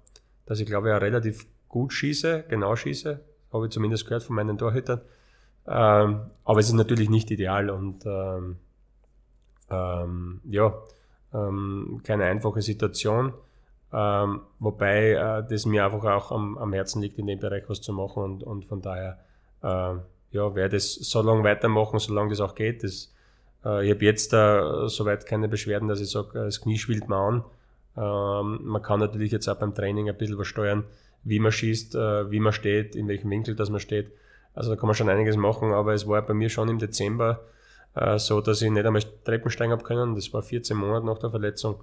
dass 0.45 0.59
ich 0.59 0.65
glaube 0.65 0.89
ich 0.89 0.93
auch 0.93 1.01
relativ 1.01 1.47
gut 1.67 1.91
schieße, 1.91 2.45
genau 2.47 2.75
schieße, 2.75 3.19
habe 3.51 3.65
ich 3.65 3.71
zumindest 3.71 4.05
gehört 4.05 4.23
von 4.23 4.35
meinen 4.37 4.57
Torhütern. 4.57 5.01
Ähm, 5.67 6.21
aber 6.45 6.59
es 6.59 6.67
ist 6.67 6.73
natürlich 6.73 7.09
nicht 7.09 7.29
ideal 7.31 7.69
und 7.69 8.05
ähm, 8.05 8.57
ähm, 9.69 10.41
ja, 10.45 10.73
ähm, 11.33 12.01
keine 12.03 12.25
einfache 12.25 12.61
Situation. 12.61 13.33
Ähm, 13.93 14.41
wobei 14.59 15.11
äh, 15.11 15.43
das 15.49 15.65
mir 15.65 15.85
einfach 15.85 16.03
auch 16.03 16.31
am, 16.31 16.57
am, 16.57 16.73
Herzen 16.73 17.01
liegt, 17.01 17.17
in 17.17 17.27
dem 17.27 17.39
Bereich 17.39 17.63
was 17.67 17.81
zu 17.81 17.93
machen 17.93 18.23
und, 18.23 18.43
und 18.43 18.65
von 18.65 18.81
daher 18.81 19.19
äh, 19.63 19.95
ja, 20.31 20.55
werde 20.55 20.75
es 20.75 20.95
so 20.95 21.21
lange 21.21 21.43
weitermachen, 21.43 21.99
solange 21.99 22.31
das 22.31 22.41
auch 22.41 22.55
geht. 22.55 22.83
Das, 22.83 23.13
äh, 23.63 23.85
ich 23.85 23.91
habe 23.91 24.03
jetzt 24.03 24.33
äh, 24.33 24.87
soweit 24.89 25.25
keine 25.25 25.47
Beschwerden, 25.47 25.87
dass 25.87 26.01
ich 26.01 26.09
sage, 26.09 26.29
das 26.33 26.61
Knie 26.61 26.77
schwillt 26.77 27.07
mir 27.07 27.15
an. 27.15 27.43
Ähm, 27.95 28.59
man 28.63 28.81
kann 28.81 28.99
natürlich 28.99 29.31
jetzt 29.31 29.47
auch 29.47 29.57
beim 29.57 29.73
Training 29.73 30.09
ein 30.09 30.17
bisschen 30.17 30.37
was 30.37 30.47
steuern, 30.47 30.83
wie 31.23 31.39
man 31.39 31.51
schießt, 31.51 31.95
äh, 31.95 32.31
wie 32.31 32.39
man 32.39 32.51
steht, 32.51 32.95
in 32.95 33.07
welchem 33.07 33.29
Winkel 33.29 33.55
das 33.55 33.69
man 33.69 33.79
steht. 33.79 34.11
Also 34.53 34.71
da 34.71 34.75
kann 34.75 34.87
man 34.87 34.95
schon 34.95 35.09
einiges 35.09 35.37
machen, 35.37 35.71
aber 35.71 35.93
es 35.93 36.07
war 36.07 36.21
bei 36.21 36.33
mir 36.33 36.49
schon 36.49 36.69
im 36.69 36.79
Dezember 36.79 37.41
äh, 37.95 38.19
so, 38.19 38.41
dass 38.41 38.61
ich 38.61 38.69
nicht 38.69 38.85
einmal 38.85 39.03
Treppen 39.23 39.49
steigen 39.49 39.71
habe 39.71 39.83
können. 39.83 40.15
Das 40.15 40.31
war 40.33 40.41
14 40.41 40.77
Monate 40.77 41.05
nach 41.05 41.19
der 41.19 41.31
Verletzung. 41.31 41.77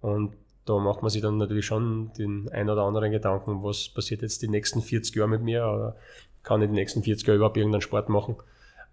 Und 0.00 0.34
da 0.64 0.78
macht 0.78 1.02
man 1.02 1.10
sich 1.10 1.22
dann 1.22 1.38
natürlich 1.38 1.66
schon 1.66 2.12
den 2.18 2.48
ein 2.50 2.68
oder 2.68 2.82
anderen 2.82 3.10
Gedanken, 3.10 3.62
was 3.62 3.88
passiert 3.88 4.22
jetzt 4.22 4.42
die 4.42 4.48
nächsten 4.48 4.82
40 4.82 5.14
Jahre 5.16 5.28
mit 5.28 5.42
mir 5.42 5.66
oder 5.66 5.96
kann 6.42 6.62
ich 6.62 6.68
die 6.68 6.74
nächsten 6.74 7.02
40 7.02 7.26
Jahre 7.26 7.36
überhaupt 7.36 7.56
irgendeinen 7.56 7.82
Sport 7.82 8.08
machen. 8.08 8.36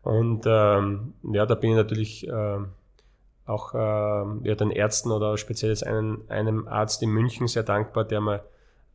Und 0.01 0.43
ähm, 0.45 1.13
ja, 1.23 1.45
da 1.45 1.55
bin 1.55 1.71
ich 1.71 1.75
natürlich 1.75 2.27
äh, 2.27 2.57
auch 3.45 3.73
äh, 3.73 3.77
ja, 4.47 4.55
den 4.55 4.71
Ärzten 4.71 5.11
oder 5.11 5.37
speziell 5.37 5.71
jetzt 5.71 5.85
einen, 5.85 6.29
einem 6.29 6.67
Arzt 6.67 7.01
in 7.03 7.09
München 7.09 7.47
sehr 7.47 7.63
dankbar, 7.63 8.05
der 8.05 8.21
mir 8.21 8.43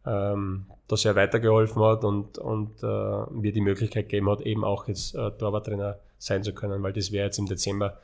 ähm, 0.07 0.67
da 0.89 0.97
sehr 0.97 1.17
weitergeholfen 1.17 1.83
hat 1.83 2.05
und, 2.05 2.39
und 2.39 2.83
äh, 2.83 3.31
mir 3.31 3.53
die 3.53 3.61
Möglichkeit 3.61 4.09
gegeben 4.09 4.31
hat, 4.31 4.41
eben 4.43 4.65
auch 4.65 4.89
jetzt 4.89 5.15
äh, 5.15 5.31
Torwarttrainer 5.31 5.99
sein 6.19 6.43
zu 6.43 6.53
können, 6.53 6.83
weil 6.83 6.93
das 6.93 7.13
wäre 7.13 7.27
jetzt 7.27 7.39
im 7.39 7.47
Dezember 7.47 7.99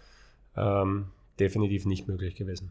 ähm, 0.56 1.06
definitiv 1.38 1.86
nicht 1.86 2.08
möglich 2.08 2.34
gewesen. 2.34 2.70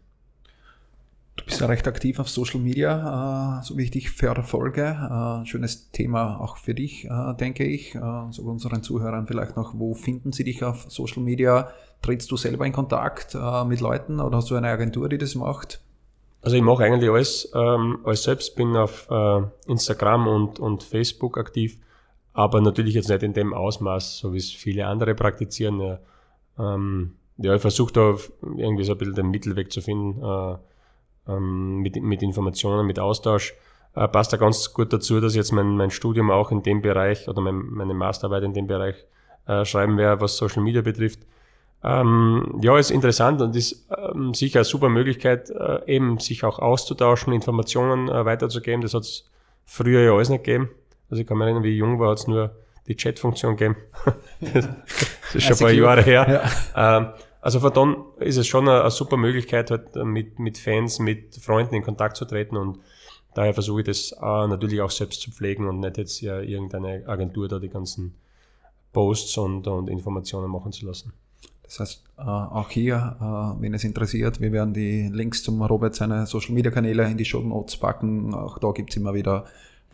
Du 1.36 1.44
bist 1.44 1.60
ja 1.60 1.68
recht 1.68 1.86
aktiv 1.88 2.20
auf 2.20 2.30
Social 2.30 2.62
Media, 2.62 3.60
äh, 3.60 3.64
so 3.64 3.78
wie 3.78 3.84
ich 3.84 3.92
dich 3.92 4.10
verfolge. 4.10 4.84
Äh, 4.84 5.46
schönes 5.46 5.92
Thema 5.92 6.40
auch 6.40 6.56
für 6.58 6.74
dich, 6.74 7.06
äh, 7.06 7.34
denke 7.34 7.66
ich. 7.66 7.94
Äh, 7.94 8.00
so 8.32 8.44
unseren 8.44 8.84
Zuhörern 8.84 9.28
vielleicht 9.28 9.58
noch, 9.58 9.78
wo 9.78 9.94
finden 9.94 10.32
sie 10.32 10.46
dich 10.46 10.64
auf 10.64 10.86
Social 10.90 11.22
Media? 11.22 11.72
Trittst 12.02 12.32
du 12.32 12.38
selber 12.38 12.66
in 12.66 12.72
Kontakt 12.72 13.36
äh, 13.36 13.66
mit 13.66 13.82
Leuten 13.82 14.22
oder 14.22 14.38
hast 14.38 14.50
du 14.50 14.56
eine 14.56 14.70
Agentur, 14.70 15.10
die 15.10 15.18
das 15.18 15.36
macht? 15.36 15.82
Also 16.46 16.58
ich 16.58 16.64
mache 16.64 16.84
eigentlich 16.84 17.10
alles, 17.10 17.52
ähm, 17.56 18.02
alles 18.04 18.22
selbst, 18.22 18.56
bin 18.56 18.78
auf 18.78 19.10
äh, 19.10 19.42
Instagram 19.66 20.28
und, 20.28 20.60
und 20.60 20.84
Facebook 20.84 21.40
aktiv, 21.40 21.80
aber 22.34 22.62
natürlich 22.62 22.94
jetzt 22.94 23.10
nicht 23.10 23.24
in 23.24 23.34
dem 23.34 23.52
Ausmaß, 23.52 24.20
so 24.20 24.32
wie 24.32 24.38
es 24.38 24.52
viele 24.52 24.86
andere 24.86 25.16
praktizieren. 25.16 25.80
Ja, 25.80 26.00
ähm, 26.60 27.16
ja 27.38 27.56
ich 27.56 27.62
versuche 27.62 27.94
da 27.94 28.16
irgendwie 28.58 28.84
so 28.84 28.92
ein 28.92 29.00
bisschen 29.00 29.16
den 29.16 29.32
Mittelweg 29.32 29.72
zu 29.72 29.82
finden, 29.82 30.24
äh, 30.24 30.58
ähm, 31.28 31.80
mit, 31.80 31.96
mit 31.96 32.22
Informationen, 32.22 32.86
mit 32.86 33.00
Austausch. 33.00 33.56
Äh, 33.96 34.08
passt 34.08 34.32
da 34.32 34.38
ganz 34.38 34.72
gut 34.72 34.94
dazu, 34.94 35.20
dass 35.20 35.34
ich 35.34 35.38
jetzt 35.38 35.52
mein, 35.52 35.76
mein 35.76 35.90
Studium 35.90 36.30
auch 36.30 36.52
in 36.52 36.62
dem 36.62 36.84
Bereich 36.84 37.28
oder 37.28 37.42
mein, 37.42 37.56
meine 37.56 37.96
Masterarbeit 37.96 38.44
in 38.44 38.54
dem 38.54 38.68
Bereich 38.68 39.04
äh, 39.48 39.66
schreiben 39.66 39.98
werde, 39.98 40.22
was 40.22 40.38
Social 40.38 40.62
Media 40.62 40.84
betrifft. 40.84 41.26
Ähm, 41.88 42.60
ja, 42.64 42.80
ist 42.80 42.90
interessant 42.90 43.42
und 43.42 43.56
ist 43.56 43.88
ähm, 43.96 44.34
sicher 44.34 44.60
eine 44.60 44.66
super 44.66 44.90
Möglichkeit, 44.90 45.52
äh, 45.52 45.82
eben 45.86 46.18
sich 46.18 46.44
auch 46.44 46.58
auszutauschen, 46.58 47.32
Informationen 47.32 48.10
äh, 48.10 48.26
weiterzugeben. 48.26 48.82
Das 48.82 48.96
hat 48.96 49.04
es 49.04 49.30
früher 49.66 50.02
ja 50.02 50.14
alles 50.14 50.30
nicht 50.30 50.44
gegeben. 50.44 50.72
Also 51.12 51.22
ich 51.22 51.28
kann 51.28 51.38
mich 51.38 51.46
erinnern, 51.46 51.64
wie 51.64 51.74
ich 51.74 51.78
jung 51.78 52.00
war, 52.00 52.10
hat 52.10 52.18
es 52.18 52.28
nur 52.28 52.56
die 52.88 52.96
Chat-Funktion 52.96 53.56
gegeben. 53.56 53.76
das 54.42 54.66
ist 55.36 55.44
schon 55.44 55.54
ein 55.54 55.60
paar 55.60 55.72
Jahre 55.72 56.02
her. 56.02 56.50
Ja. 56.76 56.98
Ähm, 56.98 57.08
also 57.40 57.60
von 57.60 57.74
dann 57.74 57.98
ist 58.18 58.38
es 58.38 58.48
schon 58.48 58.68
eine, 58.68 58.82
eine, 58.82 58.90
super 58.90 59.18
Möglichkeit, 59.18 59.70
halt 59.70 59.96
mit, 59.96 60.40
mit 60.40 60.58
Fans, 60.58 60.98
mit 60.98 61.36
Freunden 61.36 61.76
in 61.76 61.84
Kontakt 61.84 62.18
zu 62.18 62.26
treten 62.26 62.58
und 62.58 62.80
daher 63.36 63.54
versuche 63.54 63.82
ich 63.82 63.86
das 63.86 64.12
äh, 64.14 64.48
natürlich 64.48 64.82
auch 64.82 64.90
selbst 64.90 65.22
zu 65.22 65.30
pflegen 65.30 65.68
und 65.68 65.82
nicht 65.82 66.00
jetzt 66.00 66.22
ja 66.22 66.40
irgendeine 66.40 67.08
Agentur 67.08 67.48
da 67.48 67.60
die 67.60 67.70
ganzen 67.70 68.16
Posts 68.94 69.38
und, 69.38 69.68
und 69.68 69.88
Informationen 69.88 70.50
machen 70.50 70.72
zu 70.72 70.88
lassen. 70.88 71.14
Das 71.66 71.80
heißt, 71.80 72.04
äh, 72.18 72.22
auch 72.22 72.70
hier, 72.70 73.18
äh, 73.20 73.62
wenn 73.62 73.74
es 73.74 73.84
interessiert, 73.84 74.40
wir 74.40 74.52
werden 74.52 74.74
die 74.74 75.10
Links 75.12 75.42
zum 75.44 75.60
Robert 75.62 75.94
seine 75.96 76.26
Social 76.28 76.54
Media 76.54 76.72
Kanäle 76.72 77.10
in 77.10 77.18
die 77.18 77.26
Show 77.26 77.42
Notes 77.42 77.76
packen. 77.78 78.34
Auch 78.34 78.58
da 78.60 78.72
gibt 78.72 78.92
es 78.92 78.98
immer 78.98 79.14
wieder 79.14 79.46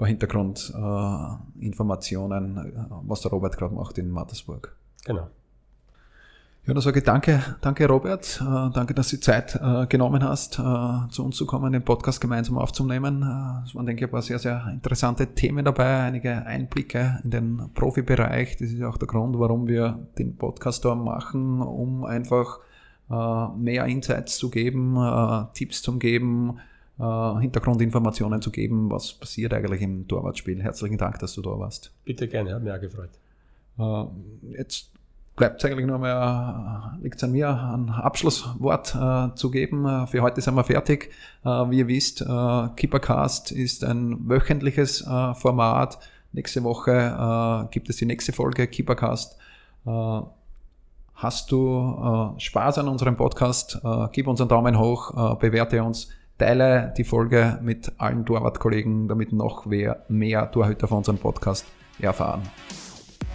Hintergrundinformationen, 0.06 2.58
äh, 2.58 2.74
was 3.04 3.22
der 3.22 3.32
Robert 3.32 3.58
gerade 3.58 3.74
macht 3.74 3.98
in 3.98 4.12
Mattersburg. 4.12 4.76
Genau. 5.06 5.30
Ja, 6.68 6.76
dann 6.76 6.84
sage 6.84 7.00
ich 7.00 7.06
danke, 7.06 7.44
danke 7.62 7.88
Robert, 7.88 8.40
äh, 8.40 8.72
danke, 8.72 8.94
dass 8.94 9.10
du 9.10 9.20
Zeit 9.20 9.56
äh, 9.56 9.88
genommen 9.88 10.24
hast, 10.24 10.60
äh, 10.60 11.10
zu 11.10 11.26
uns 11.26 11.36
zu 11.36 11.48
kommen, 11.48 11.74
den 11.74 11.84
Podcast 11.84 12.22
gemeinsam 12.22 12.60
aufzunehmen. 12.60 13.24
Es 13.66 13.74
waren, 13.74 13.88
denke 13.88 14.02
ich, 14.02 14.08
ein 14.08 14.12
paar 14.12 14.22
sehr, 14.22 14.38
sehr 14.38 14.68
interessante 14.72 15.34
Themen 15.34 15.66
dabei, 15.66 16.02
einige 16.02 16.46
Einblicke 16.46 17.20
in 17.24 17.32
den 17.32 17.72
Profibereich. 17.74 18.58
Das 18.58 18.68
ist 18.70 18.78
ja 18.78 18.90
auch 18.90 18.98
der 18.98 19.08
Grund, 19.08 19.40
warum 19.40 19.68
wir 19.68 20.08
den 20.20 20.36
Podcast 20.36 20.86
da 20.86 20.94
machen, 20.94 21.62
um 21.62 22.06
einfach 22.06 22.60
mehr 23.10 23.86
Insights 23.88 24.38
zu 24.38 24.52
geben, 24.52 24.98
Tipps 25.54 25.82
zu 25.82 25.98
geben, 25.98 26.60
Hintergrundinformationen 26.98 28.42
zu 28.42 28.52
geben, 28.52 28.92
was 28.92 29.14
passiert 29.14 29.54
eigentlich 29.54 29.82
im 29.82 30.08
Torwartspiel. 30.08 30.62
Herzlichen 30.62 30.98
Dank, 31.00 31.18
dass 31.20 31.34
du 31.34 31.42
da 31.42 31.58
warst. 31.58 31.92
Bitte 32.06 32.28
gerne, 32.28 32.54
hat 32.54 32.64
mich 32.64 32.72
auch 32.72 32.80
gefreut. 32.80 33.10
Jetzt 34.44 34.91
bleibt 35.42 35.64
es 35.64 35.70
eigentlich 35.70 35.88
nur 35.88 35.98
mehr, 35.98 36.98
liegt 37.02 37.16
es 37.16 37.24
an 37.24 37.32
mir, 37.32 37.50
ein 37.50 37.90
Abschlusswort 37.90 38.94
äh, 38.96 39.36
zu 39.36 39.50
geben. 39.50 39.88
Äh, 39.88 40.06
für 40.06 40.22
heute 40.22 40.40
sind 40.40 40.54
wir 40.54 40.64
fertig. 40.64 41.10
Äh, 41.44 41.50
wie 41.50 41.80
ihr 41.80 41.88
wisst, 41.88 42.22
äh, 42.22 42.26
Keepercast 42.76 43.52
ist 43.52 43.84
ein 43.84 44.30
wöchentliches 44.30 45.02
äh, 45.02 45.34
Format, 45.34 45.98
Nächste 46.34 46.64
Woche 46.64 46.92
äh, 46.92 47.68
gibt 47.72 47.90
es 47.90 47.98
die 47.98 48.06
nächste 48.06 48.32
Folge 48.32 48.68
Keepercast. 48.68 49.38
Äh, 49.86 50.22
hast 51.16 51.52
du 51.52 52.36
äh, 52.38 52.40
Spaß 52.40 52.78
an 52.78 52.88
unserem 52.88 53.18
Podcast? 53.18 53.82
Äh, 53.84 54.08
gib 54.14 54.28
uns 54.28 54.40
einen 54.40 54.50
Daumen 54.50 54.80
hoch, 54.80 55.34
äh, 55.34 55.36
bewerte 55.36 55.84
uns, 55.84 56.10
teile 56.38 56.94
die 56.96 57.04
Folge 57.04 57.60
mit 57.62 57.92
allen 57.98 58.26
Torwartkollegen, 58.26 59.10
damit 59.10 59.34
noch 59.34 59.66
mehr 59.66 60.52
Torhüter 60.52 60.88
von 60.88 61.00
unserem 61.00 61.18
Podcast 61.18 61.66
erfahren. 62.00 62.44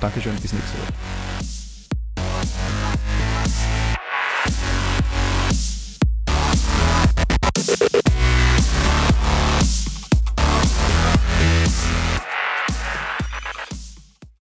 Dankeschön, 0.01 0.35
bis 0.37 0.55
nächste 0.55 0.79
Woche. 0.79 1.56